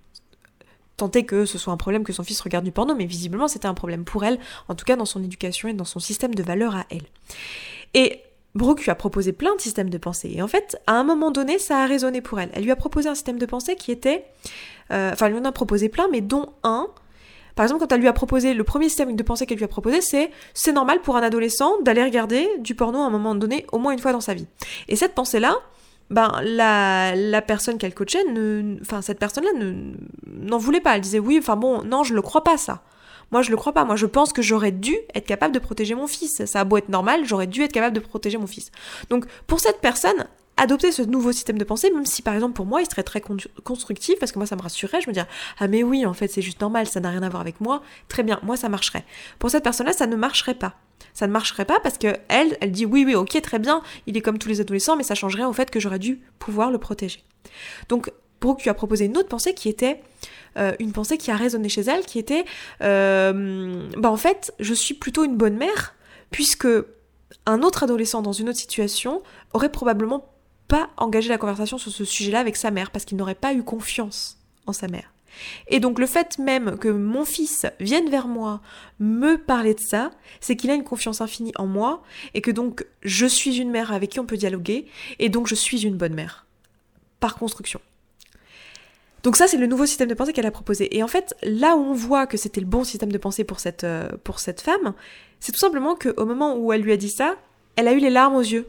tenter 0.96 1.24
que 1.24 1.44
ce 1.44 1.58
soit 1.58 1.72
un 1.72 1.76
problème 1.76 2.04
que 2.04 2.12
son 2.12 2.22
fils 2.22 2.40
regarde 2.40 2.64
du 2.64 2.72
porno, 2.72 2.94
mais 2.94 3.06
visiblement 3.06 3.48
c'était 3.48 3.66
un 3.66 3.74
problème 3.74 4.04
pour 4.04 4.24
elle, 4.24 4.38
en 4.68 4.74
tout 4.74 4.84
cas 4.84 4.96
dans 4.96 5.04
son 5.04 5.22
éducation 5.22 5.68
et 5.68 5.72
dans 5.72 5.84
son 5.84 5.98
système 5.98 6.34
de 6.34 6.42
valeurs 6.42 6.76
à 6.76 6.86
elle. 6.90 7.02
Et 7.94 8.20
Brooke 8.54 8.84
lui 8.84 8.90
a 8.90 8.94
proposé 8.94 9.32
plein 9.32 9.54
de 9.56 9.60
systèmes 9.60 9.90
de 9.90 9.98
pensée, 9.98 10.32
et 10.36 10.42
en 10.42 10.48
fait, 10.48 10.80
à 10.86 10.92
un 10.92 11.04
moment 11.04 11.30
donné, 11.30 11.58
ça 11.58 11.78
a 11.78 11.86
résonné 11.86 12.20
pour 12.20 12.38
elle. 12.38 12.50
Elle 12.54 12.62
lui 12.62 12.70
a 12.70 12.76
proposé 12.76 13.08
un 13.08 13.14
système 13.14 13.38
de 13.38 13.46
pensée 13.46 13.74
qui 13.74 13.90
était... 13.90 14.24
Euh, 14.92 15.10
enfin, 15.12 15.26
elle 15.26 15.32
lui 15.32 15.40
en 15.40 15.44
a 15.44 15.52
proposé 15.52 15.88
plein, 15.88 16.06
mais 16.12 16.20
dont 16.20 16.50
un 16.62 16.88
Par 17.56 17.64
exemple, 17.64 17.80
quand 17.80 17.92
elle 17.92 18.00
lui 18.00 18.08
a 18.08 18.12
proposé, 18.12 18.54
le 18.54 18.62
premier 18.62 18.88
système 18.88 19.16
de 19.16 19.22
pensée 19.24 19.46
qu'elle 19.46 19.58
lui 19.58 19.64
a 19.64 19.68
proposé, 19.68 20.00
c'est 20.00 20.30
c'est 20.52 20.72
normal 20.72 21.00
pour 21.00 21.16
un 21.16 21.22
adolescent 21.22 21.80
d'aller 21.80 22.04
regarder 22.04 22.48
du 22.60 22.76
porno 22.76 23.00
à 23.00 23.06
un 23.06 23.10
moment 23.10 23.34
donné, 23.34 23.66
au 23.72 23.78
moins 23.78 23.92
une 23.92 23.98
fois 23.98 24.12
dans 24.12 24.20
sa 24.20 24.34
vie. 24.34 24.46
Et 24.86 24.94
cette 24.94 25.14
pensée-là, 25.14 25.56
ben 26.10 26.40
la, 26.42 27.14
la 27.14 27.42
personne 27.42 27.78
qu'elle 27.78 27.94
coachait, 27.94 28.24
ne, 28.24 28.76
enfin 28.80 29.02
cette 29.02 29.18
personne-là 29.18 29.50
n'en 30.26 30.58
voulait 30.58 30.80
pas. 30.80 30.96
Elle 30.96 31.00
disait 31.00 31.18
oui, 31.18 31.38
enfin 31.38 31.56
bon, 31.56 31.82
non, 31.82 32.04
je 32.04 32.14
le 32.14 32.22
crois 32.22 32.44
pas 32.44 32.56
ça. 32.56 32.82
Moi, 33.30 33.42
je 33.42 33.50
le 33.50 33.56
crois 33.56 33.72
pas. 33.72 33.84
Moi, 33.84 33.96
je 33.96 34.06
pense 34.06 34.32
que 34.32 34.42
j'aurais 34.42 34.70
dû 34.70 34.94
être 35.14 35.26
capable 35.26 35.54
de 35.54 35.58
protéger 35.58 35.94
mon 35.94 36.06
fils. 36.06 36.44
Ça 36.44 36.60
a 36.60 36.64
beau 36.64 36.76
être 36.76 36.88
normal, 36.88 37.24
j'aurais 37.24 37.46
dû 37.46 37.62
être 37.62 37.72
capable 37.72 37.94
de 37.94 38.00
protéger 38.00 38.38
mon 38.38 38.46
fils. 38.46 38.70
Donc, 39.10 39.26
pour 39.46 39.60
cette 39.60 39.80
personne, 39.80 40.28
adopter 40.56 40.92
ce 40.92 41.02
nouveau 41.02 41.32
système 41.32 41.58
de 41.58 41.64
pensée, 41.64 41.90
même 41.90 42.06
si 42.06 42.22
par 42.22 42.34
exemple 42.34 42.54
pour 42.54 42.66
moi 42.66 42.80
il 42.80 42.88
serait 42.88 43.02
très 43.02 43.20
constructif, 43.64 44.18
parce 44.18 44.32
que 44.32 44.38
moi 44.38 44.46
ça 44.46 44.56
me 44.56 44.62
rassurerait, 44.62 45.00
je 45.00 45.08
me 45.08 45.12
dirais 45.12 45.26
ah 45.58 45.68
mais 45.68 45.82
oui 45.82 46.06
en 46.06 46.14
fait 46.14 46.28
c'est 46.28 46.42
juste 46.42 46.60
normal, 46.60 46.86
ça 46.86 47.00
n'a 47.00 47.10
rien 47.10 47.22
à 47.22 47.28
voir 47.28 47.40
avec 47.40 47.60
moi, 47.60 47.82
très 48.08 48.22
bien, 48.22 48.38
moi 48.42 48.56
ça 48.56 48.68
marcherait. 48.68 49.04
Pour 49.38 49.50
cette 49.50 49.64
personne-là 49.64 49.92
ça 49.92 50.06
ne 50.06 50.16
marcherait 50.16 50.54
pas. 50.54 50.74
Ça 51.12 51.26
ne 51.26 51.32
marcherait 51.32 51.64
pas 51.64 51.78
parce 51.80 51.98
que 51.98 52.16
elle, 52.28 52.56
elle 52.60 52.72
dit 52.72 52.86
oui 52.86 53.04
oui 53.04 53.14
ok 53.14 53.40
très 53.42 53.58
bien, 53.58 53.82
il 54.06 54.16
est 54.16 54.20
comme 54.20 54.38
tous 54.38 54.48
les 54.48 54.60
adolescents, 54.60 54.96
mais 54.96 55.02
ça 55.02 55.14
changerait 55.14 55.44
au 55.44 55.52
fait 55.52 55.70
que 55.70 55.80
j'aurais 55.80 55.98
dû 55.98 56.20
pouvoir 56.38 56.70
le 56.70 56.78
protéger. 56.78 57.22
Donc 57.88 58.12
Brooke 58.40 58.62
lui 58.62 58.70
a 58.70 58.74
proposé 58.74 59.06
une 59.06 59.16
autre 59.16 59.28
pensée 59.28 59.54
qui 59.54 59.68
était 59.68 60.02
euh, 60.56 60.72
une 60.78 60.92
pensée 60.92 61.18
qui 61.18 61.30
a 61.30 61.36
résonné 61.36 61.68
chez 61.68 61.82
elle, 61.82 62.04
qui 62.04 62.18
était 62.18 62.44
euh, 62.82 63.88
bah 63.96 64.10
en 64.10 64.16
fait 64.16 64.52
je 64.60 64.74
suis 64.74 64.94
plutôt 64.94 65.24
une 65.24 65.36
bonne 65.36 65.56
mère 65.56 65.94
puisque 66.30 66.68
un 67.46 67.62
autre 67.62 67.82
adolescent 67.82 68.22
dans 68.22 68.32
une 68.32 68.48
autre 68.48 68.58
situation 68.58 69.22
aurait 69.52 69.70
probablement 69.70 70.33
pas 70.68 70.90
engager 70.96 71.28
la 71.28 71.38
conversation 71.38 71.78
sur 71.78 71.92
ce 71.92 72.04
sujet-là 72.04 72.40
avec 72.40 72.56
sa 72.56 72.70
mère 72.70 72.90
parce 72.90 73.04
qu'il 73.04 73.16
n'aurait 73.16 73.34
pas 73.34 73.54
eu 73.54 73.62
confiance 73.62 74.38
en 74.66 74.72
sa 74.72 74.88
mère. 74.88 75.12
Et 75.68 75.80
donc 75.80 75.98
le 75.98 76.06
fait 76.06 76.38
même 76.38 76.78
que 76.78 76.88
mon 76.88 77.24
fils 77.24 77.66
vienne 77.80 78.08
vers 78.08 78.28
moi 78.28 78.60
me 79.00 79.36
parler 79.36 79.74
de 79.74 79.80
ça, 79.80 80.10
c'est 80.40 80.56
qu'il 80.56 80.70
a 80.70 80.74
une 80.74 80.84
confiance 80.84 81.20
infinie 81.20 81.52
en 81.56 81.66
moi 81.66 82.02
et 82.34 82.40
que 82.40 82.50
donc 82.50 82.86
je 83.02 83.26
suis 83.26 83.58
une 83.58 83.70
mère 83.70 83.92
avec 83.92 84.10
qui 84.10 84.20
on 84.20 84.26
peut 84.26 84.36
dialoguer 84.36 84.86
et 85.18 85.28
donc 85.28 85.46
je 85.46 85.54
suis 85.54 85.84
une 85.84 85.96
bonne 85.96 86.14
mère. 86.14 86.46
Par 87.20 87.36
construction. 87.36 87.80
Donc 89.22 89.36
ça, 89.36 89.48
c'est 89.48 89.56
le 89.56 89.66
nouveau 89.66 89.86
système 89.86 90.08
de 90.08 90.14
pensée 90.14 90.34
qu'elle 90.34 90.44
a 90.44 90.50
proposé. 90.50 90.94
Et 90.94 91.02
en 91.02 91.08
fait, 91.08 91.34
là 91.42 91.76
où 91.76 91.80
on 91.80 91.94
voit 91.94 92.26
que 92.26 92.36
c'était 92.36 92.60
le 92.60 92.66
bon 92.66 92.84
système 92.84 93.10
de 93.10 93.16
pensée 93.16 93.42
pour 93.42 93.58
cette, 93.58 93.82
euh, 93.82 94.10
pour 94.22 94.38
cette 94.38 94.60
femme, 94.60 94.92
c'est 95.40 95.50
tout 95.50 95.58
simplement 95.58 95.96
qu'au 95.96 96.26
moment 96.26 96.56
où 96.56 96.74
elle 96.74 96.82
lui 96.82 96.92
a 96.92 96.98
dit 96.98 97.08
ça, 97.08 97.36
elle 97.76 97.88
a 97.88 97.94
eu 97.94 97.98
les 98.00 98.10
larmes 98.10 98.36
aux 98.36 98.42
yeux. 98.42 98.68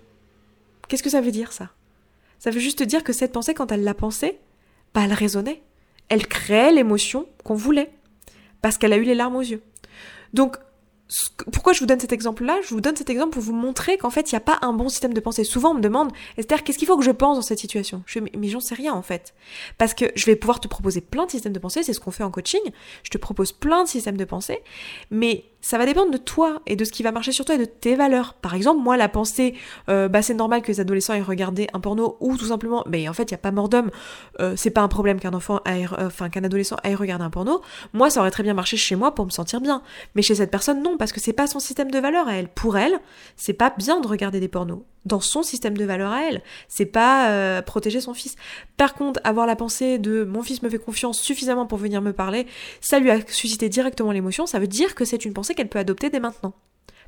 Qu'est-ce 0.88 1.03
que 1.03 1.10
ça 1.10 1.19
veut 1.19 1.31
dire 1.31 1.51
ça? 1.51 1.75
Ça 2.39 2.52
veut 2.52 2.60
juste 2.60 2.84
dire 2.84 3.04
que 3.04 3.13
cette 3.13 3.32
pensée, 3.32 3.54
quand 3.54 3.71
elle 3.71 3.84
l'a 3.84 3.93
pensée, 3.93 4.39
bah, 4.93 5.02
elle 5.04 5.13
résonnait. 5.13 5.62
Elle 6.10 6.28
créait 6.28 6.71
l'émotion 6.71 7.28
qu'on 7.43 7.56
voulait. 7.56 7.91
Parce 8.62 8.78
qu'elle 8.78 8.93
a 8.93 8.98
eu 8.98 9.04
les 9.04 9.15
larmes 9.15 9.36
aux 9.36 9.41
yeux. 9.41 9.62
Donc, 10.34 10.58
pourquoi 11.54 11.74
je 11.74 11.80
vous 11.80 11.86
donne 11.86 12.00
cet 12.00 12.12
exemple-là? 12.13 12.60
Je 12.63 12.69
vous 12.69 12.82
donne 12.82 12.95
cet 12.95 13.10
exemple 13.10 13.34
pour 13.34 13.41
vous 13.43 13.54
montrer 13.54 13.98
qu'en 13.98 14.10
fait, 14.10 14.32
il 14.32 14.36
n'y 14.36 14.38
a 14.38 14.41
pas 14.41 14.58
un 14.62 14.74
bon 14.74 14.89
système 14.89 15.13
de 15.13 15.19
pensée. 15.19 15.43
Souvent, 15.43 15.71
on 15.71 15.74
me 15.76 15.82
demande, 15.82 16.12
Esther, 16.38 16.63
qu'est-ce 16.63 16.80
qu'il 16.80 16.88
faut 16.88 16.98
que 16.98 17.04
je 17.04 17.12
pense 17.12 17.38
dans 17.38 17.43
cette 17.43 17.60
situation? 17.60 18.04
Je 18.08 18.19
fais, 18.19 18.32
mais 18.36 18.48
j'en 18.48 18.60
sais 18.60 18.74
rien 18.74 18.93
en 18.93 19.04
fait. 19.04 19.36
Parce 19.78 19.93
que 19.93 20.06
je 20.15 20.26
vais 20.26 20.36
pouvoir 20.36 20.60
te 20.60 20.67
proposer 20.67 21.02
plein 21.02 21.26
de 21.26 21.32
systèmes 21.32 21.54
de 21.54 21.60
pensée, 21.60 21.84
c'est 21.84 21.93
ce 21.93 22.00
qu'on 22.00 22.12
fait 22.12 22.24
en 22.24 22.32
coaching. 22.32 22.62
Je 23.04 23.10
te 23.10 23.17
propose 23.19 23.52
plein 23.52 23.84
de 23.84 23.89
systèmes 23.89 24.17
de 24.17 24.26
pensée, 24.26 24.60
mais 25.12 25.45
ça 25.65 25.80
va 25.80 25.88
dépendre 25.88 26.12
de 26.12 26.17
toi 26.17 26.62
et 26.67 26.75
de 26.75 26.86
ce 26.86 26.91
qui 26.91 27.01
va 27.01 27.12
marcher 27.12 27.32
sur 27.32 27.43
toi 27.43 27.56
et 27.56 27.58
de 27.58 27.65
tes 27.65 27.95
valeurs. 27.95 28.36
Par 28.36 28.54
exemple, 28.54 28.84
moi, 28.84 28.97
la 28.97 29.10
pensée, 29.10 29.56
euh, 29.89 30.08
bah 30.08 30.21
c'est 30.21 30.36
normal 30.36 30.62
que 30.62 30.67
les 30.67 30.80
adolescents 30.80 31.15
aient 31.15 31.23
regardé 31.23 31.67
un 31.73 31.80
porno 31.80 32.17
ou 32.19 32.38
tout 32.38 32.45
simplement, 32.45 32.84
mais 32.88 33.10
en 33.10 33.13
fait, 33.13 33.23
il 33.23 33.32
y 33.32 33.34
a 33.34 33.39
pas 33.39 33.49
mort 33.49 33.67
d'homme. 33.67 33.89
Euh, 34.39 34.54
c'est 34.56 34.69
pas 34.69 34.82
un 34.82 34.88
problème 34.88 35.19
qu'un 35.19 35.34
enfant, 35.34 35.62
aille, 35.65 35.88
euh, 35.97 36.06
enfin 36.06 36.30
qu'un 36.30 36.43
adolescent 36.43 36.75
aille 36.84 36.93
regarder 36.93 37.25
un 37.25 37.32
porno. 37.32 37.63
Moi, 37.93 38.12
ça 38.12 38.19
aurait 38.19 38.30
très 38.30 38.43
bien 38.43 38.54
marché 38.54 38.78
chez 38.78 38.95
moi 38.95 39.15
pour 39.15 39.25
me 39.25 39.32
sentir 39.32 39.60
bien, 39.60 39.82
mais 40.13 40.21
chez 40.21 40.36
cette 40.36 40.51
personne, 40.51 40.84
non, 40.84 40.97
parce 40.97 41.12
que 41.12 41.19
c'est 41.19 41.34
pas 41.34 41.47
son 41.47 41.60
système 41.60 41.89
de 41.89 41.97
valeurs 41.97 42.28
à 42.28 42.36
elle. 42.36 42.47
Pour 42.47 42.78
elle, 42.78 42.99
c'est 43.36 43.54
pas 43.54 43.73
bien 43.75 43.99
de 43.99 44.08
regarder 44.08 44.39
des 44.39 44.47
pornos 44.47 44.84
dans 45.06 45.20
son 45.20 45.44
système 45.44 45.78
de 45.78 45.86
valeurs 45.86 46.12
à 46.12 46.24
elle. 46.24 46.41
C'est 46.68 46.86
pas 46.86 47.30
euh, 47.30 47.62
protéger 47.62 48.02
son 48.02 48.13
fils. 48.13 48.36
Par 48.78 48.94
contre, 48.94 49.20
avoir 49.24 49.48
la 49.48 49.56
pensée 49.56 50.00
de 50.00 50.24
mon 50.24 50.44
fils 50.44 50.62
me 50.62 50.70
fait 50.70 50.80
confiance 50.80 51.20
suffisamment 51.20 51.65
pour 51.65 51.78
venir 51.78 52.02
me 52.02 52.13
parler, 52.13 52.48
ça 52.82 53.00
lui 53.00 53.12
a 53.12 53.20
suscité 53.28 53.70
directement 53.70 54.12
l'émotion, 54.12 54.46
ça 54.46 54.60
veut 54.60 54.68
dire 54.68 54.96
que 54.96 55.06
c'est 55.06 55.26
une 55.26 55.34
pensée 55.34 55.54
qu'elle 55.56 55.70
peut 55.70 55.80
adopter 55.80 56.10
dès 56.10 56.20
maintenant. 56.20 56.54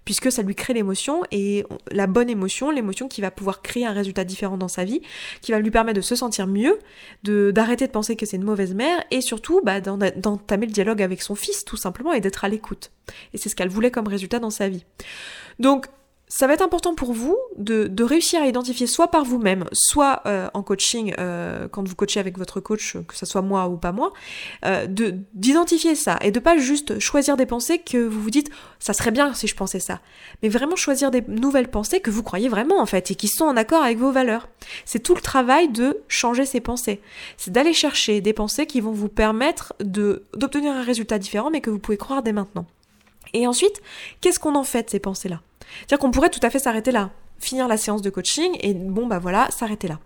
Puisque 0.06 0.32
ça 0.32 0.42
lui 0.42 0.56
crée 0.56 0.74
l'émotion 0.74 1.24
et 1.32 1.66
la 1.92 2.08
bonne 2.08 2.30
émotion, 2.30 2.72
l'émotion 2.72 3.10
qui 3.10 3.20
va 3.20 3.30
pouvoir 3.30 3.62
créer 3.62 3.86
un 3.86 3.92
résultat 3.92 4.24
différent 4.24 4.58
dans 4.58 4.70
sa 4.70 4.86
vie, 4.86 5.02
qui 5.42 5.52
va 5.52 5.60
lui 5.60 5.70
permettre 5.70 5.98
de 5.98 6.02
se 6.02 6.16
sentir 6.16 6.48
mieux, 6.48 6.80
de 7.24 7.52
d'arrêter 7.52 7.88
de 7.88 7.92
penser 7.92 8.16
que 8.16 8.26
c'est 8.26 8.38
une 8.38 8.46
mauvaise 8.46 8.74
mère 8.74 9.04
et 9.12 9.20
surtout 9.20 9.60
bah, 9.66 9.82
d'entamer 9.82 10.66
le 10.66 10.72
dialogue 10.72 11.02
avec 11.02 11.22
son 11.22 11.36
fils 11.36 11.66
tout 11.66 11.76
simplement 11.76 12.14
et 12.14 12.22
d'être 12.22 12.46
à 12.46 12.48
l'écoute. 12.48 12.92
Et 13.34 13.38
c'est 13.38 13.50
ce 13.50 13.56
qu'elle 13.58 13.68
voulait 13.68 13.92
comme 13.92 14.08
résultat 14.08 14.40
dans 14.40 14.50
sa 14.50 14.70
vie. 14.70 14.86
Donc 15.60 15.88
ça 16.30 16.46
va 16.46 16.54
être 16.54 16.62
important 16.62 16.94
pour 16.94 17.13
vous 17.13 17.38
de, 17.58 17.88
de 17.88 18.04
réussir 18.04 18.42
à 18.42 18.48
identifier 18.48 18.86
soit 18.86 19.08
par 19.08 19.24
vous-même, 19.24 19.66
soit 19.72 20.22
euh, 20.26 20.50
en 20.54 20.62
coaching, 20.62 21.13
euh, 21.20 21.70
quand 21.70 21.88
vous 21.88 21.96
coachez 21.96 22.20
avec 22.20 22.38
votre 22.38 22.60
coach, 22.60 22.98
que 23.08 23.16
ce 23.16 23.26
soit 23.26 23.42
moi 23.42 23.68
ou 23.70 23.78
pas 23.78 23.94
moi, 23.94 24.12
euh, 24.66 24.88
de 24.88 25.16
d'identifier 25.34 25.96
ça 25.96 26.18
et 26.22 26.32
de 26.32 26.40
pas 26.40 26.58
juste 26.58 27.00
choisir 27.00 27.38
des 27.38 27.46
pensées 27.46 27.80
que 27.80 27.98
vous 27.98 28.22
vous 28.22 28.30
dites 28.30 28.50
ça 28.80 28.92
serait 28.92 29.12
bien 29.12 29.34
si 29.34 29.48
je 29.48 29.56
pensais 29.56 29.80
ça, 29.80 30.02
mais 30.44 30.50
vraiment 30.50 30.76
choisir 30.76 31.12
des 31.12 31.24
nouvelles 31.28 31.70
pensées 31.70 32.02
que 32.02 32.12
vous 32.12 32.24
croyez 32.24 32.50
vraiment 32.50 32.82
en 32.82 32.86
fait 32.86 33.10
et 33.12 33.16
qui 33.16 33.30
sont 33.30 33.46
en 33.46 33.56
accord 33.56 33.84
avec 33.84 33.98
vos 33.98 34.12
valeurs. 34.12 34.50
C'est 34.84 35.00
tout 35.00 35.16
le 35.16 35.22
travail 35.22 35.70
de 35.70 36.02
changer 36.10 36.46
ces 36.46 36.60
pensées. 36.60 37.02
C'est 37.38 37.52
d'aller 37.52 37.74
chercher 37.74 38.20
des 38.20 38.34
pensées 38.34 38.66
qui 38.66 38.82
vont 38.82 38.92
vous 38.92 39.10
permettre 39.10 39.74
d'obtenir 39.80 40.74
un 40.74 40.84
résultat 40.84 41.20
différent 41.20 41.50
mais 41.52 41.62
que 41.62 41.70
vous 41.70 41.80
pouvez 41.80 41.98
croire 41.98 42.22
dès 42.22 42.34
maintenant. 42.34 42.66
Et 43.34 43.48
ensuite, 43.48 43.82
qu'est-ce 44.22 44.40
qu'on 44.40 44.56
en 44.56 44.63
fait 44.63 44.84
de 44.84 44.90
ces 44.90 45.00
pensées-là? 45.00 45.42
C'est-à-dire 45.80 46.00
qu'on 46.00 46.12
pourrait 46.12 46.30
tout 46.30 46.40
à 46.44 46.50
fait 46.50 46.60
s'arrêter 46.60 46.92
là, 46.92 47.12
finir 47.40 47.68
la 47.68 47.78
séance 47.78 48.02
de 48.02 48.10
coaching 48.10 48.58
et 48.62 48.74
bon 48.74 49.08
bah 49.08 49.20
voilà, 49.20 49.50
s'arrêter 49.52 49.88
là. 49.88 50.00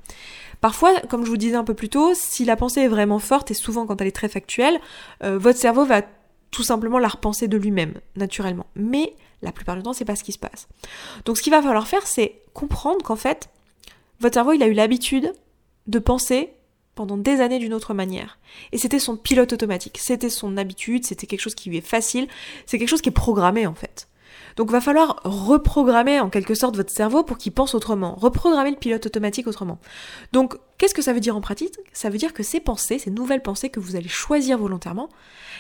Parfois, 0.59 0.99
comme 1.09 1.25
je 1.25 1.29
vous 1.29 1.37
disais 1.37 1.55
un 1.55 1.63
peu 1.63 1.73
plus 1.73 1.89
tôt, 1.89 2.13
si 2.13 2.45
la 2.45 2.55
pensée 2.55 2.81
est 2.81 2.87
vraiment 2.87 3.19
forte, 3.19 3.49
et 3.49 3.55
souvent 3.55 3.87
quand 3.87 3.99
elle 3.99 4.07
est 4.07 4.15
très 4.15 4.29
factuelle, 4.29 4.79
euh, 5.23 5.39
votre 5.39 5.57
cerveau 5.57 5.85
va 5.85 6.03
tout 6.51 6.63
simplement 6.63 6.99
la 6.99 7.07
repenser 7.07 7.47
de 7.47 7.57
lui-même, 7.57 7.93
naturellement. 8.15 8.67
Mais 8.75 9.15
la 9.41 9.51
plupart 9.51 9.75
du 9.75 9.81
temps, 9.81 9.93
c'est 9.93 10.05
pas 10.05 10.15
ce 10.15 10.23
qui 10.23 10.33
se 10.33 10.37
passe. 10.37 10.67
Donc 11.25 11.37
ce 11.37 11.41
qu'il 11.41 11.51
va 11.51 11.61
falloir 11.61 11.87
faire, 11.87 12.05
c'est 12.05 12.41
comprendre 12.53 13.03
qu'en 13.03 13.15
fait, 13.15 13.49
votre 14.19 14.35
cerveau, 14.35 14.53
il 14.53 14.61
a 14.61 14.67
eu 14.67 14.73
l'habitude 14.73 15.33
de 15.87 15.99
penser 15.99 16.53
pendant 16.93 17.17
des 17.17 17.41
années 17.41 17.57
d'une 17.57 17.73
autre 17.73 17.93
manière. 17.93 18.37
Et 18.71 18.77
c'était 18.77 18.99
son 18.99 19.17
pilote 19.17 19.53
automatique, 19.53 19.97
c'était 19.97 20.29
son 20.29 20.57
habitude, 20.57 21.05
c'était 21.05 21.25
quelque 21.25 21.39
chose 21.39 21.55
qui 21.55 21.69
lui 21.69 21.77
est 21.77 21.81
facile, 21.81 22.27
c'est 22.65 22.77
quelque 22.77 22.89
chose 22.89 23.01
qui 23.01 23.09
est 23.09 23.13
programmé 23.13 23.65
en 23.65 23.73
fait. 23.73 24.07
Donc 24.55 24.71
va 24.71 24.81
falloir 24.81 25.19
reprogrammer 25.23 26.19
en 26.19 26.29
quelque 26.29 26.53
sorte 26.53 26.75
votre 26.75 26.91
cerveau 26.91 27.23
pour 27.23 27.37
qu'il 27.37 27.51
pense 27.51 27.75
autrement, 27.75 28.15
reprogrammer 28.15 28.71
le 28.71 28.77
pilote 28.77 29.05
automatique 29.05 29.47
autrement. 29.47 29.79
Donc 30.31 30.57
qu'est-ce 30.77 30.93
que 30.93 31.01
ça 31.01 31.13
veut 31.13 31.19
dire 31.19 31.35
en 31.35 31.41
pratique? 31.41 31.75
Ça 31.93 32.09
veut 32.09 32.17
dire 32.17 32.33
que 32.33 32.43
ces 32.43 32.59
pensées, 32.59 32.99
ces 32.99 33.11
nouvelles 33.11 33.41
pensées 33.41 33.69
que 33.69 33.79
vous 33.79 33.95
allez 33.95 34.09
choisir 34.09 34.57
volontairement, 34.57 35.09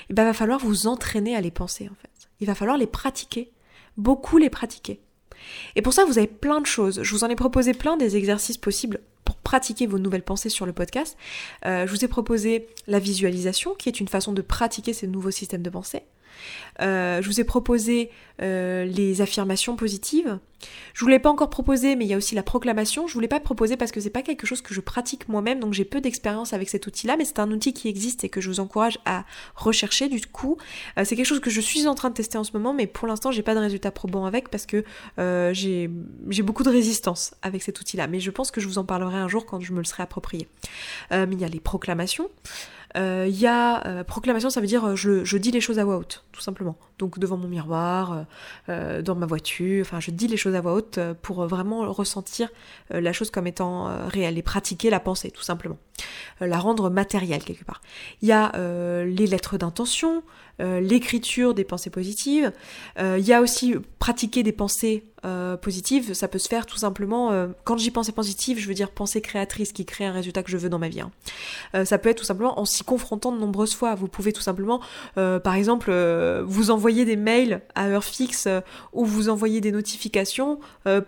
il 0.09 0.11
eh 0.11 0.13
ben, 0.13 0.25
va 0.25 0.33
falloir 0.33 0.59
vous 0.59 0.87
entraîner 0.87 1.35
à 1.35 1.41
les 1.41 1.51
penser 1.51 1.89
en 1.91 1.95
fait. 1.95 2.29
Il 2.39 2.47
va 2.47 2.55
falloir 2.55 2.77
les 2.77 2.87
pratiquer, 2.87 3.51
beaucoup 3.97 4.37
les 4.37 4.49
pratiquer. 4.49 4.99
Et 5.75 5.81
pour 5.81 5.93
ça, 5.93 6.05
vous 6.05 6.17
avez 6.17 6.27
plein 6.27 6.61
de 6.61 6.65
choses. 6.65 7.01
Je 7.03 7.15
vous 7.15 7.23
en 7.23 7.29
ai 7.29 7.35
proposé 7.35 7.73
plein 7.73 7.97
des 7.97 8.15
exercices 8.15 8.57
possibles 8.57 8.99
pour 9.25 9.35
pratiquer 9.35 9.87
vos 9.87 9.99
nouvelles 9.99 10.23
pensées 10.23 10.49
sur 10.49 10.65
le 10.65 10.73
podcast. 10.73 11.17
Euh, 11.65 11.85
je 11.87 11.91
vous 11.91 12.03
ai 12.03 12.07
proposé 12.07 12.67
la 12.87 12.99
visualisation, 12.99 13.75
qui 13.75 13.89
est 13.89 13.99
une 13.99 14.07
façon 14.07 14.33
de 14.33 14.41
pratiquer 14.41 14.93
ces 14.93 15.07
nouveaux 15.07 15.31
systèmes 15.31 15.63
de 15.63 15.69
pensée. 15.69 16.03
Euh, 16.81 17.21
je 17.21 17.27
vous 17.27 17.39
ai 17.39 17.43
proposé 17.43 18.09
euh, 18.41 18.85
les 18.85 19.21
affirmations 19.21 19.75
positives. 19.75 20.39
Je 20.93 21.03
vous 21.03 21.09
l'ai 21.09 21.19
pas 21.19 21.29
encore 21.29 21.49
proposé, 21.49 21.95
mais 21.95 22.05
il 22.05 22.07
y 22.09 22.13
a 22.13 22.17
aussi 22.17 22.35
la 22.35 22.43
proclamation. 22.43 23.07
Je 23.07 23.13
vous 23.13 23.19
l'ai 23.19 23.27
pas 23.27 23.39
proposé 23.39 23.77
parce 23.77 23.91
que 23.91 23.99
c'est 23.99 24.11
pas 24.11 24.21
quelque 24.21 24.45
chose 24.45 24.61
que 24.61 24.73
je 24.73 24.81
pratique 24.81 25.27
moi-même, 25.27 25.59
donc 25.59 25.73
j'ai 25.73 25.85
peu 25.85 26.01
d'expérience 26.01 26.53
avec 26.53 26.69
cet 26.69 26.85
outil-là, 26.85 27.17
mais 27.17 27.25
c'est 27.25 27.39
un 27.39 27.49
outil 27.51 27.73
qui 27.73 27.87
existe 27.87 28.23
et 28.23 28.29
que 28.29 28.41
je 28.41 28.49
vous 28.49 28.59
encourage 28.59 28.99
à 29.05 29.25
rechercher. 29.55 30.07
Du 30.07 30.21
coup, 30.21 30.57
euh, 30.97 31.03
c'est 31.03 31.15
quelque 31.15 31.25
chose 31.25 31.39
que 31.39 31.49
je 31.49 31.61
suis 31.61 31.87
en 31.87 31.95
train 31.95 32.09
de 32.09 32.15
tester 32.15 32.37
en 32.37 32.43
ce 32.43 32.51
moment, 32.53 32.73
mais 32.73 32.85
pour 32.87 33.07
l'instant, 33.07 33.31
j'ai 33.31 33.41
pas 33.41 33.55
de 33.55 33.59
résultats 33.59 33.91
probants 33.91 34.25
avec 34.25 34.49
parce 34.49 34.65
que 34.65 34.83
j'ai 35.17 35.87
beaucoup 36.43 36.63
de 36.63 36.69
résistance 36.69 37.33
avec 37.41 37.63
cet 37.63 37.79
outil-là. 37.79 38.07
Mais 38.07 38.19
je 38.19 38.31
pense 38.31 38.51
que 38.51 38.61
je 38.61 38.67
vous 38.67 38.77
en 38.77 38.85
parlerai 38.85 39.17
un 39.17 39.27
jour 39.27 39.45
quand 39.45 39.59
je 39.59 39.73
me 39.73 39.79
le 39.79 39.85
serai 39.85 40.03
approprié. 40.03 40.47
mais 41.11 41.27
il 41.31 41.39
y 41.39 41.45
a 41.45 41.49
les 41.49 41.59
proclamations. 41.59 42.29
Il 42.95 43.39
y 43.39 43.47
a 43.47 44.03
proclamation, 44.03 44.49
ça 44.49 44.61
veut 44.61 44.67
dire 44.67 44.95
je, 44.95 45.23
je 45.23 45.37
dis 45.37 45.51
les 45.51 45.61
choses 45.61 45.79
à 45.79 45.85
voix 45.85 45.97
haute 45.97 46.25
tout 46.31 46.41
simplement. 46.41 46.77
Donc 47.01 47.17
devant 47.19 47.35
mon 47.35 47.47
miroir, 47.47 48.25
dans 48.67 49.15
ma 49.15 49.25
voiture, 49.25 49.81
enfin 49.81 49.99
je 49.99 50.11
dis 50.11 50.27
les 50.27 50.37
choses 50.37 50.53
à 50.55 50.61
voix 50.61 50.73
haute 50.73 50.99
pour 51.23 51.45
vraiment 51.47 51.91
ressentir 51.91 52.49
la 52.91 53.11
chose 53.11 53.31
comme 53.31 53.47
étant 53.47 54.07
réelle 54.07 54.37
et 54.37 54.43
pratiquer 54.43 54.89
la 54.91 54.99
pensée 54.99 55.31
tout 55.31 55.41
simplement. 55.41 55.77
la 56.39 56.59
rendre 56.59 56.89
matérielle 56.91 57.43
quelque 57.43 57.65
part. 57.65 57.81
Il 58.21 58.27
y 58.27 58.31
a 58.31 58.51
les 59.03 59.25
lettres 59.25 59.57
d'intention, 59.57 60.23
l'écriture 60.59 61.55
des 61.55 61.63
pensées 61.63 61.89
positives, 61.89 62.51
il 62.99 63.25
y 63.25 63.33
a 63.33 63.41
aussi 63.41 63.75
pratiquer 63.97 64.43
des 64.43 64.53
pensées 64.53 65.03
euh, 65.23 65.55
positive, 65.55 66.15
ça 66.15 66.27
peut 66.27 66.39
se 66.39 66.47
faire 66.47 66.65
tout 66.65 66.77
simplement, 66.77 67.31
euh, 67.31 67.49
quand 67.63 67.77
j'y 67.77 67.91
pensée 67.91 68.11
positive, 68.11 68.57
je 68.57 68.67
veux 68.67 68.73
dire 68.73 68.89
pensée 68.89 69.21
créatrice 69.21 69.71
qui 69.71 69.85
crée 69.85 70.03
un 70.03 70.11
résultat 70.11 70.41
que 70.41 70.49
je 70.49 70.57
veux 70.57 70.69
dans 70.69 70.79
ma 70.79 70.89
vie. 70.89 71.01
Hein. 71.01 71.11
Euh, 71.75 71.85
ça 71.85 71.99
peut 71.99 72.09
être 72.09 72.17
tout 72.17 72.25
simplement 72.25 72.59
en 72.59 72.65
s'y 72.65 72.83
confrontant 72.83 73.31
de 73.31 73.37
nombreuses 73.37 73.75
fois. 73.75 73.93
Vous 73.93 74.07
pouvez 74.07 74.33
tout 74.33 74.41
simplement, 74.41 74.81
par 75.15 75.53
exemple, 75.53 75.91
vous 76.45 76.71
envoyer 76.71 76.90
des 76.91 77.15
mails 77.15 77.61
à 77.75 77.87
heure 77.87 78.03
fixe 78.03 78.47
ou 78.93 79.05
vous 79.05 79.29
envoyer 79.29 79.61
des 79.61 79.71
notifications 79.71 80.59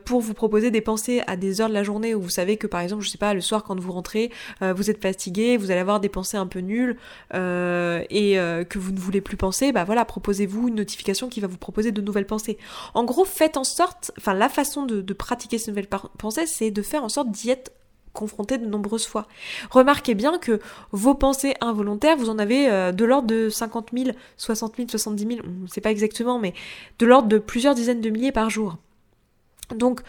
pour 0.05 0.21
vous 0.21 0.33
proposer 0.33 0.71
des 0.71 0.81
pensées 0.81 1.21
à 1.27 1.35
des 1.35 1.61
heures 1.61 1.69
de 1.69 1.73
la 1.73 1.83
journée 1.83 2.15
où 2.15 2.21
vous 2.21 2.29
savez 2.29 2.57
que 2.57 2.67
par 2.67 2.81
exemple, 2.81 3.03
je 3.03 3.09
sais 3.09 3.17
pas, 3.17 3.33
le 3.33 3.41
soir 3.41 3.63
quand 3.63 3.79
vous 3.79 3.91
rentrez, 3.91 4.31
vous 4.61 4.89
êtes 4.89 5.01
fatigué, 5.01 5.57
vous 5.57 5.71
allez 5.71 5.79
avoir 5.79 5.99
des 5.99 6.09
pensées 6.09 6.37
un 6.37 6.47
peu 6.47 6.59
nulles 6.59 6.97
et 7.33 8.35
que 8.69 8.79
vous 8.79 8.91
ne 8.91 8.99
voulez 8.99 9.21
plus 9.21 9.37
penser, 9.37 9.71
bah 9.71 9.83
voilà, 9.83 10.05
proposez-vous 10.05 10.69
une 10.69 10.75
notification 10.75 11.29
qui 11.29 11.39
va 11.39 11.47
vous 11.47 11.57
proposer 11.57 11.91
de 11.91 12.01
nouvelles 12.01 12.27
pensées. 12.27 12.57
En 12.93 13.03
gros, 13.03 13.25
faites 13.25 13.57
en 13.57 13.63
sorte 13.63 14.11
enfin 14.17 14.33
la 14.33 14.49
façon 14.49 14.85
de, 14.85 15.13
pratiquer 15.13 15.57
ces 15.57 15.71
nouvelles 15.71 15.89
pensées, 16.17 16.47
c'est 16.47 16.71
de 16.71 16.81
faire 16.81 17.03
en 17.03 17.09
sorte 17.09 17.31
d'y 17.31 17.49
être 17.49 17.71
confronté 18.13 18.57
de 18.57 18.65
nombreuses 18.65 19.07
fois. 19.07 19.27
Remarquez 19.69 20.13
bien 20.15 20.37
que 20.37 20.59
vos 20.91 21.15
pensées 21.15 21.55
involontaires, 21.61 22.15
vous 22.15 22.29
en 22.29 22.39
avez 22.39 22.69
euh, 22.69 22.91
de 22.91 23.05
l'ordre 23.05 23.27
de 23.27 23.49
50 23.49 23.89
000, 23.93 24.11
60 24.37 24.75
000, 24.77 24.87
70 24.89 25.27
000, 25.27 25.39
on 25.45 25.63
ne 25.63 25.67
sait 25.67 25.81
pas 25.81 25.91
exactement, 25.91 26.39
mais 26.39 26.53
de 26.99 27.05
l'ordre 27.05 27.27
de 27.27 27.37
plusieurs 27.37 27.75
dizaines 27.75 28.01
de 28.01 28.09
milliers 28.09 28.31
par 28.31 28.49
jour. 28.49 28.77
Donc, 29.75 30.01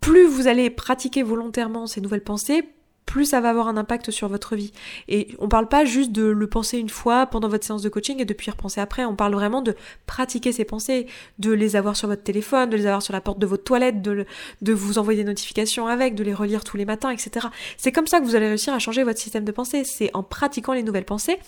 plus 0.00 0.26
vous 0.26 0.46
allez 0.46 0.70
pratiquer 0.70 1.22
volontairement 1.22 1.86
ces 1.86 2.00
nouvelles 2.00 2.24
pensées, 2.24 2.68
plus 3.10 3.24
ça 3.24 3.40
va 3.40 3.50
avoir 3.50 3.66
un 3.66 3.76
impact 3.76 4.12
sur 4.12 4.28
votre 4.28 4.54
vie. 4.54 4.72
Et 5.08 5.34
on 5.40 5.48
parle 5.48 5.66
pas 5.66 5.84
juste 5.84 6.12
de 6.12 6.22
le 6.22 6.46
penser 6.46 6.78
une 6.78 6.88
fois 6.88 7.26
pendant 7.26 7.48
votre 7.48 7.66
séance 7.66 7.82
de 7.82 7.88
coaching 7.88 8.20
et 8.20 8.24
de 8.24 8.32
puis 8.32 8.52
repenser 8.52 8.80
après. 8.80 9.04
On 9.04 9.16
parle 9.16 9.34
vraiment 9.34 9.62
de 9.62 9.74
pratiquer 10.06 10.52
ces 10.52 10.64
pensées, 10.64 11.06
de 11.40 11.50
les 11.50 11.74
avoir 11.74 11.96
sur 11.96 12.06
votre 12.06 12.22
téléphone, 12.22 12.70
de 12.70 12.76
les 12.76 12.86
avoir 12.86 13.02
sur 13.02 13.12
la 13.12 13.20
porte 13.20 13.40
de 13.40 13.46
votre 13.46 13.64
toilette, 13.64 14.00
de, 14.00 14.26
de 14.62 14.72
vous 14.72 14.98
envoyer 14.98 15.24
des 15.24 15.28
notifications 15.28 15.88
avec, 15.88 16.14
de 16.14 16.22
les 16.22 16.32
relire 16.32 16.62
tous 16.62 16.76
les 16.76 16.84
matins, 16.84 17.10
etc. 17.10 17.48
C'est 17.76 17.90
comme 17.90 18.06
ça 18.06 18.20
que 18.20 18.24
vous 18.24 18.36
allez 18.36 18.46
réussir 18.46 18.72
à 18.72 18.78
changer 18.78 19.02
votre 19.02 19.18
système 19.18 19.44
de 19.44 19.52
pensée. 19.52 19.82
C'est 19.82 20.10
en 20.14 20.22
pratiquant 20.22 20.72
les 20.72 20.84
nouvelles 20.84 21.04
pensées. 21.04 21.40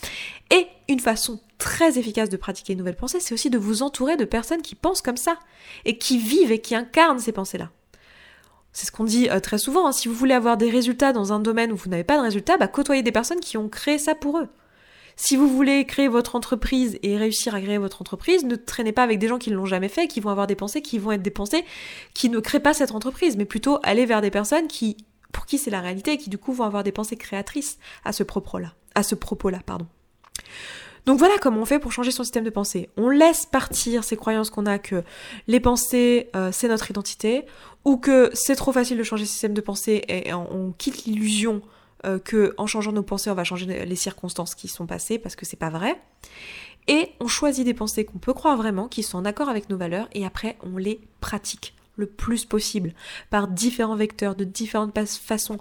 Et 0.50 0.66
une 0.88 0.98
façon 0.98 1.38
très 1.58 1.96
efficace 1.96 2.28
de 2.28 2.36
pratiquer 2.36 2.72
une 2.72 2.80
nouvelle 2.80 2.96
pensée, 2.96 3.20
c'est 3.20 3.34
aussi 3.34 3.50
de 3.50 3.58
vous 3.58 3.84
entourer 3.84 4.16
de 4.16 4.24
personnes 4.24 4.62
qui 4.62 4.74
pensent 4.74 5.00
comme 5.00 5.16
ça 5.16 5.38
et 5.84 5.96
qui 5.96 6.18
vivent 6.18 6.50
et 6.50 6.60
qui 6.60 6.74
incarnent 6.74 7.20
ces 7.20 7.30
pensées-là. 7.30 7.70
C'est 8.72 8.86
ce 8.86 8.92
qu'on 8.92 9.04
dit 9.04 9.28
euh, 9.28 9.40
très 9.40 9.58
souvent. 9.58 9.86
Hein. 9.86 9.92
Si 9.92 10.08
vous 10.08 10.14
voulez 10.14 10.34
avoir 10.34 10.56
des 10.56 10.70
résultats 10.70 11.12
dans 11.12 11.32
un 11.32 11.40
domaine 11.40 11.72
où 11.72 11.76
vous 11.76 11.90
n'avez 11.90 12.04
pas 12.04 12.16
de 12.16 12.22
résultats, 12.22 12.56
bah, 12.56 12.68
côtoyez 12.68 13.02
des 13.02 13.12
personnes 13.12 13.40
qui 13.40 13.56
ont 13.56 13.68
créé 13.68 13.98
ça 13.98 14.14
pour 14.14 14.38
eux. 14.38 14.48
Si 15.16 15.36
vous 15.36 15.48
voulez 15.48 15.84
créer 15.84 16.08
votre 16.08 16.36
entreprise 16.36 16.98
et 17.02 17.16
réussir 17.18 17.54
à 17.54 17.60
créer 17.60 17.76
votre 17.76 18.00
entreprise, 18.00 18.44
ne 18.44 18.56
traînez 18.56 18.92
pas 18.92 19.02
avec 19.02 19.18
des 19.18 19.28
gens 19.28 19.38
qui 19.38 19.50
ne 19.50 19.56
l'ont 19.56 19.66
jamais 19.66 19.88
fait, 19.88 20.06
qui 20.06 20.20
vont 20.20 20.30
avoir 20.30 20.46
des 20.46 20.54
pensées, 20.54 20.80
qui 20.80 20.98
vont 20.98 21.12
être 21.12 21.22
des 21.22 21.30
pensées 21.30 21.64
qui 22.14 22.30
ne 22.30 22.40
créent 22.40 22.60
pas 22.60 22.72
cette 22.72 22.92
entreprise, 22.92 23.36
mais 23.36 23.44
plutôt 23.44 23.78
aller 23.82 24.06
vers 24.06 24.22
des 24.22 24.30
personnes 24.30 24.68
qui, 24.68 24.96
pour 25.30 25.44
qui 25.44 25.58
c'est 25.58 25.70
la 25.70 25.80
réalité 25.80 26.12
et 26.12 26.18
qui 26.18 26.30
du 26.30 26.38
coup 26.38 26.52
vont 26.52 26.64
avoir 26.64 26.82
des 26.82 26.92
pensées 26.92 27.16
créatrices 27.16 27.78
à 28.04 28.12
ce 28.12 28.22
propos-là. 28.22 28.74
À 28.94 29.02
ce 29.02 29.14
propos-là, 29.14 29.60
pardon. 29.64 29.86
Donc 31.06 31.18
voilà 31.18 31.34
comment 31.40 31.60
on 31.60 31.64
fait 31.64 31.80
pour 31.80 31.92
changer 31.92 32.12
son 32.12 32.22
système 32.22 32.44
de 32.44 32.50
pensée. 32.50 32.88
On 32.96 33.08
laisse 33.08 33.44
partir 33.46 34.04
ces 34.04 34.16
croyances 34.16 34.50
qu'on 34.50 34.66
a 34.66 34.78
que 34.78 35.02
les 35.48 35.58
pensées, 35.58 36.30
euh, 36.36 36.50
c'est 36.52 36.68
notre 36.68 36.90
identité, 36.90 37.44
ou 37.84 37.96
que 37.96 38.30
c'est 38.34 38.54
trop 38.54 38.72
facile 38.72 38.98
de 38.98 39.02
changer 39.02 39.24
ce 39.24 39.32
système 39.32 39.54
de 39.54 39.60
pensée 39.60 40.04
et 40.08 40.32
on, 40.32 40.72
quitte 40.78 41.04
l'illusion 41.04 41.62
euh, 42.04 42.18
que 42.18 42.54
en 42.56 42.66
changeant 42.66 42.92
nos 42.92 43.02
pensées, 43.02 43.30
on 43.30 43.34
va 43.34 43.44
changer 43.44 43.84
les 43.84 43.96
circonstances 43.96 44.54
qui 44.54 44.68
sont 44.68 44.86
passées 44.86 45.18
parce 45.18 45.34
que 45.34 45.44
c'est 45.44 45.56
pas 45.56 45.70
vrai. 45.70 46.00
Et 46.86 47.10
on 47.20 47.26
choisit 47.26 47.64
des 47.64 47.74
pensées 47.74 48.04
qu'on 48.04 48.18
peut 48.18 48.34
croire 48.34 48.56
vraiment, 48.56 48.88
qui 48.88 49.02
sont 49.02 49.18
en 49.18 49.24
accord 49.24 49.48
avec 49.48 49.70
nos 49.70 49.76
valeurs, 49.76 50.08
et 50.12 50.24
après 50.24 50.56
on 50.62 50.76
les 50.76 51.00
pratique 51.20 51.74
plus 52.06 52.44
possible 52.44 52.92
par 53.30 53.48
différents 53.48 53.96
vecteurs, 53.96 54.34
de 54.34 54.44
différentes 54.44 54.98
façons, 55.06 55.58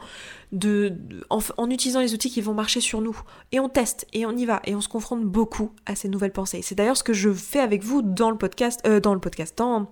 de, 0.51 0.93
en, 1.29 1.69
utilisant 1.69 1.99
les 1.99 2.13
outils 2.13 2.29
qui 2.29 2.41
vont 2.41 2.53
marcher 2.53 2.81
sur 2.81 3.01
nous. 3.01 3.19
Et 3.51 3.59
on 3.59 3.69
teste, 3.69 4.07
et 4.13 4.25
on 4.25 4.31
y 4.31 4.45
va, 4.45 4.61
et 4.65 4.75
on 4.75 4.81
se 4.81 4.89
confronte 4.89 5.23
beaucoup 5.23 5.71
à 5.85 5.95
ces 5.95 6.09
nouvelles 6.09 6.33
pensées. 6.33 6.61
C'est 6.61 6.75
d'ailleurs 6.75 6.97
ce 6.97 7.03
que 7.03 7.13
je 7.13 7.31
fais 7.31 7.59
avec 7.59 7.83
vous 7.83 8.01
dans 8.01 8.29
le 8.29 8.37
podcast, 8.37 8.81
euh, 8.85 8.99
dans 8.99 9.13
le 9.13 9.19
podcast, 9.19 9.57
dans 9.57 9.91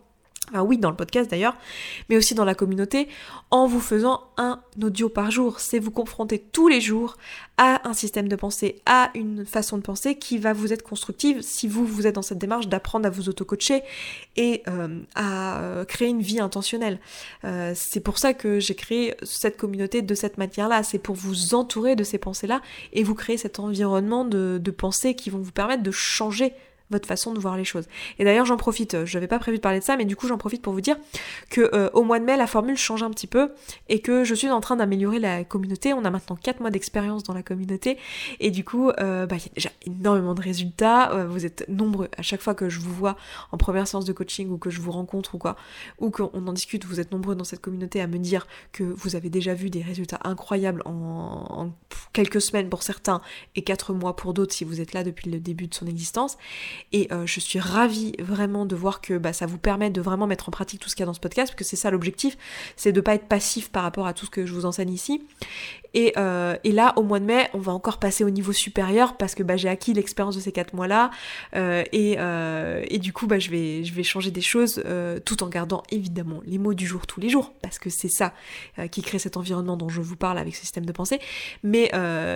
ah 0.54 0.64
oui, 0.64 0.78
dans 0.78 0.90
le 0.90 0.96
podcast 0.96 1.30
d'ailleurs, 1.30 1.56
mais 2.10 2.18
aussi 2.18 2.36
dans 2.36 2.46
la 2.46 2.56
communauté, 2.56 3.08
en 3.52 3.68
vous 3.68 3.80
faisant 3.80 4.24
un 4.38 4.62
audio 4.82 5.10
par 5.10 5.32
jour. 5.32 5.60
C'est 5.60 5.80
vous 5.80 5.92
confronter 5.92 6.40
tous 6.40 6.68
les 6.68 6.82
jours 6.82 7.18
à 7.58 7.88
un 7.88 7.94
système 7.94 8.28
de 8.28 8.36
pensée, 8.36 8.82
à 8.86 9.12
une 9.16 9.46
façon 9.46 9.78
de 9.78 9.82
penser 9.82 10.16
qui 10.16 10.38
va 10.38 10.54
vous 10.54 10.72
être 10.74 10.84
constructive 10.84 11.42
si 11.42 11.68
vous, 11.68 11.86
vous 11.86 12.08
êtes 12.08 12.16
dans 12.16 12.22
cette 12.22 12.38
démarche 12.38 12.68
d'apprendre 12.68 13.06
à 13.06 13.10
vous 13.10 13.30
auto-coacher 13.30 13.84
et 14.38 14.64
euh, 14.68 15.00
à 15.16 15.84
créer 15.88 16.08
une 16.08 16.22
vie 16.22 16.40
intentionnelle. 16.40 17.00
Euh, 17.44 17.74
c'est 17.76 18.00
pour 18.00 18.18
ça 18.18 18.34
que 18.34 18.60
j'ai 18.60 18.76
créé 18.76 19.16
cette 19.24 19.58
communauté 19.58 20.02
de 20.02 20.16
cette 20.16 20.38
matière-là. 20.38 20.84
C'est 20.84 21.00
pour 21.00 21.16
vous 21.16 21.54
entourer 21.54 21.96
de 21.96 22.04
ces 22.04 22.18
pensées-là 22.18 22.62
et 22.94 23.04
vous 23.04 23.16
créer 23.16 23.38
cet 23.38 23.60
environnement 23.60 24.26
de 24.26 24.72
pensées 24.72 25.16
qui 25.16 25.30
vont 25.30 25.40
vous 25.40 25.52
permettre 25.52 25.84
de 25.84 25.92
changer 25.92 26.54
votre 26.90 27.08
façon 27.08 27.34
de 27.34 27.40
voir 27.40 27.58
les 27.58 27.64
choses. 27.64 27.88
Et 28.18 28.24
d'ailleurs, 28.24 28.46
j'en 28.46 28.58
profite, 28.58 28.96
euh, 28.96 29.06
je 29.06 29.16
n'avais 29.16 29.28
pas 29.28 29.40
prévu 29.40 29.58
de 29.58 29.62
parler 29.62 29.80
de 29.80 29.84
ça, 29.84 29.96
mais 29.96 30.06
du 30.06 30.16
coup, 30.16 30.28
j'en 30.28 30.38
profite 30.38 30.62
pour 30.62 30.74
vous 30.74 30.82
dire 30.82 30.98
que 31.50 31.70
euh, 31.74 31.90
au 31.94 32.04
mois 32.04 32.20
de 32.20 32.26
mai, 32.26 32.38
la 32.38 32.48
formule 32.48 32.78
change 32.78 33.04
un 33.04 33.12
petit 33.12 33.28
peu 33.28 33.52
et 33.90 34.00
que 34.02 34.24
je 34.24 34.34
suis 34.34 34.50
en 34.50 34.62
train 34.62 34.76
d'améliorer 34.76 35.20
la 35.20 35.44
communauté. 35.44 35.94
On 35.94 36.04
a 36.06 36.10
maintenant 36.10 36.36
4 36.36 36.60
mois 36.62 36.72
d'expérience 36.72 37.24
dans 37.24 37.34
la 37.34 37.44
communauté 37.44 37.98
et 38.40 38.52
du 38.52 38.64
coup, 38.64 38.90
euh, 38.90 39.26
bah, 39.26 39.36
il 39.38 39.44
y 39.44 39.50
a 39.50 39.54
déjà 39.56 39.70
énormément 39.86 40.34
de 40.34 40.42
résultats. 40.42 41.26
vous 41.26 41.46
êtes 41.46 41.68
nombreux 41.70 42.10
à 42.18 42.22
chaque 42.22 42.42
fois 42.42 42.56
que 42.56 42.70
je 42.70 42.80
vous 42.80 42.94
vois 42.94 43.16
en 43.52 43.58
première 43.58 43.88
séance 43.88 44.06
de 44.06 44.14
coaching 44.14 44.50
ou 44.50 44.58
que 44.58 44.70
je 44.70 44.82
vous 44.82 44.92
rencontre 44.92 45.36
ou 45.36 45.38
quoi, 45.38 45.56
ou 46.00 46.10
qu'on 46.10 46.48
en 46.48 46.54
discute, 46.54 46.86
vous 46.86 47.00
êtes 47.00 47.12
nombreux 47.12 47.36
dans 47.36 47.44
cette 47.44 47.62
communauté 47.62 48.02
à 48.02 48.08
me 48.08 48.18
dire 48.18 48.48
que 48.72 48.84
vous 48.84 49.16
avez 49.16 49.30
déjà 49.30 49.54
vu 49.54 49.70
des 49.70 49.82
résultats 49.82 50.20
incroyables 50.24 50.82
en, 50.86 50.92
en 50.92 51.72
quelques 52.14 52.42
semaines 52.42 52.70
pour 52.70 52.84
certains 52.84 53.22
et 53.56 53.64
4 53.64 53.94
mois 53.94 54.16
pour 54.16 54.34
d'autres 54.34 54.54
si 54.54 54.64
vous 54.64 54.82
êtes 54.82 54.94
là 54.94 55.04
depuis 55.04 55.30
le 55.30 55.40
début 55.40 55.68
de 55.68 55.74
son 55.74 55.88
existence. 55.88 56.38
Et 56.92 57.08
euh, 57.12 57.26
je 57.26 57.40
suis 57.40 57.60
ravie 57.60 58.14
vraiment 58.20 58.66
de 58.66 58.76
voir 58.76 59.02
que 59.02 59.18
bah, 59.18 59.34
ça 59.34 59.46
vous 59.46 59.58
permet 59.58 59.90
de 59.90 60.02
vraiment 60.02 60.28
mettre 60.28 60.50
en 60.50 60.52
pratique 60.52 60.80
tout 60.80 60.90
ce 60.90 60.96
qu'il 60.96 61.04
y 61.04 61.04
a 61.04 61.08
dans 61.08 61.14
ce 61.14 61.20
podcast, 61.20 61.52
parce 61.52 61.58
que 61.58 61.64
c'est 61.64 61.76
ça 61.76 61.92
l'objectif, 61.92 62.38
c'est 62.76 62.92
de 62.92 63.02
pas 63.02 63.16
être 63.16 63.28
passif 63.28 63.70
par 63.70 63.84
rapport 63.84 64.08
à 64.08 64.14
tout 64.14 64.26
ce 64.26 64.32
que 64.32 64.46
je 64.46 64.54
vous 64.54 64.66
enseigne 64.66 64.92
ici. 64.92 65.24
Et, 65.94 66.14
euh, 66.18 66.56
et, 66.64 66.72
là, 66.72 66.94
au 66.98 67.04
mois 67.04 67.20
de 67.20 67.26
mai, 67.26 67.50
on 67.54 67.60
va 67.60 67.72
encore 67.72 67.98
passer 67.98 68.24
au 68.24 68.30
niveau 68.30 68.54
supérieur 68.54 69.18
parce 69.18 69.36
que 69.36 69.44
bah, 69.44 69.58
j'ai 69.58 69.70
acquis 69.70 69.94
l'expérience 69.94 70.36
de 70.36 70.42
ces 70.42 70.52
quatre 70.52 70.74
mois-là. 70.74 71.10
Euh, 71.56 71.84
et, 71.92 72.18
euh, 72.20 72.84
et, 72.88 73.00
du 73.00 73.14
coup, 73.14 73.28
bah, 73.28 73.40
je, 73.40 73.50
vais, 73.50 73.84
je 73.84 73.94
vais 73.94 74.04
changer 74.04 74.32
des 74.32 74.42
choses 74.42 74.82
euh, 74.86 75.20
tout 75.20 75.44
en 75.44 75.48
gardant 75.48 75.84
évidemment 75.92 76.42
les 76.46 76.58
mots 76.58 76.74
du 76.74 76.86
jour 76.86 77.08
tous 77.08 77.20
les 77.20 77.30
jours 77.30 77.54
parce 77.62 77.80
que 77.80 77.90
c'est 77.90 78.10
ça 78.10 78.34
euh, 78.78 78.88
qui 78.88 79.02
crée 79.02 79.20
cet 79.20 79.38
environnement 79.38 79.78
dont 79.78 79.90
je 79.90 80.02
vous 80.02 80.16
parle 80.16 80.38
avec 80.38 80.56
ce 80.56 80.62
système 80.62 80.86
de 80.86 80.92
pensée. 80.92 81.20
Mais, 81.64 81.92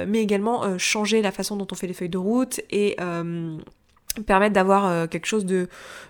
mais 0.08 0.22
également 0.22 0.78
changer 0.78 1.22
la 1.22 1.32
façon 1.32 1.56
dont 1.56 1.68
on 1.72 1.76
fait 1.76 1.88
les 1.88 1.94
feuilles 1.94 2.10
de 2.10 2.18
route 2.18 2.62
et 2.72 2.96
permettre 4.22 4.54
d'avoir 4.54 4.86
euh, 4.86 5.08
quelque 5.08 5.26
chose 5.26 5.46
de, 5.46 5.68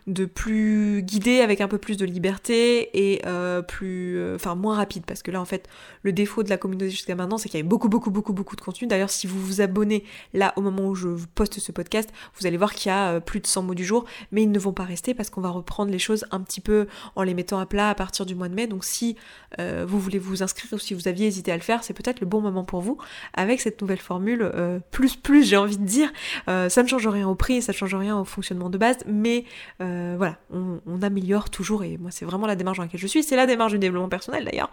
de 0.08 0.26
plus 0.26 1.02
guidé 1.04 1.42
avec 1.42 1.62
un 1.62 1.68
peu 1.68 1.78
plus 1.78 1.98
de 1.98 2.06
liberté 2.06 2.90
et 2.94 3.22
euh, 3.26 3.62
plus 3.62 4.18
euh, 4.18 4.36
enfin 4.36 4.56
moins 4.56 4.76
rapide. 4.76 5.04
Parce 5.06 5.22
que 5.24 5.32
là 5.32 5.40
en 5.40 5.46
fait 5.46 5.68
le 6.04 6.12
défaut 6.12 6.44
de 6.44 6.50
la 6.50 6.58
communauté 6.58 6.90
jusqu'à 6.90 7.16
maintenant 7.16 7.38
c'est 7.38 7.50
qu'il 7.50 7.58
y 7.58 7.62
avait 7.62 7.70
beaucoup 7.70 7.90
beaucoup 7.90 8.12
beaucoup 8.12 8.34
beaucoup 8.34 8.56
de 8.56 8.62
contenu. 8.62 8.88
D'ailleurs 8.88 9.10
si 9.10 9.28
vous 9.28 9.40
vous 9.40 9.62
abonnez 9.62 10.04
là 10.34 10.54
au 10.58 10.62
moment 10.62 10.88
où 10.88 10.96
je 10.96 11.10
poste 11.36 11.60
ce 11.60 11.72
podcast 11.72 12.10
vous 12.40 12.48
allez 12.48 12.58
voir 12.58 12.74
qu'il 12.74 12.90
y 12.90 12.94
a 12.94 13.22
plus 13.22 13.40
de 13.40 13.48
100 13.48 13.64
mots 13.64 13.76
du 13.76 13.86
jour. 13.86 14.06
Mais 14.32 14.44
ils 14.44 14.52
ne 14.52 14.60
vont 14.60 14.74
pas 14.74 14.84
rester 14.84 15.14
parce 15.14 15.30
qu'on 15.30 15.42
va 15.42 15.50
reprendre 15.50 15.92
les 15.92 16.00
choses 16.00 16.26
un 16.32 16.42
petit 16.42 16.62
peu 16.62 16.88
en 17.16 17.24
les 17.24 17.34
mettant 17.34 17.60
à 17.60 17.66
plat 17.66 17.90
à 17.90 17.96
partir 17.96 18.26
du 18.26 18.36
mois 18.36 18.50
de 18.50 18.56
mai. 18.56 18.68
Donc 18.68 18.84
si 18.84 19.16
vous 19.60 20.00
voulez 20.00 20.20
vous 20.20 20.44
inscrire 20.44 20.74
ou 20.74 20.80
si 20.80 20.94
vous 20.94 21.08
aviez 21.08 21.28
hésité 21.28 21.52
à 21.52 21.56
le 21.56 21.62
faire 21.62 21.84
c'est 21.84 21.94
peut-être 21.94 22.20
le 22.20 22.28
bon 22.28 22.42
moment 22.42 22.64
pour 22.64 22.82
vous. 22.82 22.98
Avec 23.34 23.62
cette 23.62 23.82
nouvelle 23.82 24.00
formule 24.00 24.52
plus 24.92 25.16
plus 25.16 25.48
j'ai 25.48 25.58
envie 25.58 25.78
de 25.78 25.86
dire 25.86 26.12
ça 26.48 26.84
ne 26.84 26.88
change 26.88 27.08
rien 27.08 27.28
au 27.28 27.36
prix 27.36 27.62
ça 27.62 27.72
ne 27.72 27.78
change 27.78 27.93
rien 27.98 28.20
au 28.20 28.26
fonctionnement 28.26 28.70
de 28.70 28.78
base, 28.78 28.98
mais 29.08 29.46
euh, 29.82 30.16
voilà, 30.18 30.38
on, 30.52 31.02
améliore 31.02 31.50
toujours, 31.50 31.84
et 31.84 31.98
moi 31.98 32.12
c'est 32.12 32.26
vraiment 32.26 32.48
la 32.48 32.56
démarche 32.56 32.78
dans 32.78 32.84
laquelle 32.84 33.00
je 33.00 33.08
suis, 33.08 33.24
c'est 33.24 33.36
la 33.36 33.46
démarche 33.46 33.74
du 33.74 33.80
développement 33.80 34.10
personnel 34.10 34.46
d'ailleurs, 34.46 34.72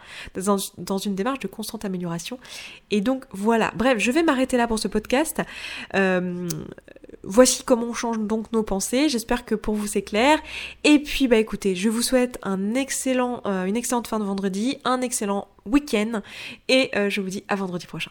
dans, 0.78 0.98
une 0.98 1.14
démarche 1.14 1.40
de 1.40 1.48
constante 1.48 1.84
amélioration. 1.84 2.38
Et 2.90 3.00
donc 3.00 3.24
voilà, 3.32 3.72
bref, 3.74 3.98
je 3.98 4.10
vais 4.12 4.22
m'arrêter 4.22 4.56
là 4.56 4.66
pour 4.66 4.78
ce 4.78 4.88
podcast. 4.88 5.40
Euh, 5.94 6.48
voici 7.24 7.64
comment 7.64 7.86
on 7.86 7.94
change 7.94 8.18
donc 8.20 8.52
nos 8.52 8.62
pensées, 8.62 9.08
j'espère 9.08 9.44
que 9.44 9.54
pour 9.54 9.74
vous 9.74 9.86
c'est 9.86 10.02
clair. 10.02 10.38
Et 10.84 10.98
puis 11.00 11.26
bah 11.26 11.36
écoutez, 11.36 11.74
je 11.74 11.88
vous 11.88 12.02
souhaite 12.02 12.38
un 12.42 12.74
excellent, 12.74 13.42
euh, 13.46 13.64
une 13.64 13.76
excellente 13.76 14.06
fin 14.06 14.18
de 14.18 14.24
vendredi, 14.24 14.78
un 14.84 15.00
excellent 15.00 15.48
week-end, 15.66 16.22
et 16.68 16.90
je 17.08 17.20
vous 17.20 17.28
dis 17.28 17.44
à 17.48 17.56
vendredi 17.56 17.86
prochain. 17.86 18.10